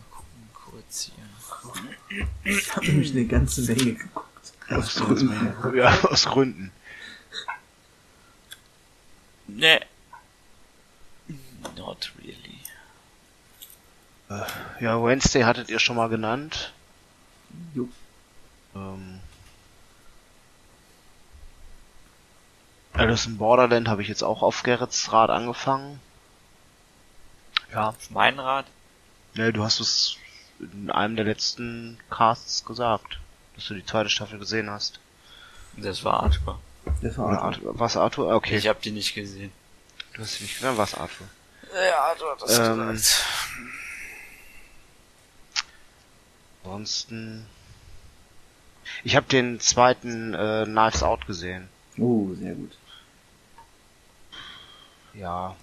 gucken 0.09 0.49
kurz 0.53 1.11
hier. 1.13 1.34
Ich 2.43 2.75
habe 2.75 2.85
nämlich 2.87 3.11
eine 3.11 3.25
ganze 3.25 3.61
Menge 3.61 3.93
geguckt. 3.93 4.53
Aus 4.69 4.95
Gründen. 4.95 5.75
Ja, 5.77 6.03
aus 6.05 6.25
Gründen. 6.25 6.71
Ne. 9.47 9.79
Not 11.77 12.11
really. 12.19 12.59
Ja, 14.79 15.03
Wednesday 15.03 15.43
hattet 15.43 15.69
ihr 15.69 15.79
schon 15.79 15.95
mal 15.95 16.09
genannt. 16.09 16.73
Jo. 17.75 17.87
Ähm, 18.75 19.19
Alice 22.93 23.27
in 23.27 23.37
Borderland 23.37 23.87
habe 23.87 24.01
ich 24.01 24.07
jetzt 24.07 24.23
auch 24.23 24.41
auf 24.41 24.63
Gerrits 24.63 25.11
Rad 25.11 25.29
angefangen. 25.29 25.99
Ja, 27.71 27.89
Auf 27.89 28.09
mein 28.09 28.39
Rad? 28.39 28.65
ne, 29.35 29.51
du 29.53 29.63
hast 29.63 29.79
es 29.79 30.17
in 30.59 30.89
einem 30.91 31.15
der 31.15 31.25
letzten 31.25 31.97
Casts 32.09 32.63
gesagt, 32.65 33.19
dass 33.55 33.65
du 33.67 33.73
die 33.73 33.85
zweite 33.85 34.09
Staffel 34.09 34.39
gesehen 34.39 34.69
hast. 34.69 34.99
Das 35.77 36.03
war 36.03 36.23
Arthur. 36.23 36.59
Das 37.01 37.17
war 37.17 37.27
Arthur. 37.29 37.43
Arthur, 37.69 37.79
was 37.79 37.97
Arthur? 37.97 38.31
Ah, 38.31 38.35
Okay, 38.35 38.57
Ich 38.57 38.67
habe 38.67 38.79
die 38.81 38.91
nicht 38.91 39.13
gesehen. 39.13 39.51
du 40.13 40.21
hast 40.21 40.35
sie 40.35 40.43
nicht 40.43 40.55
gesehen, 40.59 40.77
was 40.77 40.93
Arthur? 40.95 41.27
Ja, 41.73 41.99
Arthur 41.99 42.31
hat 42.31 42.41
das 42.41 42.57
Ähm, 42.59 42.91
gesagt. 42.91 43.25
Ansonsten, 46.63 47.45
ich 49.03 49.15
habe 49.15 49.27
den 49.27 49.59
zweiten 49.59 50.33
äh, 50.33 50.63
Knives 50.65 51.03
Out 51.03 51.27
gesehen. 51.27 51.69
Oh, 51.97 52.33
sehr 52.35 52.53
gut. 52.55 52.71
Ja. 55.13 55.55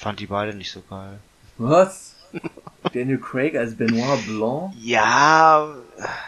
Fand 0.00 0.18
die 0.20 0.26
beide 0.26 0.54
nicht 0.56 0.72
so 0.72 0.82
geil. 0.88 1.18
Was? 1.58 2.14
Daniel 2.94 3.18
Craig 3.18 3.56
als 3.56 3.74
Benoit 3.76 4.24
Blanc? 4.26 4.72
Ja, 4.80 5.74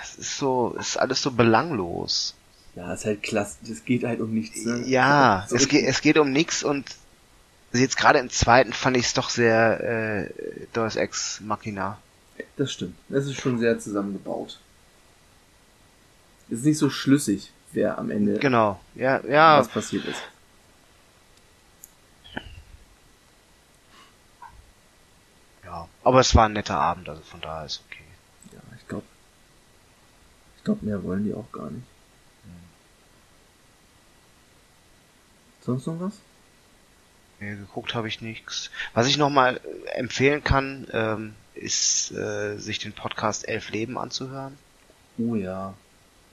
es 0.03 0.17
ist 0.17 0.39
so, 0.39 0.77
es 0.79 0.89
ist 0.91 0.97
alles 0.99 1.23
so 1.23 1.31
belanglos. 1.31 2.35
Ja, 2.75 2.93
ist 2.93 3.05
halt 3.05 3.23
klasse. 3.23 3.57
Das 3.67 3.85
geht 3.85 4.05
halt 4.05 4.21
um 4.21 4.33
nichts. 4.33 4.65
Ne? 4.65 4.83
Ja, 4.87 5.47
So 5.49 5.57
es 5.57 5.69
geht, 5.69 5.87
es 5.87 6.01
geht 6.01 6.19
um 6.19 6.31
nix 6.33 6.63
und 6.63 6.85
jetzt 7.73 7.97
gerade 7.97 8.19
im 8.19 8.31
zweiten 8.31 8.73
fand 8.73 8.97
ich 8.97 9.07
es 9.07 9.15
doch 9.15 9.31
sehr 9.31 9.81
äh, 10.27 10.31
Deus 10.73 10.97
Ex 10.97 11.41
Machina. 11.41 11.99
Das 12.57 12.73
stimmt. 12.73 12.97
Es 13.11 13.27
ist 13.27 13.41
schon 13.41 13.59
sehr 13.59 13.79
zusammengebaut. 13.79 14.59
Ist 16.49 16.65
nicht 16.65 16.79
so 16.79 16.91
schlüssig, 16.91 17.53
wer 17.73 17.99
am 17.99 18.11
Ende 18.11 18.39
Genau. 18.39 18.81
Ja, 18.95 19.25
ja. 19.27 19.59
was 19.59 19.69
passiert 19.69 20.05
ist. 20.05 20.21
Ja. 25.85 25.89
Aber 26.05 26.21
es 26.21 26.35
war 26.35 26.47
ein 26.47 26.53
netter 26.53 26.79
Abend, 26.79 27.09
also 27.09 27.23
von 27.23 27.41
daher 27.41 27.67
ist 27.67 27.83
okay. 27.87 28.05
Ja, 28.53 28.61
ich 28.79 28.89
glaube, 28.89 29.05
ich 30.57 30.65
glaube, 30.65 30.85
mehr 30.85 31.03
wollen 31.03 31.25
die 31.25 31.35
auch 31.35 31.51
gar 31.53 31.71
nicht. 31.71 31.87
Sonst 35.63 35.87
noch 35.87 36.01
was? 36.01 36.15
Nee, 37.39 37.55
geguckt 37.55 37.95
habe 37.95 38.09
ich 38.09 38.21
nichts. 38.21 38.71
Was 38.95 39.07
ich 39.07 39.17
nochmal 39.17 39.61
empfehlen 39.95 40.43
kann, 40.43 40.89
ähm, 40.93 41.35
ist 41.55 42.11
äh, 42.13 42.57
sich 42.59 42.79
den 42.79 42.93
Podcast 42.93 43.49
Elf 43.49 43.71
Leben 43.71 43.97
anzuhören. 43.97 44.59
Oh 45.19 45.37
ja. 45.37 45.75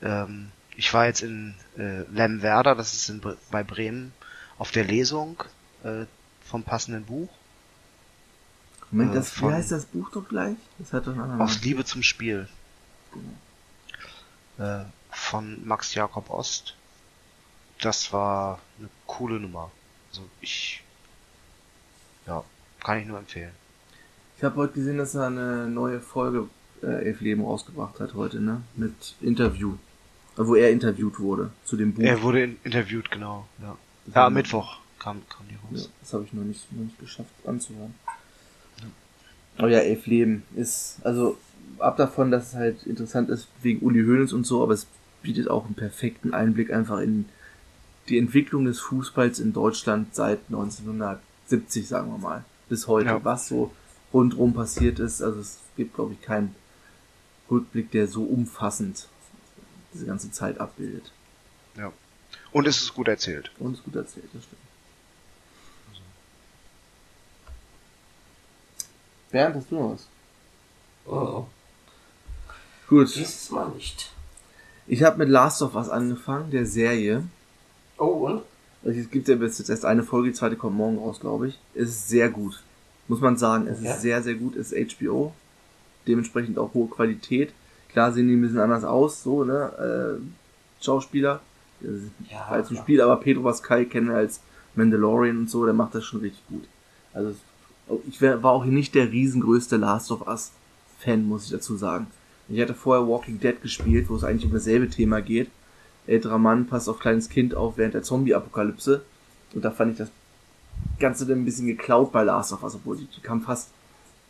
Ähm, 0.02 0.52
ich 0.76 0.94
war 0.94 1.06
jetzt 1.06 1.22
in 1.22 1.56
äh, 1.78 2.02
Lemwerder, 2.12 2.74
das 2.74 2.94
ist 2.94 3.10
in, 3.10 3.22
bei 3.52 3.64
Bremen, 3.64 4.14
auf 4.58 4.72
der 4.72 4.84
Lesung 4.84 5.44
äh, 5.84 6.06
vom 6.44 6.64
passenden 6.64 7.06
Buch. 7.06 7.30
Moment, 8.92 9.12
Äh, 9.12 9.16
das, 9.16 9.36
wie 9.36 9.40
von- 9.42 9.54
heißt 9.54 9.72
das 9.72 9.86
Buch 9.86 10.10
doch 10.12 10.28
gleich? 10.28 10.56
Das 10.80 10.94
hat 10.94 11.08
doch 11.08 11.14
einen 11.18 11.42
Aus. 11.42 11.62
Liebe 11.62 11.86
zum 11.86 12.02
Spiel. 12.04 12.48
Äh, 14.58 14.84
von 15.12 15.66
Max 15.68 15.94
Jakob 15.96 16.30
Ost. 16.30 16.76
Das 17.82 18.12
war 18.12 18.60
eine 18.78 18.90
coole 19.08 19.40
Nummer. 19.40 19.72
Also 20.10 20.24
ich, 20.42 20.84
ja, 22.28 22.44
kann 22.84 23.00
ich 23.00 23.08
nur 23.08 23.20
empfehlen. 23.20 23.52
Ich 24.38 24.44
habe 24.44 24.56
heute 24.58 24.74
gesehen, 24.74 24.98
dass 24.98 25.16
er 25.16 25.28
eine 25.28 25.68
neue 25.68 26.00
Folge 26.00 26.50
äh, 26.82 26.88
Elf 27.06 27.22
Leben 27.22 27.44
rausgebracht 27.44 28.00
hat 28.00 28.14
heute, 28.14 28.40
ne? 28.42 28.62
Mit 28.76 29.16
Interview. 29.22 29.74
Äh, 30.38 30.46
Wo 30.46 30.56
er 30.56 30.72
interviewt 30.72 31.20
wurde 31.20 31.52
zu 31.66 31.78
dem 31.78 31.94
Buch. 31.94 32.04
Er 32.04 32.22
wurde 32.22 32.44
in, 32.44 32.58
interviewt, 32.64 33.12
genau. 33.12 33.48
Ja, 33.62 33.78
ja 34.14 34.26
am 34.28 34.34
Mittwoch 34.34 34.78
kam, 34.98 35.22
kam 35.30 35.48
die 35.48 35.54
Ja, 35.56 35.60
raus. 35.82 35.90
das 36.02 36.14
habe 36.14 36.24
ich 36.26 36.34
noch 36.34 36.44
nicht, 36.44 36.72
noch 36.72 36.84
nicht 36.84 37.00
geschafft 37.00 37.30
anzuhören. 37.46 37.94
Aber 39.60 39.70
ja, 39.70 39.80
Elf 39.80 40.06
Leben 40.08 40.44
ist, 40.56 40.98
also 41.04 41.38
ab 41.80 41.98
davon, 41.98 42.32
dass 42.32 42.48
es 42.50 42.54
halt 42.56 42.84
interessant 42.84 43.30
ist 43.30 43.48
wegen 43.62 43.86
Uli 43.86 44.04
Hoeneß 44.04 44.34
und 44.34 44.46
so, 44.46 44.64
aber 44.64 44.74
es 44.74 44.88
bietet 45.22 45.50
auch 45.50 45.66
einen 45.66 45.76
perfekten 45.76 46.34
Einblick 46.34 46.72
einfach 46.74 47.00
in 47.00 47.26
die 48.08 48.18
Entwicklung 48.18 48.66
des 48.66 48.80
Fußballs 48.80 49.40
in 49.40 49.52
Deutschland 49.54 50.16
seit 50.16 50.40
1970, 50.48 51.88
sagen 51.88 52.10
wir 52.12 52.18
mal, 52.18 52.44
bis 52.70 52.88
heute, 52.88 53.10
Ja. 53.10 53.24
was 53.26 53.48
so 53.50 53.72
rundrum 54.14 54.54
passiert 54.54 55.00
ist. 55.00 55.22
Also 55.22 55.42
es 55.42 55.60
gibt, 55.76 55.94
glaube 55.94 56.14
ich, 56.14 56.22
keinen 56.22 56.56
Rückblick, 57.52 57.92
der 57.92 58.08
so 58.08 58.24
umfassend 58.24 59.08
diese 59.94 60.06
ganze 60.06 60.32
Zeit 60.32 60.60
abbildet. 60.60 61.12
Ja. 61.78 61.92
Und 62.52 62.68
es 62.68 62.82
ist 62.82 62.94
gut 62.94 63.08
erzählt. 63.08 63.52
Und 63.60 63.74
ist 63.74 63.84
gut 63.84 63.96
erzählt, 63.96 64.28
das 64.34 64.44
stimmt. 64.44 64.62
Bernd, 69.32 69.56
hast 69.56 69.72
du 69.72 69.76
noch 69.76 69.92
was? 69.94 70.08
Oh, 71.06 71.46
Gut. 72.88 73.14
dieses 73.16 73.50
Mal 73.52 73.70
nicht. 73.70 74.12
Ich 74.88 75.04
habe 75.04 75.18
mit 75.20 75.30
Last 75.30 75.62
of 75.62 75.76
Us 75.76 75.90
angefangen, 75.90 76.50
der 76.52 76.66
Serie. 76.66 77.24
Oh, 77.98 78.06
und? 78.28 78.42
Also 78.84 79.00
Es 79.00 79.10
gibt 79.12 79.28
ja 79.28 79.36
bis 79.36 79.58
jetzt 79.60 79.70
erst 79.70 79.86
eine 79.86 80.04
Folge, 80.04 80.30
die 80.30 80.34
zweite 80.36 80.56
kommt 80.56 80.76
morgen 80.78 80.98
raus, 80.98 81.20
glaube 81.20 81.50
ich. 81.50 81.60
Es 81.76 81.90
ist 81.90 82.10
sehr 82.10 82.30
gut. 82.30 82.62
Muss 83.08 83.22
man 83.22 83.38
sagen, 83.38 83.68
es 83.68 83.82
Ja. 83.82 83.94
ist 83.94 84.02
sehr, 84.02 84.24
sehr 84.24 84.36
gut. 84.36 84.56
Es 84.56 84.72
ist 84.72 84.94
HBO. 85.00 85.34
Dementsprechend 86.08 86.58
auch 86.58 86.74
hohe 86.74 86.88
Qualität. 86.88 87.52
Klar 87.90 88.12
sehen 88.14 88.28
die 88.28 88.36
ein 88.36 88.42
bisschen 88.42 88.60
anders 88.60 88.84
aus, 88.84 89.22
so, 89.24 89.44
ne? 89.44 90.20
Äh, 90.20 90.84
Schauspieler. 90.84 91.42
Ja, 92.30 92.48
halt 92.48 92.66
zum 92.68 92.76
klar. 92.76 92.86
Spiel, 92.86 93.02
aber 93.02 93.18
Pedro 93.18 93.44
Pascal 93.44 93.86
kennen 93.86 94.10
wir 94.10 94.16
als 94.16 94.42
Mandalorian 94.76 95.38
und 95.40 95.50
so, 95.50 95.66
der 95.66 95.74
macht 95.74 95.96
das 95.96 96.04
schon 96.06 96.20
richtig 96.22 96.46
gut. 96.48 96.66
Also 97.14 97.30
es- 97.32 97.38
ich 98.08 98.22
war 98.22 98.52
auch 98.52 98.66
nicht 98.66 98.96
der 98.96 99.12
riesengrößte 99.12 99.78
Last 99.78 100.12
of 100.12 100.28
Us 100.28 100.52
Fan, 101.00 101.28
muss 101.28 101.46
ich 101.46 101.52
dazu 101.52 101.78
sagen. 101.78 102.08
Ich 102.50 102.60
hatte 102.60 102.74
vorher 102.74 103.08
Walking 103.08 103.40
Dead 103.40 103.62
gespielt, 103.62 104.10
wo 104.10 104.16
es 104.16 104.24
eigentlich 104.24 104.46
um 104.46 104.52
dasselbe 104.52 104.90
Thema 104.90 105.22
geht. 105.22 105.50
Älterer 106.08 106.40
Mann 106.40 106.68
passt 106.68 106.90
auf 106.90 107.00
kleines 107.00 107.30
Kind 107.30 107.56
auf 107.56 107.78
während 107.78 107.94
der 107.94 108.04
Zombie-Apokalypse. 108.04 109.04
Und 109.54 109.64
da 109.64 109.72
fand 109.72 109.94
ich 109.94 109.98
das 110.00 110.10
Ganze 111.00 111.26
dann 111.26 111.42
ein 111.42 111.46
bisschen 111.46 111.68
geklaut 111.68 112.12
bei 112.12 112.24
Last 112.24 112.52
of 112.52 112.64
Us, 112.64 112.76
obwohl 112.76 112.98
die, 112.98 113.08
die 113.16 113.22
kam 113.22 113.42
fast 113.42 113.70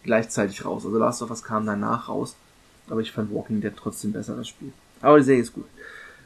gleichzeitig 0.03 0.66
raus. 0.66 0.86
Also 0.86 0.97
Last 0.97 1.22
of 1.22 1.30
Us 1.30 1.43
kam 1.43 1.66
danach 1.66 2.10
raus. 2.10 2.36
Aber 2.89 3.01
ich 3.01 3.12
fand 3.12 3.34
Walking 3.34 3.62
Dead 3.62 3.74
trotzdem 3.76 4.12
besser, 4.12 4.36
das 4.36 4.47
Spiel. 4.47 4.74
Aber 5.01 5.18
die 5.18 5.24
Serie 5.24 5.41
ist 5.41 5.53
gut. 5.53 5.66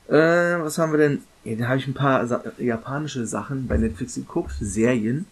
Äh, 0.07 0.59
was 0.59 0.77
haben 0.77 0.91
wir 0.91 0.97
denn? 0.97 1.23
Ja, 1.43 1.55
da 1.57 1.67
habe 1.67 1.77
ich 1.77 1.87
ein 1.87 1.93
paar 1.93 2.25
Sa 2.25 2.41
japanische 2.57 3.25
Sachen 3.25 3.67
bei 3.67 3.77
Netflix 3.77 4.15
geguckt, 4.15 4.53
Serien. 4.59 5.25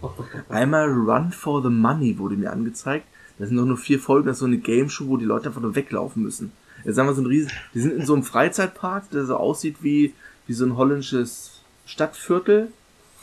Einmal 0.49 0.89
Run 0.89 1.31
for 1.31 1.61
the 1.61 1.69
Money 1.69 2.17
wurde 2.17 2.35
mir 2.35 2.51
angezeigt. 2.51 3.05
Das 3.39 3.47
sind 3.47 3.57
doch 3.57 3.65
nur 3.65 3.77
vier 3.77 3.99
Folgen, 3.99 4.27
das 4.27 4.35
ist 4.35 4.41
so 4.41 4.45
eine 4.45 4.57
Game 4.57 4.89
Show, 4.89 5.07
wo 5.07 5.17
die 5.17 5.25
Leute 5.25 5.47
einfach 5.47 5.61
nur 5.61 5.73
weglaufen 5.73 6.21
müssen. 6.21 6.51
Jetzt 6.83 6.95
sagen 6.95 7.07
wir 7.07 7.13
so 7.13 7.21
ein 7.21 7.27
riesen, 7.27 7.51
die 7.73 7.79
sind 7.79 7.93
in 7.93 8.05
so 8.05 8.13
einem 8.13 8.23
Freizeitpark, 8.23 9.09
der 9.11 9.25
so 9.25 9.37
aussieht 9.37 9.77
wie, 9.81 10.13
wie 10.47 10.53
so 10.53 10.65
ein 10.65 10.75
holländisches 10.75 11.61
Stadtviertel. 11.85 12.71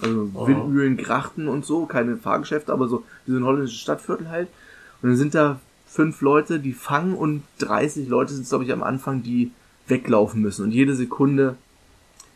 Also 0.01 0.31
Windmühlen, 0.47 0.97
Grachten 0.97 1.49
und 1.49 1.65
so, 1.65 1.85
keine 1.87 2.17
Fahrgeschäfte, 2.17 2.73
aber 2.73 2.89
so 2.89 3.05
wie 3.27 3.33
so 3.33 3.39
ein 3.39 3.45
holländisches 3.45 3.81
Stadtviertel 3.81 4.29
halt. 4.31 4.49
Und 5.03 5.11
dann 5.11 5.17
sind 5.17 5.35
da 5.35 5.61
fünf 5.87 6.21
Leute, 6.21 6.59
die 6.59 6.73
fangen 6.73 7.15
und 7.15 7.43
30 7.59 8.09
Leute 8.09 8.33
sind 8.33 8.49
glaube 8.49 8.65
ich 8.65 8.73
am 8.73 8.83
Anfang, 8.83 9.23
die 9.23 9.53
weglaufen 9.89 10.41
müssen. 10.41 10.65
Und 10.65 10.73
jede 10.73 10.95
Sekunde 10.95 11.57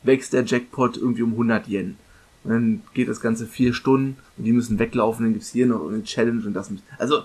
wächst 0.03 0.33
der 0.33 0.45
Jackpot 0.45 0.97
irgendwie 0.97 1.23
um 1.23 1.33
100 1.33 1.69
Yen. 1.69 1.97
Und 2.45 2.51
dann 2.51 2.83
geht 2.95 3.09
das 3.09 3.21
Ganze 3.21 3.47
vier 3.47 3.73
Stunden 3.73 4.17
und 4.37 4.45
die 4.45 4.53
müssen 4.53 4.79
weglaufen, 4.79 5.25
dann 5.25 5.33
gibt's 5.33 5.51
hier 5.51 5.67
noch 5.67 5.89
eine 5.89 6.03
Challenge 6.03 6.45
und 6.45 6.55
das. 6.55 6.71
Also, 6.99 7.25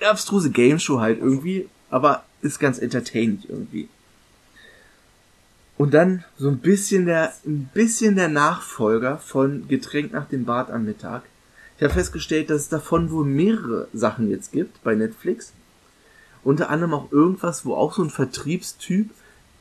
eine 0.00 0.10
abstruse 0.10 0.50
Game 0.50 0.78
Show 0.78 1.00
halt 1.00 1.18
irgendwie, 1.20 1.68
aber 1.90 2.24
ist 2.40 2.60
ganz 2.60 2.78
entertaining 2.78 3.42
irgendwie. 3.48 3.88
Und 5.76 5.94
dann 5.94 6.24
so 6.36 6.48
ein 6.48 6.58
bisschen 6.58 7.06
der, 7.06 7.32
ein 7.46 7.70
bisschen 7.72 8.16
der 8.16 8.28
Nachfolger 8.28 9.18
von 9.18 9.68
Getränk 9.68 10.12
nach 10.12 10.28
dem 10.28 10.44
Bad 10.44 10.70
am 10.70 10.84
Mittag. 10.84 11.22
Ich 11.76 11.84
habe 11.84 11.94
festgestellt, 11.94 12.50
dass 12.50 12.62
es 12.62 12.68
davon 12.68 13.12
wohl 13.12 13.24
mehrere 13.24 13.86
Sachen 13.92 14.28
jetzt 14.28 14.50
gibt 14.50 14.82
bei 14.82 14.96
Netflix. 14.96 15.52
Unter 16.42 16.70
anderem 16.70 16.94
auch 16.94 17.12
irgendwas, 17.12 17.64
wo 17.64 17.74
auch 17.74 17.94
so 17.94 18.02
ein 18.02 18.10
Vertriebstyp, 18.10 19.10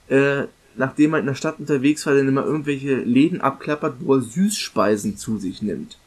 äh, 0.07 0.45
nachdem 0.77 1.13
er 1.13 1.19
in 1.19 1.25
der 1.25 1.35
Stadt 1.35 1.59
unterwegs 1.59 2.05
war, 2.05 2.13
dann 2.13 2.27
immer 2.27 2.45
irgendwelche 2.45 2.95
Läden 2.95 3.41
abklappert, 3.41 3.95
wo 3.99 4.15
er 4.15 4.21
Süßspeisen 4.21 5.17
zu 5.17 5.37
sich 5.37 5.61
nimmt. 5.61 5.97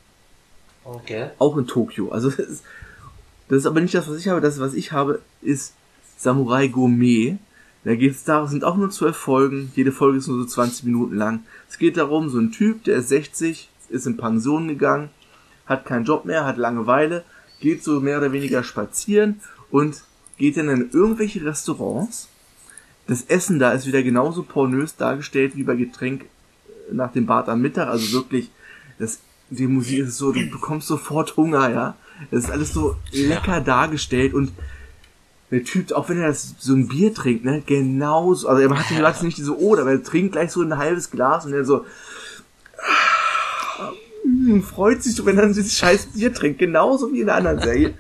Okay. 0.85 1.31
Auch 1.39 1.57
in 1.57 1.67
Tokio. 1.67 2.11
Also 2.11 2.31
das 2.31 2.39
ist, 2.39 2.65
das 3.49 3.59
ist 3.59 3.67
aber 3.67 3.81
nicht 3.81 3.95
das, 3.95 4.09
was 4.09 4.19
ich 4.19 4.29
habe. 4.29 4.41
Das, 4.41 4.61
was 4.61 4.75
ich 4.75 4.93
habe, 4.93 5.21
ist 5.43 5.75
Samurai 6.17 6.69
Gourmet. 6.69 7.39
Da 7.85 7.95
geht's 7.95 8.25
da, 8.25 8.47
sind 8.47 8.65
auch 8.65 8.77
nur 8.77 8.91
zwölf 8.91 9.17
Folgen. 9.17 9.73
Jede 9.75 9.93
Folge 9.93 10.19
ist 10.19 10.29
nur 10.29 10.39
so 10.39 10.45
20 10.45 10.85
Minuten 10.85 11.17
lang. 11.17 11.45
Es 11.69 11.79
geht 11.79 11.97
darum, 11.97 12.29
so 12.29 12.39
ein 12.39 12.53
Typ, 12.53 12.85
der 12.85 12.97
ist 12.97 13.09
60, 13.09 13.69
ist 13.89 14.07
in 14.07 14.17
Pension 14.17 14.69
gegangen, 14.69 15.09
hat 15.67 15.87
keinen 15.87 16.05
Job 16.05 16.25
mehr, 16.25 16.45
hat 16.45 16.59
Langeweile, 16.59 17.25
geht 17.61 17.83
so 17.83 18.01
mehr 18.01 18.19
oder 18.19 18.33
weniger 18.33 18.63
spazieren 18.63 19.41
und 19.71 20.03
geht 20.37 20.57
dann 20.57 20.69
in 20.69 20.91
irgendwelche 20.93 21.45
Restaurants. 21.45 22.29
Das 23.11 23.25
Essen 23.25 23.59
da 23.59 23.73
ist 23.73 23.89
wieder 23.89 24.05
genauso 24.05 24.45
pornös 24.45 24.95
dargestellt 24.95 25.57
wie 25.57 25.65
bei 25.65 25.75
Getränk 25.75 26.23
äh, 26.23 26.95
nach 26.95 27.11
dem 27.11 27.27
Bad 27.27 27.49
am 27.49 27.61
Mittag. 27.61 27.89
Also 27.89 28.13
wirklich, 28.13 28.53
das, 29.01 29.19
die 29.51 29.67
Musik 29.67 29.99
ist 29.99 30.17
so, 30.17 30.31
du 30.31 30.49
bekommst 30.49 30.87
sofort 30.87 31.37
Hunger, 31.37 31.69
ja. 31.71 31.97
Das 32.31 32.45
ist 32.45 32.51
alles 32.53 32.73
so 32.73 32.95
lecker 33.11 33.63
dargestellt 33.63 34.33
und 34.33 34.53
der 35.51 35.65
Typ, 35.65 35.91
auch 35.91 36.09
wenn 36.09 36.21
er 36.21 36.29
das, 36.29 36.55
so 36.61 36.73
ein 36.73 36.87
Bier 36.87 37.13
trinkt, 37.13 37.45
ne, 37.45 37.65
genauso, 37.67 38.47
also 38.47 38.63
er 38.63 38.79
hat 38.79 38.91
ja. 38.93 39.25
nicht 39.25 39.39
diese 39.39 39.59
Oder, 39.59 39.83
aber 39.83 39.91
er 39.91 40.05
trinkt 40.05 40.31
gleich 40.31 40.53
so 40.53 40.63
ein 40.63 40.79
halbes 40.79 41.11
Glas 41.11 41.45
und 41.47 41.53
er 41.53 41.65
so, 41.65 41.85
hm, 44.23 44.63
freut 44.63 45.03
sich 45.03 45.17
so, 45.17 45.27
wenn 45.27 45.37
er 45.37 45.49
dieses 45.49 45.77
scheiß 45.77 46.11
Bier 46.15 46.33
trinkt, 46.33 46.61
genauso 46.61 47.13
wie 47.13 47.23
in 47.23 47.27
der 47.27 47.35
anderen 47.35 47.59
Serie. 47.59 47.95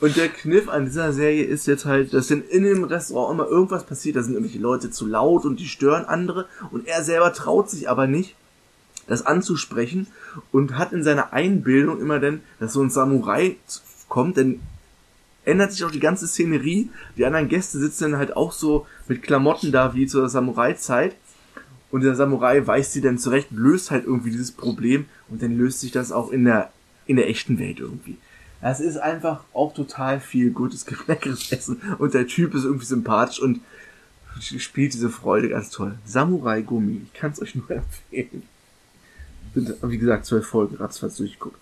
Und 0.00 0.16
der 0.16 0.28
Kniff 0.28 0.68
an 0.68 0.86
dieser 0.86 1.12
Serie 1.12 1.44
ist 1.44 1.66
jetzt 1.66 1.84
halt, 1.84 2.14
dass 2.14 2.28
denn 2.28 2.42
in 2.42 2.64
dem 2.64 2.84
Restaurant 2.84 3.34
immer 3.34 3.48
irgendwas 3.48 3.84
passiert, 3.84 4.16
da 4.16 4.22
sind 4.22 4.32
irgendwelche 4.32 4.62
Leute 4.62 4.90
zu 4.90 5.06
laut 5.06 5.44
und 5.44 5.60
die 5.60 5.68
stören 5.68 6.06
andere 6.06 6.46
und 6.70 6.86
er 6.86 7.04
selber 7.04 7.32
traut 7.34 7.68
sich 7.68 7.88
aber 7.88 8.06
nicht, 8.06 8.34
das 9.06 9.26
anzusprechen 9.26 10.06
und 10.52 10.78
hat 10.78 10.92
in 10.92 11.04
seiner 11.04 11.34
Einbildung 11.34 12.00
immer 12.00 12.18
denn, 12.18 12.40
dass 12.60 12.72
so 12.72 12.82
ein 12.82 12.90
Samurai 12.90 13.56
kommt, 14.08 14.38
denn 14.38 14.60
ändert 15.44 15.72
sich 15.72 15.84
auch 15.84 15.90
die 15.90 16.00
ganze 16.00 16.26
Szenerie. 16.28 16.90
Die 17.16 17.24
anderen 17.26 17.48
Gäste 17.48 17.78
sitzen 17.78 18.12
dann 18.12 18.18
halt 18.18 18.36
auch 18.36 18.52
so 18.52 18.86
mit 19.08 19.22
Klamotten 19.22 19.72
da 19.72 19.94
wie 19.94 20.06
zur 20.06 20.28
Samurai-Zeit. 20.28 21.16
Und 21.90 22.02
der 22.02 22.14
Samurai 22.14 22.64
weist 22.66 22.92
sie 22.92 23.00
dann 23.00 23.18
zurecht, 23.18 23.48
löst 23.50 23.90
halt 23.90 24.04
irgendwie 24.04 24.30
dieses 24.30 24.52
Problem 24.52 25.06
und 25.28 25.42
dann 25.42 25.58
löst 25.58 25.80
sich 25.80 25.90
das 25.90 26.12
auch 26.12 26.30
in 26.30 26.44
der, 26.44 26.70
in 27.06 27.16
der 27.16 27.28
echten 27.28 27.58
Welt 27.58 27.80
irgendwie. 27.80 28.16
Das 28.60 28.80
ist 28.80 28.98
einfach 28.98 29.44
auch 29.54 29.72
total 29.72 30.20
viel 30.20 30.50
gutes, 30.50 30.86
leckeres 31.06 31.50
Essen 31.50 31.80
und 31.98 32.14
der 32.14 32.26
Typ 32.26 32.54
ist 32.54 32.64
irgendwie 32.64 32.86
sympathisch 32.86 33.40
und 33.40 33.60
spielt 34.40 34.94
diese 34.94 35.10
Freude 35.10 35.48
ganz 35.48 35.70
toll. 35.70 35.98
Samurai 36.04 36.62
Gummi, 36.62 37.02
ich 37.04 37.18
kann 37.18 37.32
es 37.32 37.42
euch 37.42 37.54
nur 37.54 37.70
empfehlen. 38.10 38.42
Sind, 39.54 39.74
wie 39.82 39.98
gesagt, 39.98 40.26
zwölf 40.26 40.46
Folgen 40.46 40.76
ratzfatz 40.76 41.16
durchgeguckt. 41.16 41.58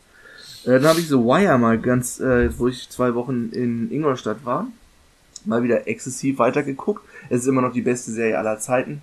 Äh, 0.65 0.73
dann 0.73 0.87
habe 0.87 1.01
ich 1.01 1.09
so 1.09 1.25
Wire 1.25 1.59
mal 1.59 1.79
ganz, 1.79 2.21
äh, 2.21 2.51
wo 2.59 2.69
ich 2.69 2.89
zwei 2.91 3.15
Wochen 3.15 3.51
in 3.53 3.91
Ingolstadt 3.91 4.45
war, 4.45 4.67
mal 5.45 5.63
wieder 5.63 5.89
exzessiv 5.89 6.39
weitergeguckt. 6.39 7.03
Es 7.31 7.43
ist 7.43 7.47
immer 7.47 7.63
noch 7.63 7.73
die 7.73 7.83
beste 7.83 8.11
Serie 8.11 8.39
aller 8.39 8.59
Zeiten. 8.59 9.01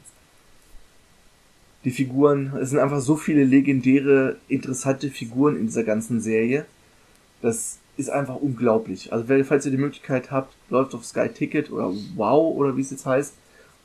Die 1.83 1.91
Figuren, 1.91 2.53
es 2.59 2.71
sind 2.71 2.79
einfach 2.79 2.99
so 2.99 3.15
viele 3.15 3.43
legendäre, 3.43 4.37
interessante 4.47 5.09
Figuren 5.09 5.55
in 5.55 5.67
dieser 5.67 5.83
ganzen 5.83 6.19
Serie. 6.19 6.65
Das 7.41 7.77
ist 7.97 8.09
einfach 8.09 8.35
unglaublich. 8.35 9.13
Also 9.13 9.25
falls 9.43 9.65
ihr 9.65 9.71
die 9.71 9.77
Möglichkeit 9.77 10.31
habt, 10.31 10.53
läuft 10.69 10.93
auf 10.93 11.05
Sky 11.05 11.29
Ticket 11.29 11.71
oder 11.71 11.91
Wow 12.15 12.55
oder 12.55 12.75
wie 12.77 12.81
es 12.81 12.91
jetzt 12.91 13.05
heißt, 13.05 13.33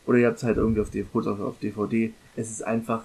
oder 0.06 0.18
ihr 0.18 0.26
habt 0.26 0.38
es 0.38 0.42
halt 0.44 0.56
irgendwie 0.56 0.80
auf 0.80 0.90
DVD, 0.90 1.28
auf 1.28 1.58
DVD. 1.60 2.12
Es 2.36 2.50
ist 2.50 2.62
einfach 2.62 3.04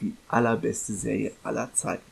die 0.00 0.14
allerbeste 0.28 0.92
Serie 0.92 1.32
aller 1.42 1.72
Zeiten. 1.72 2.02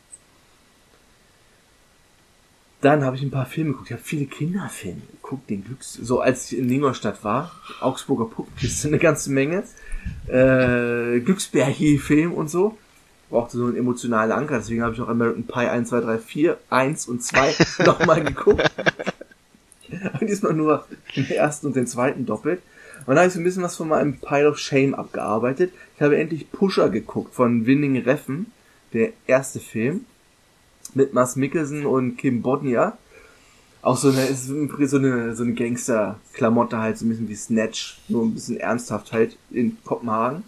Dann 2.81 3.05
habe 3.05 3.15
ich 3.15 3.23
ein 3.23 3.31
paar 3.31 3.47
Filme 3.47 3.71
geguckt. 3.71 3.91
Ich 3.91 3.93
habe 3.93 4.03
viele 4.03 4.27
Kinderfilme 4.27 5.03
geguckt, 5.13 5.49
den 5.49 5.65
Glücks. 5.65 5.95
So 5.95 6.21
als 6.21 6.51
ich 6.51 6.59
in 6.59 6.69
Ingolstadt 6.69 7.23
war, 7.23 7.53
Augsburger 7.81 8.25
Puppenkiste, 8.25 8.89
eine 8.89 8.99
ganze 8.99 9.31
Menge. 9.31 9.63
Äh, 10.27 11.21
Glücksbärchi-Film 11.21 12.33
und 12.33 12.51
so. 12.51 12.77
Brauchte 13.33 13.57
so 13.57 13.65
einen 13.65 13.77
emotionalen 13.77 14.31
Anker, 14.31 14.59
deswegen 14.59 14.83
habe 14.83 14.95
ich 14.95 15.01
auch 15.01 15.09
American 15.09 15.45
Pie 15.45 15.67
1, 15.67 15.89
2, 15.89 16.01
3, 16.03 16.19
4, 16.19 16.59
1 16.69 17.09
und 17.09 17.23
2 17.23 17.55
nochmal 17.87 18.23
geguckt. 18.23 18.71
und 20.21 20.29
diesmal 20.29 20.53
nur 20.53 20.85
den 21.17 21.31
ersten 21.31 21.69
und 21.69 21.77
den 21.77 21.87
zweiten 21.87 22.27
doppelt. 22.27 22.61
Und 23.01 23.09
dann 23.09 23.19
habe 23.21 23.29
ich 23.29 23.33
so 23.33 23.41
ein 23.41 23.45
bisschen 23.45 23.63
was 23.63 23.77
von 23.77 23.89
meinem 23.89 24.19
Pile 24.19 24.51
of 24.51 24.59
Shame 24.59 24.95
abgearbeitet. 24.95 25.73
Ich 25.97 26.03
habe 26.03 26.19
endlich 26.19 26.53
Pusher 26.53 26.91
geguckt 26.91 27.35
von 27.35 27.65
Winning 27.65 27.97
Reffen, 28.03 28.53
der 28.93 29.13
erste 29.27 29.61
Film 29.61 30.05
mit 30.93 31.15
Mas 31.15 31.35
Mikkelsen 31.37 31.87
und 31.87 32.19
Kim 32.19 32.43
Bodnia. 32.43 32.99
Auch 33.81 33.97
so 33.97 34.11
eine, 34.11 34.27
ist 34.27 34.47
so 34.47 34.99
eine, 34.99 35.35
so 35.35 35.43
eine 35.43 35.55
Gangster-Klamotte 35.55 36.77
halt, 36.77 36.99
so 36.99 37.07
ein 37.07 37.09
bisschen 37.09 37.31
wie 37.31 37.35
Snatch, 37.35 37.99
nur 38.09 38.27
ein 38.27 38.35
bisschen 38.35 38.59
ernsthaft 38.59 39.15
halt 39.15 39.39
in 39.51 39.79
Kopenhagen. 39.85 40.45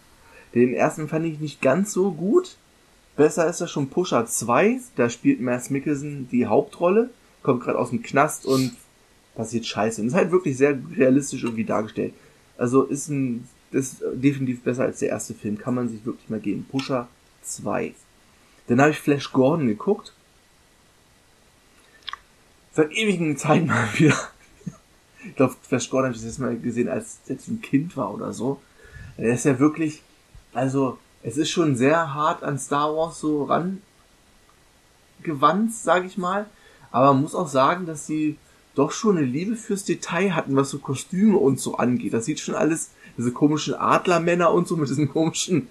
Den 0.55 0.75
ersten 0.75 1.09
fand 1.09 1.25
ich 1.25 1.41
nicht 1.41 1.63
ganz 1.63 1.95
so 1.95 2.13
gut. 2.13 2.59
Besser 3.17 3.49
ist 3.49 3.61
das 3.61 3.71
schon 3.71 3.91
Pusher 3.91 4.27
2, 4.27 4.81
da 4.97 5.09
spielt 5.09 5.41
Mas 5.41 5.71
Mikkelsen 5.71 6.29
die 6.31 6.47
Hauptrolle, 6.47 7.11
kommt 7.43 7.63
gerade 7.63 7.79
aus 7.79 7.91
dem 7.91 8.03
Knast 8.03 8.45
und 8.45 8.75
passiert 9.35 9.67
Scheiße. 9.67 10.01
Und 10.01 10.09
ist 10.09 10.15
halt 10.15 10.33
wirklich 10.33 10.57
sehr 10.57 10.79
realistisch 10.97 11.45
irgendwie 11.45 11.65
dargestellt. 11.65 12.15
Also 12.59 12.83
ist 12.83 13.09
ein, 13.09 13.49
ist 13.71 14.03
definitiv 14.15 14.63
besser 14.63 14.85
als 14.85 14.99
der 14.99 15.11
erste 15.11 15.35
Film, 15.35 15.59
kann 15.59 15.75
man 15.75 15.89
sich 15.89 16.05
wirklich 16.05 16.29
mal 16.29 16.41
geben. 16.41 16.67
Pusher 16.69 17.09
2. 17.43 17.95
Dann 18.67 18.81
habe 18.81 18.91
ich 18.91 18.99
Flash 18.99 19.33
Gordon 19.33 19.67
geguckt 19.67 20.15
seit 22.75 22.93
ewigen 22.93 23.37
Zeiten 23.37 23.67
mal 23.67 23.89
wieder. 23.95 24.17
Ich 25.27 25.37
glaube, 25.37 25.55
Flash 25.63 25.89
Gordon 25.89 26.09
habe 26.11 26.19
ich 26.19 26.23
das 26.23 26.37
Mal 26.37 26.59
gesehen, 26.59 26.87
als 26.87 27.19
ich 27.27 27.49
ein 27.49 27.63
Kind 27.63 27.97
war 27.97 28.13
oder 28.13 28.35
so. 28.35 28.61
Er 29.17 29.33
ist 29.33 29.47
ja 29.47 29.59
wirklich, 29.59 30.03
also 30.53 30.99
es 31.25 31.39
ist 31.39 31.51
schon 31.51 31.75
sehr 31.75 32.15
hart 32.15 32.43
an 32.43 32.59
Star 32.59 32.95
Wars 32.95 33.19
so 33.19 33.51
rangewandt, 35.23 35.73
sage 35.73 36.07
ich 36.07 36.19
mal. 36.19 36.45
Aber 36.93 37.15
man 37.15 37.23
muss 37.23 37.35
auch 37.35 37.49
sagen, 37.49 37.87
dass 37.87 38.07
sie 38.07 38.37
doch 38.75 38.93
schon 38.93 39.17
eine 39.17 39.27
Liebe 39.27 39.57
fürs 39.57 39.85
Detail 39.85 40.35
hatten, 40.35 40.55
was 40.55 40.69
so 40.69 40.79
Kostüme 40.79 41.39
und 41.39 41.59
so 41.59 41.77
angeht. 41.79 42.13
Das 42.13 42.27
sieht 42.27 42.41
schon 42.41 42.55
alles, 42.55 42.91
diese 43.17 43.33
komischen 43.33 43.75
Adlermänner 43.75 44.53
und 44.53 44.69
so 44.69 44.77
mit 44.77 44.91
diesen 44.91 45.09
komischen 45.09 45.69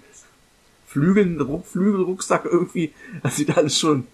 Flügeln, 0.88 1.38
Flügelrucksack 1.62 2.46
irgendwie. 2.46 2.92
Das 3.22 3.36
sieht 3.36 3.56
alles 3.56 3.78
schon, 3.78 4.08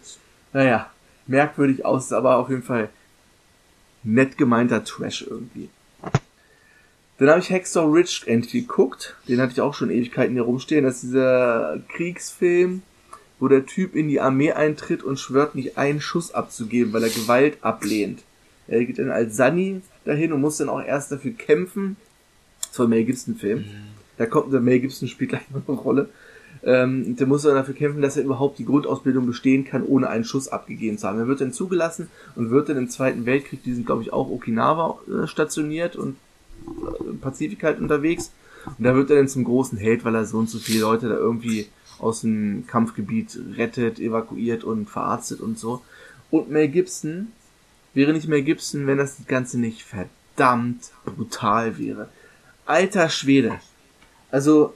naja, 0.53 0.91
merkwürdig 1.27 1.87
aus, 1.87 2.13
aber 2.13 2.37
auf 2.37 2.51
jeden 2.51 2.65
Fall 2.65 2.91
nett 4.03 4.37
gemeinter 4.37 4.85
Trash 4.85 5.23
irgendwie. 5.23 5.71
Dann 7.21 7.29
habe 7.29 7.41
ich 7.41 7.51
Hexor 7.51 7.95
Rich 7.95 8.23
endlich 8.25 8.67
geguckt. 8.67 9.15
Den 9.29 9.43
hatte 9.43 9.53
ich 9.53 9.61
auch 9.61 9.75
schon 9.75 9.91
Ewigkeiten 9.91 10.33
hier 10.33 10.43
rumstehen. 10.43 10.85
Das 10.85 10.97
ist 10.97 11.03
dieser 11.03 11.79
Kriegsfilm, 11.95 12.81
wo 13.39 13.47
der 13.47 13.67
Typ 13.67 13.95
in 13.95 14.09
die 14.09 14.21
Armee 14.21 14.53
eintritt 14.53 15.03
und 15.03 15.19
schwört, 15.19 15.55
nicht 15.55 15.77
einen 15.77 16.01
Schuss 16.01 16.33
abzugeben, 16.33 16.95
weil 16.95 17.03
er 17.03 17.11
Gewalt 17.11 17.59
ablehnt. 17.61 18.23
Er 18.69 18.83
geht 18.87 18.99
dann 18.99 19.11
als 19.11 19.37
Sunny 19.37 19.83
dahin 20.07 20.33
und 20.33 20.41
muss 20.41 20.57
dann 20.57 20.71
auch 20.71 20.83
erst 20.83 21.13
dafür 21.13 21.33
kämpfen. 21.33 21.97
Das 22.71 22.79
war 22.79 22.89
Mel 22.89 23.05
Gibson 23.05 23.35
Film. 23.35 23.59
Mhm. 23.59 23.65
Da 24.17 24.25
kommt 24.25 24.51
der 24.51 24.61
Mel 24.61 24.81
Gibson 24.81 25.07
spielt 25.07 25.31
gleich 25.31 25.51
noch 25.51 25.69
eine 25.69 25.77
Rolle. 25.77 26.09
Ähm, 26.63 27.17
der 27.17 27.27
muss 27.27 27.43
dann 27.43 27.55
dafür 27.55 27.75
kämpfen, 27.75 28.01
dass 28.01 28.17
er 28.17 28.25
überhaupt 28.25 28.59
die 28.59 28.65
Grundausbildung 28.65 29.27
bestehen 29.27 29.67
kann, 29.67 29.83
ohne 29.83 30.09
einen 30.09 30.25
Schuss 30.25 30.49
abgegeben 30.49 30.97
zu 30.97 31.07
haben. 31.07 31.19
Er 31.19 31.27
wird 31.27 31.43
dann 31.43 31.53
zugelassen 31.53 32.09
und 32.35 32.51
wird 32.51 32.71
dann 32.71 32.79
im 32.79 32.89
Zweiten 32.89 33.27
Weltkrieg, 33.27 33.63
die 33.63 33.75
sind 33.75 33.85
glaube 33.85 34.01
ich 34.03 34.11
auch 34.11 34.31
Okinawa 34.31 34.99
äh, 35.07 35.27
stationiert 35.27 35.97
und 35.97 36.17
Pazifik 37.21 37.63
halt 37.63 37.81
unterwegs. 37.81 38.33
Und 38.67 38.85
da 38.85 38.95
wird 38.95 39.11
er 39.11 39.17
dann 39.17 39.29
zum 39.29 39.45
großen 39.45 39.79
Held, 39.79 40.05
weil 40.05 40.15
er 40.15 40.27
so 40.27 40.39
und 40.39 40.51
so 40.51 40.59
viele 40.59 40.81
Leute 40.81 41.09
da 41.09 41.17
irgendwie 41.17 41.67
aus 41.99 42.23
dem 42.23 42.65
Kampfgebiet 42.67 43.39
rettet, 43.57 43.99
evakuiert 43.99 44.65
und 44.65 44.89
verarztet 44.89 45.41
und 45.41 45.59
so. 45.59 45.83
Und 46.31 46.51
Mel 46.51 46.69
Gibson 46.69 47.29
wäre 47.95 48.13
nicht 48.13 48.29
Mel 48.29 48.43
Gibson, 48.43 48.87
wenn 48.87 48.99
das 48.99 49.17
Ganze 49.27 49.59
nicht 49.59 49.83
verdammt 49.83 50.91
brutal 51.05 51.79
wäre. 51.79 52.09
Alter 52.67 53.09
Schwede. 53.09 53.61
Also, 54.31 54.75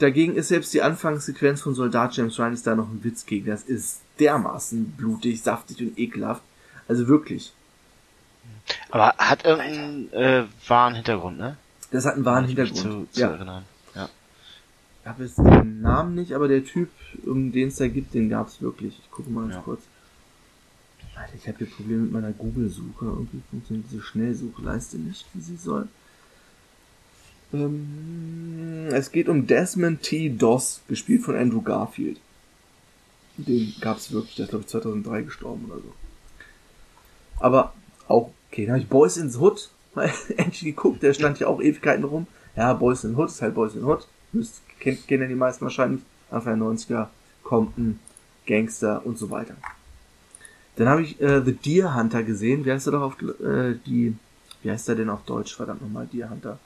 Dagegen 0.00 0.34
ist 0.34 0.48
selbst 0.48 0.74
die 0.74 0.82
Anfangssequenz 0.82 1.62
von 1.62 1.74
Soldat 1.74 2.16
James 2.16 2.38
Ryan 2.38 2.52
ist 2.52 2.66
da 2.66 2.74
noch 2.74 2.90
ein 2.90 3.04
Witz 3.04 3.26
gegen. 3.26 3.46
Das 3.46 3.62
ist 3.62 4.00
dermaßen 4.18 4.94
blutig, 4.96 5.40
saftig 5.42 5.80
und 5.80 5.98
ekelhaft. 5.98 6.42
Also 6.88 7.06
wirklich. 7.06 7.52
Aber 8.90 9.14
hat 9.18 9.44
irgendeinen 9.44 10.12
äh, 10.12 10.44
wahren 10.66 10.94
Hintergrund, 10.94 11.38
ne? 11.38 11.56
Das 11.90 12.06
hat 12.06 12.14
einen 12.14 12.24
wahren 12.24 12.46
Hintergrund. 12.46 12.76
Zu, 12.76 13.06
zu 13.10 13.20
ja. 13.20 13.30
erinnern. 13.30 13.64
Ja. 13.94 14.08
Ich 15.00 15.08
habe 15.08 15.24
jetzt 15.24 15.38
den 15.38 15.80
Namen 15.82 16.14
nicht, 16.14 16.32
aber 16.32 16.48
der 16.48 16.64
Typ, 16.64 16.90
um 17.24 17.52
den 17.52 17.68
es 17.68 17.76
da 17.76 17.88
gibt, 17.88 18.14
den 18.14 18.28
gab's 18.28 18.62
wirklich. 18.62 18.98
Ich 18.98 19.10
gucke 19.10 19.30
mal 19.30 19.42
ganz 19.42 19.54
ja. 19.54 19.60
kurz. 19.60 19.82
Alter, 21.14 21.34
ich 21.36 21.46
habe 21.46 21.58
hier 21.58 21.66
Probleme 21.68 22.02
mit 22.02 22.12
meiner 22.12 22.32
Google-Suche. 22.32 23.04
Irgendwie 23.04 23.42
funktioniert 23.50 23.86
diese 23.90 24.02
Schnellsuchleiste 24.02 24.96
nicht, 24.98 25.26
wie 25.34 25.40
sie 25.40 25.56
soll. 25.56 25.88
Ähm, 27.52 28.88
es 28.90 29.12
geht 29.12 29.28
um 29.28 29.46
Desmond 29.46 30.02
T. 30.02 30.30
Doss, 30.30 30.80
gespielt 30.88 31.22
von 31.22 31.36
Andrew 31.36 31.62
Garfield. 31.62 32.18
Den 33.36 33.74
gab 33.80 33.98
es 33.98 34.12
wirklich, 34.12 34.36
der 34.36 34.44
ist 34.44 34.50
glaube 34.50 34.64
ich 34.64 34.70
2003 34.70 35.22
gestorben 35.22 35.66
oder 35.66 35.80
so. 35.80 35.92
Aber 37.40 37.74
auch, 38.08 38.30
okay, 38.50 38.66
dann 38.66 38.74
habe 38.74 38.82
ich 38.82 38.88
Boys 38.88 39.16
in 39.16 39.30
the 39.30 39.38
Hood 39.38 39.70
mal 39.94 40.10
endlich 40.36 40.62
geguckt, 40.62 41.02
der 41.02 41.14
stand 41.14 41.38
ja 41.40 41.46
auch 41.46 41.60
Ewigkeiten 41.60 42.04
rum. 42.04 42.26
Ja, 42.56 42.72
Boys 42.72 43.04
in 43.04 43.10
the 43.10 43.16
Hood 43.16 43.28
ist 43.28 43.42
halt 43.42 43.54
Boys 43.54 43.74
in 43.74 43.84
Hood. 43.84 44.06
Müsst, 44.32 44.62
kennt, 44.80 45.06
kennen 45.06 45.22
ja 45.22 45.28
die 45.28 45.34
meisten 45.34 45.64
wahrscheinlich. 45.64 46.02
Anfang 46.30 46.58
der 46.58 46.68
90er, 46.68 47.06
Compton, 47.42 48.00
Gangster 48.46 49.04
und 49.04 49.18
so 49.18 49.30
weiter. 49.30 49.54
Dann 50.76 50.88
habe 50.88 51.02
ich 51.02 51.20
äh, 51.20 51.42
The 51.44 51.52
Deer 51.52 51.94
Hunter 51.94 52.22
gesehen. 52.22 52.64
Wie 52.64 52.72
heißt 52.72 52.88
er 52.88 52.92
doch 52.92 53.02
auf 53.02 53.16
äh, 53.22 53.74
die, 53.86 54.16
wie 54.62 54.70
heißt 54.70 54.88
er 54.88 54.96
denn 54.96 55.10
auf 55.10 55.22
Deutsch? 55.24 55.54
Verdammt 55.54 55.82
nochmal, 55.82 56.08
Deer 56.12 56.30
Hunter. 56.30 56.58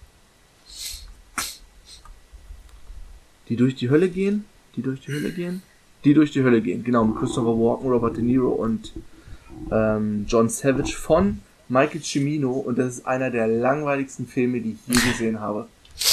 Die 3.49 3.57
durch 3.57 3.75
die 3.75 3.91
Hölle 3.91 4.09
gehen? 4.09 4.45
Die 4.77 4.83
durch 4.83 5.01
die 5.01 5.13
Hölle 5.13 5.33
gehen? 5.33 5.63
Die 6.05 6.15
durch 6.15 6.31
die 6.31 6.43
Hölle 6.43 6.63
gehen, 6.63 6.85
genau, 6.85 7.05
mit 7.05 7.17
Christopher 7.17 7.59
Walken, 7.59 7.91
Robert 7.91 8.17
De 8.17 8.23
Niro 8.23 8.51
und 8.51 8.93
ähm, 9.71 10.27
John 10.29 10.49
Savage 10.49 10.95
von 10.95 11.41
Michael 11.69 12.03
Cimino 12.03 12.53
und 12.53 12.79
das 12.79 12.99
ist 12.99 13.07
einer 13.07 13.31
der 13.31 13.47
langweiligsten 13.47 14.27
Filme, 14.27 14.61
die 14.61 14.73
ich 14.87 14.95
je 14.95 15.11
gesehen 15.11 15.41
habe. 15.41 15.67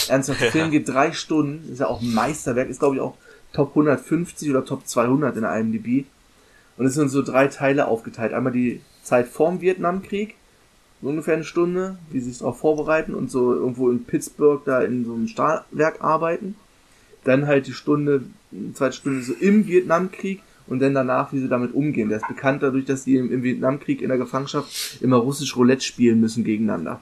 Ernsthaft, 0.08 0.42
der 0.42 0.52
Film 0.52 0.72
geht 0.72 0.90
drei 0.90 1.12
Stunden, 1.12 1.72
ist 1.72 1.80
ja 1.80 1.88
auch 1.88 2.02
ein 2.02 2.14
Meisterwerk, 2.14 2.70
ist 2.70 2.80
glaube 2.80 2.96
ich 2.96 3.02
auch 3.02 3.16
Top 3.54 3.70
150 3.70 4.50
oder 4.50 4.66
Top 4.66 4.86
200 4.86 5.36
in 5.36 5.42
der 5.42 5.58
IMDb. 5.58 6.06
Und 6.78 6.86
es 6.86 6.94
sind 6.96 7.08
so 7.08 7.22
drei 7.22 7.48
Teile 7.48 7.88
aufgeteilt. 7.88 8.34
Einmal 8.34 8.52
die 8.52 8.82
Zeit 9.02 9.28
vorm 9.28 9.62
Vietnamkrieg, 9.62 10.36
so 11.02 11.08
ungefähr 11.08 11.36
eine 11.36 11.46
Stunde, 11.46 11.98
wie 12.12 12.20
sie 12.20 12.32
sich 12.32 12.40
darauf 12.40 12.60
vorbereiten 12.60 13.16
und 13.16 13.32
so 13.32 13.54
irgendwo 13.54 13.90
in 13.92 14.04
Pittsburgh 14.04 14.62
da 14.66 14.82
in 14.82 15.06
so 15.06 15.14
einem 15.14 15.28
Stahlwerk 15.30 16.02
arbeiten 16.02 16.56
dann 17.26 17.48
halt 17.48 17.68
die 17.68 17.74
Stunde, 17.74 18.24
zweite 18.74 18.96
Stunde 18.96 19.22
so 19.24 19.34
im 19.34 19.68
Vietnamkrieg 19.68 20.42
und 20.68 20.80
dann 20.80 20.94
danach, 20.94 21.32
wie 21.32 21.40
sie 21.40 21.48
damit 21.48 21.74
umgehen. 21.74 22.10
Der 22.10 22.18
ist 22.20 22.28
bekannt 22.28 22.64
dadurch, 22.64 22.86
dass 22.86 23.04
sie 23.04 23.18
im, 23.18 23.32
im 23.32 23.44
Vietnamkrieg 23.44 24.02
in 24.02 24.10
der 24.10 24.18
Gefangenschaft 24.18 25.02
immer 25.02 25.18
russisch 25.18 25.56
Roulette 25.56 25.84
spielen 25.84 26.20
müssen 26.20 26.44
gegeneinander. 26.44 27.02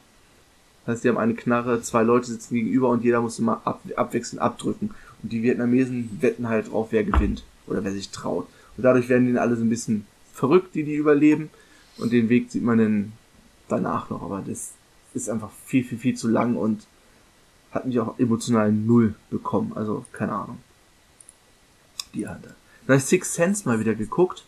Das 0.86 0.96
heißt, 0.96 1.04
die 1.04 1.10
haben 1.10 1.18
eine 1.18 1.34
Knarre, 1.34 1.82
zwei 1.82 2.04
Leute 2.04 2.28
sitzen 2.28 2.56
gegenüber 2.56 2.90
und 2.90 3.04
jeder 3.04 3.22
muss 3.22 3.40
immer 3.40 3.62
ab, 3.66 3.82
abwechselnd 3.96 4.42
abdrücken. 4.42 4.92
Und 5.22 5.32
die 5.32 5.42
Vietnamesen 5.42 6.18
wetten 6.20 6.50
halt 6.50 6.72
drauf, 6.72 6.90
wer 6.92 7.06
gewinnt 7.06 7.44
oder 7.68 7.84
wer 7.84 7.94
sich 7.94 8.10
traut. 8.10 8.48
Und 8.76 8.84
dadurch 8.84 9.08
werden 9.08 9.26
denen 9.26 9.38
alle 9.38 9.56
so 9.56 9.64
ein 9.64 9.70
bisschen 9.70 10.06
verrückt, 10.34 10.76
die 10.76 10.84
die 10.84 10.96
überleben. 10.96 11.50
Und 11.98 12.12
den 12.12 12.28
Weg 12.28 12.52
sieht 12.52 12.64
man 12.64 12.80
dann 12.80 13.14
danach 13.70 14.10
noch. 14.10 14.24
Aber 14.24 14.44
das 14.46 14.72
ist 15.14 15.30
einfach 15.30 15.52
viel, 15.66 15.86
viel, 15.86 15.98
viel 15.98 16.16
zu 16.16 16.28
lang 16.28 16.58
und 16.58 16.86
hat 17.72 17.86
mich 17.86 18.00
auch 18.00 18.20
emotional 18.20 18.72
null 18.72 19.16
bekommen. 19.30 19.72
Also, 19.76 20.06
keine 20.12 20.34
Ahnung. 20.34 20.58
Die 22.14 22.28
Hand. 22.28 22.46
Dann 22.86 22.96
habe 22.96 22.98
ich 22.98 23.06
Six 23.06 23.34
Sense 23.34 23.68
mal 23.68 23.80
wieder 23.80 23.96
geguckt. 23.96 24.46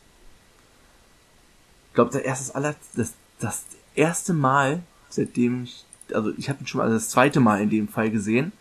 Ich 1.90 1.96
glaube, 1.96 2.12
das 2.12 2.22
erste, 2.22 2.56
aller, 2.56 2.76
das, 2.96 3.14
das 3.40 3.64
erste 3.96 4.34
Mal, 4.34 4.84
seitdem 5.10 5.64
ich, 5.64 5.86
also 6.14 6.34
ich 6.38 6.50
habe 6.50 6.62
ihn 6.62 6.68
schon 6.68 6.80
mal 6.80 6.86
also 6.86 6.96
das 6.96 7.10
zweite 7.10 7.40
Mal 7.40 7.62
in 7.62 7.70
dem 7.70 7.88
Fall 7.88 8.12
gesehen. 8.12 8.52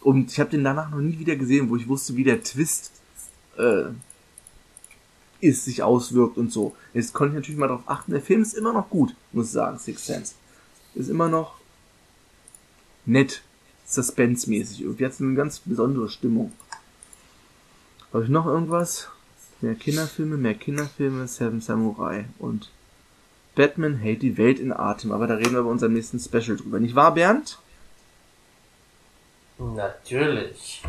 Und 0.00 0.32
ich 0.32 0.40
habe 0.40 0.50
den 0.50 0.64
danach 0.64 0.90
noch 0.90 0.98
nie 0.98 1.18
wieder 1.18 1.36
gesehen, 1.36 1.70
wo 1.70 1.76
ich 1.76 1.88
wusste, 1.88 2.16
wie 2.16 2.24
der 2.24 2.42
Twist 2.42 2.92
äh, 3.58 3.84
ist, 5.40 5.64
sich 5.64 5.82
auswirkt 5.82 6.36
und 6.36 6.52
so. 6.52 6.74
Jetzt 6.92 7.12
konnte 7.12 7.32
ich 7.32 7.36
natürlich 7.36 7.58
mal 7.58 7.68
darauf 7.68 7.88
achten. 7.88 8.12
Der 8.12 8.20
Film 8.20 8.42
ist 8.42 8.54
immer 8.54 8.72
noch 8.72 8.88
gut, 8.90 9.14
muss 9.32 9.46
ich 9.46 9.52
sagen, 9.52 9.78
Six 9.78 10.06
Sense. 10.06 10.34
Ist 10.94 11.08
immer 11.08 11.28
noch 11.28 11.56
nett, 13.04 13.42
suspense-mäßig. 13.86 14.82
Irgendwie 14.82 15.04
hat 15.04 15.12
es 15.12 15.20
eine 15.20 15.34
ganz 15.34 15.60
besondere 15.60 16.08
Stimmung. 16.08 16.52
Habe 18.14 18.22
ich 18.22 18.30
noch 18.30 18.46
irgendwas? 18.46 19.08
Mehr 19.60 19.74
Kinderfilme, 19.74 20.36
mehr 20.36 20.54
Kinderfilme, 20.54 21.26
Seven 21.26 21.60
Samurai 21.60 22.26
und 22.38 22.70
Batman 23.56 23.96
hält 23.96 24.22
die 24.22 24.38
Welt 24.38 24.60
in 24.60 24.72
Atem. 24.72 25.10
Aber 25.10 25.26
da 25.26 25.34
reden 25.34 25.54
wir 25.54 25.64
bei 25.64 25.68
unserem 25.68 25.94
nächsten 25.94 26.20
Special 26.20 26.56
drüber. 26.56 26.78
Nicht 26.78 26.94
wahr, 26.94 27.14
Bernd? 27.14 27.58
Natürlich. 29.58 30.82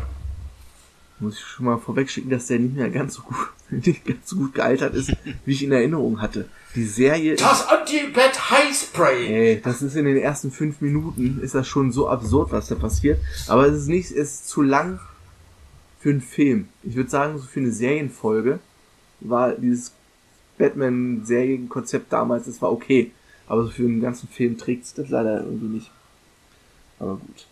Muss 1.18 1.38
ich 1.38 1.44
schon 1.44 1.66
mal 1.66 1.78
vorwegschicken, 1.78 2.30
dass 2.30 2.46
der 2.46 2.60
nicht 2.60 2.76
mehr 2.76 2.90
ganz 2.90 3.14
so 3.14 3.22
gut, 3.22 3.36
nicht 3.70 4.04
ganz 4.04 4.28
so 4.28 4.36
gut 4.36 4.54
gealtert 4.54 4.94
ist, 4.94 5.12
wie 5.44 5.52
ich 5.52 5.64
in 5.64 5.72
Erinnerung 5.72 6.20
hatte. 6.20 6.48
Die 6.76 6.84
Serie. 6.84 7.34
Das 7.34 7.66
Anti-Bat 7.66 8.50
Highspray! 8.50 9.26
Ey, 9.26 9.60
das 9.60 9.82
ist 9.82 9.96
in 9.96 10.04
den 10.04 10.18
ersten 10.18 10.52
fünf 10.52 10.80
Minuten, 10.80 11.40
ist 11.42 11.56
das 11.56 11.66
schon 11.66 11.90
so 11.90 12.08
absurd, 12.08 12.52
was 12.52 12.68
da 12.68 12.76
passiert. 12.76 13.20
Aber 13.48 13.66
es 13.66 13.76
ist 13.76 13.88
nicht, 13.88 14.12
es 14.12 14.34
ist 14.34 14.48
zu 14.48 14.62
lang 14.62 15.00
für 16.06 16.10
einen 16.10 16.20
Film. 16.20 16.68
Ich 16.84 16.94
würde 16.94 17.10
sagen, 17.10 17.36
so 17.36 17.44
für 17.46 17.58
eine 17.58 17.72
Serienfolge 17.72 18.60
war 19.18 19.54
dieses 19.54 19.92
Batman-Serienkonzept 20.56 22.12
damals, 22.12 22.44
das 22.44 22.62
war 22.62 22.70
okay. 22.70 23.10
Aber 23.48 23.64
so 23.64 23.70
für 23.70 23.82
einen 23.82 24.00
ganzen 24.00 24.28
Film 24.28 24.56
trägt 24.56 24.84
es 24.84 24.94
das 24.94 25.08
leider 25.08 25.42
irgendwie 25.42 25.66
nicht. 25.66 25.90
Aber 27.00 27.16
gut. 27.16 27.46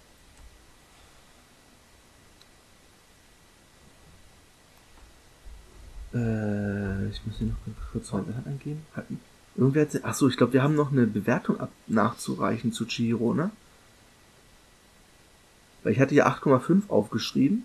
Äh, 6.15 7.09
ich 7.09 7.27
muss 7.27 7.39
hier 7.39 7.49
noch 7.49 7.57
kurz 7.91 8.15
eingeben. 8.15 8.87
Hatten. 8.95 9.19
Irgendwer 9.57 9.83
hat, 9.83 10.01
ach 10.05 10.15
so, 10.15 10.29
ich 10.29 10.37
glaube, 10.37 10.53
wir 10.53 10.63
haben 10.63 10.77
noch 10.77 10.93
eine 10.93 11.09
Bewertung 11.09 11.59
ab, 11.59 11.73
nachzureichen 11.89 12.73
zu 12.73 12.85
Chihiro, 12.85 13.35
ne? 13.35 13.51
Weil 15.83 15.93
ich 15.93 15.99
hatte 15.99 16.15
hier 16.15 16.29
8,5 16.29 16.89
aufgeschrieben. 16.89 17.65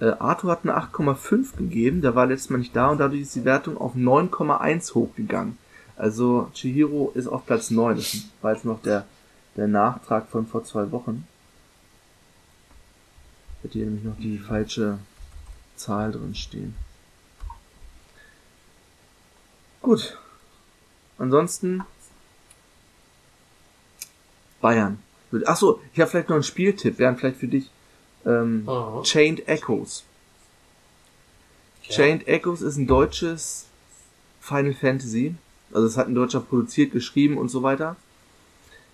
Äh, 0.00 0.10
Arthur 0.18 0.52
hat 0.52 0.60
eine 0.62 0.76
8,5 0.76 1.56
gegeben, 1.56 2.02
der 2.02 2.14
war 2.14 2.26
letztes 2.26 2.50
Mal 2.50 2.58
nicht 2.58 2.76
da 2.76 2.88
und 2.88 2.98
dadurch 2.98 3.22
ist 3.22 3.34
die 3.34 3.44
Wertung 3.44 3.76
auf 3.76 3.94
9,1 3.94 4.94
hochgegangen. 4.94 5.58
Also 5.96 6.48
Chihiro 6.54 7.10
ist 7.14 7.26
auf 7.26 7.44
Platz 7.44 7.70
9. 7.70 7.96
Das 7.96 8.24
war 8.40 8.52
jetzt 8.52 8.64
noch 8.64 8.80
der, 8.82 9.06
der 9.56 9.66
Nachtrag 9.66 10.28
von 10.28 10.46
vor 10.46 10.62
zwei 10.62 10.92
Wochen. 10.92 11.26
Hat 13.64 13.72
hier 13.72 13.86
nämlich 13.86 14.04
noch 14.04 14.16
die 14.18 14.38
falsche 14.38 14.98
Zahl 15.74 16.12
drin 16.12 16.36
stehen. 16.36 16.76
Gut. 19.82 20.16
Ansonsten 21.18 21.82
Bayern. 24.60 25.00
Ach 25.46 25.56
so, 25.56 25.80
ich 25.92 26.00
habe 26.00 26.10
vielleicht 26.10 26.28
noch 26.28 26.36
einen 26.36 26.44
Spieltipp, 26.44 26.98
wären 26.98 27.16
vielleicht 27.16 27.38
für 27.38 27.48
dich 27.48 27.70
ähm, 28.26 28.64
Mhm. 28.64 29.02
Chained 29.02 29.48
Echoes. 29.48 30.04
Ja. 31.84 31.94
Chained 31.96 32.28
Echoes 32.28 32.62
ist 32.62 32.76
ein 32.76 32.86
deutsches 32.86 33.66
Final 34.40 34.74
Fantasy. 34.74 35.34
Also 35.72 35.86
es 35.86 35.96
hat 35.96 36.08
ein 36.08 36.14
Deutscher 36.14 36.40
produziert, 36.40 36.92
geschrieben 36.92 37.36
und 37.36 37.48
so 37.50 37.62
weiter. 37.62 37.96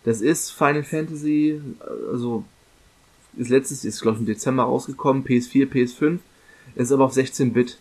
Das 0.04 0.20
ist 0.20 0.50
Final 0.50 0.82
Fantasy, 0.84 1.60
also 2.10 2.44
ist 3.36 3.48
letztes, 3.48 3.84
ist 3.84 4.02
glaube 4.02 4.16
ich 4.16 4.20
im 4.20 4.26
Dezember 4.26 4.64
rausgekommen, 4.64 5.24
PS4, 5.24 5.66
PS5, 5.66 6.18
ist 6.74 6.92
aber 6.92 7.04
auf 7.06 7.14
16-Bit 7.14 7.78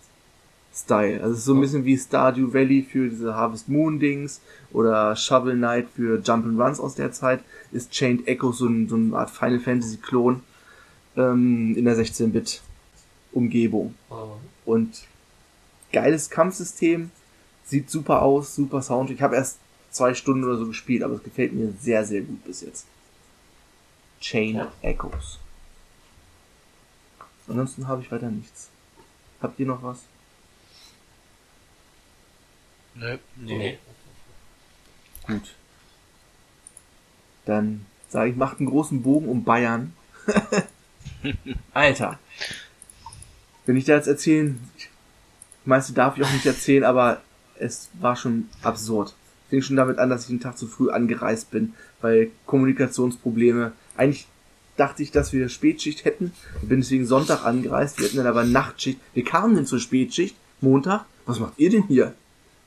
Style. 0.73 1.21
Also 1.21 1.35
ist 1.35 1.45
so 1.45 1.53
ein 1.53 1.61
bisschen 1.61 1.85
wie 1.85 1.97
Stardew 1.97 2.53
Valley 2.53 2.87
für 2.89 3.09
diese 3.09 3.35
Harvest 3.35 3.67
Moon 3.67 3.99
Dings 3.99 4.41
oder 4.71 5.15
Shovel 5.15 5.55
Knight 5.55 5.87
für 5.95 6.19
Jump'n'Runs 6.19 6.79
aus 6.79 6.95
der 6.95 7.11
Zeit, 7.11 7.41
ist 7.71 7.91
Chained 7.91 8.27
Echoes 8.27 8.59
so, 8.59 8.67
ein, 8.67 8.87
so 8.87 8.95
eine 8.95 9.15
Art 9.17 9.29
Final 9.29 9.59
Fantasy 9.59 9.97
Klon 9.97 10.41
ähm, 11.17 11.75
in 11.75 11.85
der 11.85 11.95
16-Bit 11.95 12.61
Umgebung. 13.31 13.95
Mhm. 14.09 14.15
Und 14.65 15.07
geiles 15.91 16.29
Kampfsystem, 16.29 17.11
sieht 17.65 17.89
super 17.89 18.21
aus, 18.21 18.55
super 18.55 18.81
Sound. 18.81 19.09
Ich 19.09 19.21
habe 19.21 19.35
erst 19.35 19.57
zwei 19.91 20.13
Stunden 20.13 20.43
oder 20.43 20.57
so 20.57 20.67
gespielt, 20.67 21.03
aber 21.03 21.15
es 21.15 21.23
gefällt 21.23 21.53
mir 21.53 21.73
sehr, 21.79 22.05
sehr 22.05 22.21
gut 22.21 22.43
bis 22.43 22.61
jetzt. 22.61 22.85
Chain 24.19 24.55
Ja. 24.55 24.71
Echoes. 24.81 25.39
Ansonsten 27.47 27.87
habe 27.87 28.01
ich 28.01 28.11
weiter 28.11 28.29
nichts. 28.29 28.69
Habt 29.41 29.59
ihr 29.59 29.65
noch 29.65 29.83
was? 29.83 29.99
Nö. 32.95 33.17
Nee. 33.35 33.77
Gut. 35.27 35.55
Dann 37.45 37.85
sage 38.09 38.29
ich, 38.29 38.35
macht 38.35 38.59
einen 38.59 38.69
großen 38.69 39.01
Bogen 39.01 39.27
um 39.27 39.43
Bayern. 39.43 39.93
Alter. 41.73 42.19
Wenn 43.65 43.77
ich 43.77 43.85
da 43.85 43.95
jetzt 43.95 44.07
erzählen, 44.07 44.59
meiste 45.65 45.93
darf 45.93 46.17
ich 46.17 46.23
auch 46.23 46.31
nicht 46.31 46.45
erzählen, 46.45 46.83
aber 46.83 47.21
es 47.57 47.89
war 47.99 48.15
schon 48.15 48.49
absurd. 48.61 49.15
Fing 49.49 49.61
schon 49.61 49.75
damit 49.75 49.99
an, 49.99 50.09
dass 50.09 50.25
ich 50.25 50.29
einen 50.31 50.39
Tag 50.39 50.57
zu 50.57 50.67
früh 50.67 50.89
angereist 50.89 51.51
bin, 51.51 51.73
weil 52.01 52.31
Kommunikationsprobleme. 52.45 53.71
Eigentlich 53.95 54.27
dachte 54.77 55.03
ich, 55.03 55.11
dass 55.11 55.33
wir 55.33 55.49
Spätschicht 55.49 56.05
hätten. 56.05 56.33
Bin 56.61 56.81
deswegen 56.81 57.05
Sonntag 57.05 57.45
angereist. 57.45 57.99
Wir 57.99 58.07
hatten 58.07 58.17
dann 58.17 58.27
aber 58.27 58.43
Nachtschicht. 58.43 58.99
Wir 59.13 59.23
kamen 59.23 59.55
dann 59.55 59.65
zur 59.65 59.79
Spätschicht. 59.79 60.35
Montag. 60.61 61.05
Was 61.25 61.39
macht 61.39 61.53
ihr 61.57 61.69
denn 61.69 61.83
hier? 61.83 62.13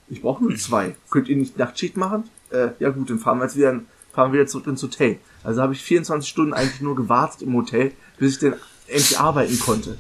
Ich 0.09 0.23
brauche 0.23 0.45
nur 0.45 0.55
zwei. 0.57 0.95
Könnt 1.11 1.29
ihr 1.29 1.37
nicht 1.37 1.59
Nachtschicht 1.59 1.97
machen? 1.97 2.25
Äh, 2.51 2.69
ja 2.79 2.91
gut, 2.91 3.11
dann 3.11 3.19
fahren 3.19 3.39
wir 3.39 3.45
jetzt 3.45 3.57
wieder, 3.57 3.81
fahren 4.17 4.33
wir 4.33 4.41
wieder 4.41 4.49
zurück 4.49 4.67
ins 4.67 4.83
Hotel. 4.83 5.21
Also 5.45 5.62
habe 5.62 5.75
ich 5.75 5.83
24 5.83 6.29
Stunden 6.29 6.53
eigentlich 6.55 6.81
nur 6.81 6.97
gewartet 6.97 7.43
im 7.43 7.55
Hotel, 7.55 7.93
bis 8.19 8.33
ich 8.33 8.41
dann 8.41 8.55
endlich 8.89 9.21
arbeiten 9.21 9.61
konnte. 9.61 9.97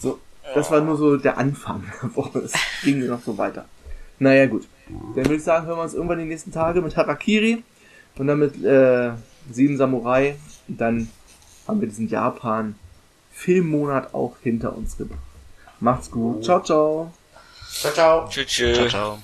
So, 0.00 0.18
das 0.54 0.70
war 0.70 0.80
nur 0.80 0.96
so 0.96 1.18
der 1.18 1.36
Anfang 1.36 1.84
der 2.02 2.16
Woche. 2.16 2.38
Es 2.40 2.54
ging 2.82 3.06
noch 3.06 3.22
so 3.22 3.36
weiter. 3.36 3.66
Naja, 4.18 4.46
gut. 4.46 4.66
Dann 4.88 5.26
würde 5.26 5.36
ich 5.36 5.44
sagen, 5.44 5.66
hören 5.66 5.78
wir 5.78 5.82
uns 5.82 5.92
irgendwann 5.94 6.18
die 6.18 6.24
nächsten 6.24 6.50
Tage 6.50 6.80
mit 6.80 6.96
Harakiri 6.96 7.62
und 8.16 8.26
dann 8.26 8.38
mit 8.38 8.64
äh, 8.64 9.10
Sieben 9.50 9.76
Samurai. 9.76 10.36
Und 10.66 10.80
dann 10.80 11.10
haben 11.68 11.82
wir 11.82 11.88
diesen 11.88 12.08
Japan-Filmmonat 12.08 14.14
auch 14.14 14.36
hinter 14.42 14.74
uns 14.76 14.96
gebracht. 14.96 15.20
Macht's 15.78 16.10
gut. 16.10 16.42
Ciao, 16.42 16.62
ciao. 16.62 17.12
Ciao, 17.70 17.92
ciao. 17.92 18.26
Tschüss. 18.28 18.46
tschüss. 18.46 18.76
Ciao, 18.76 18.88
ciao. 18.88 19.20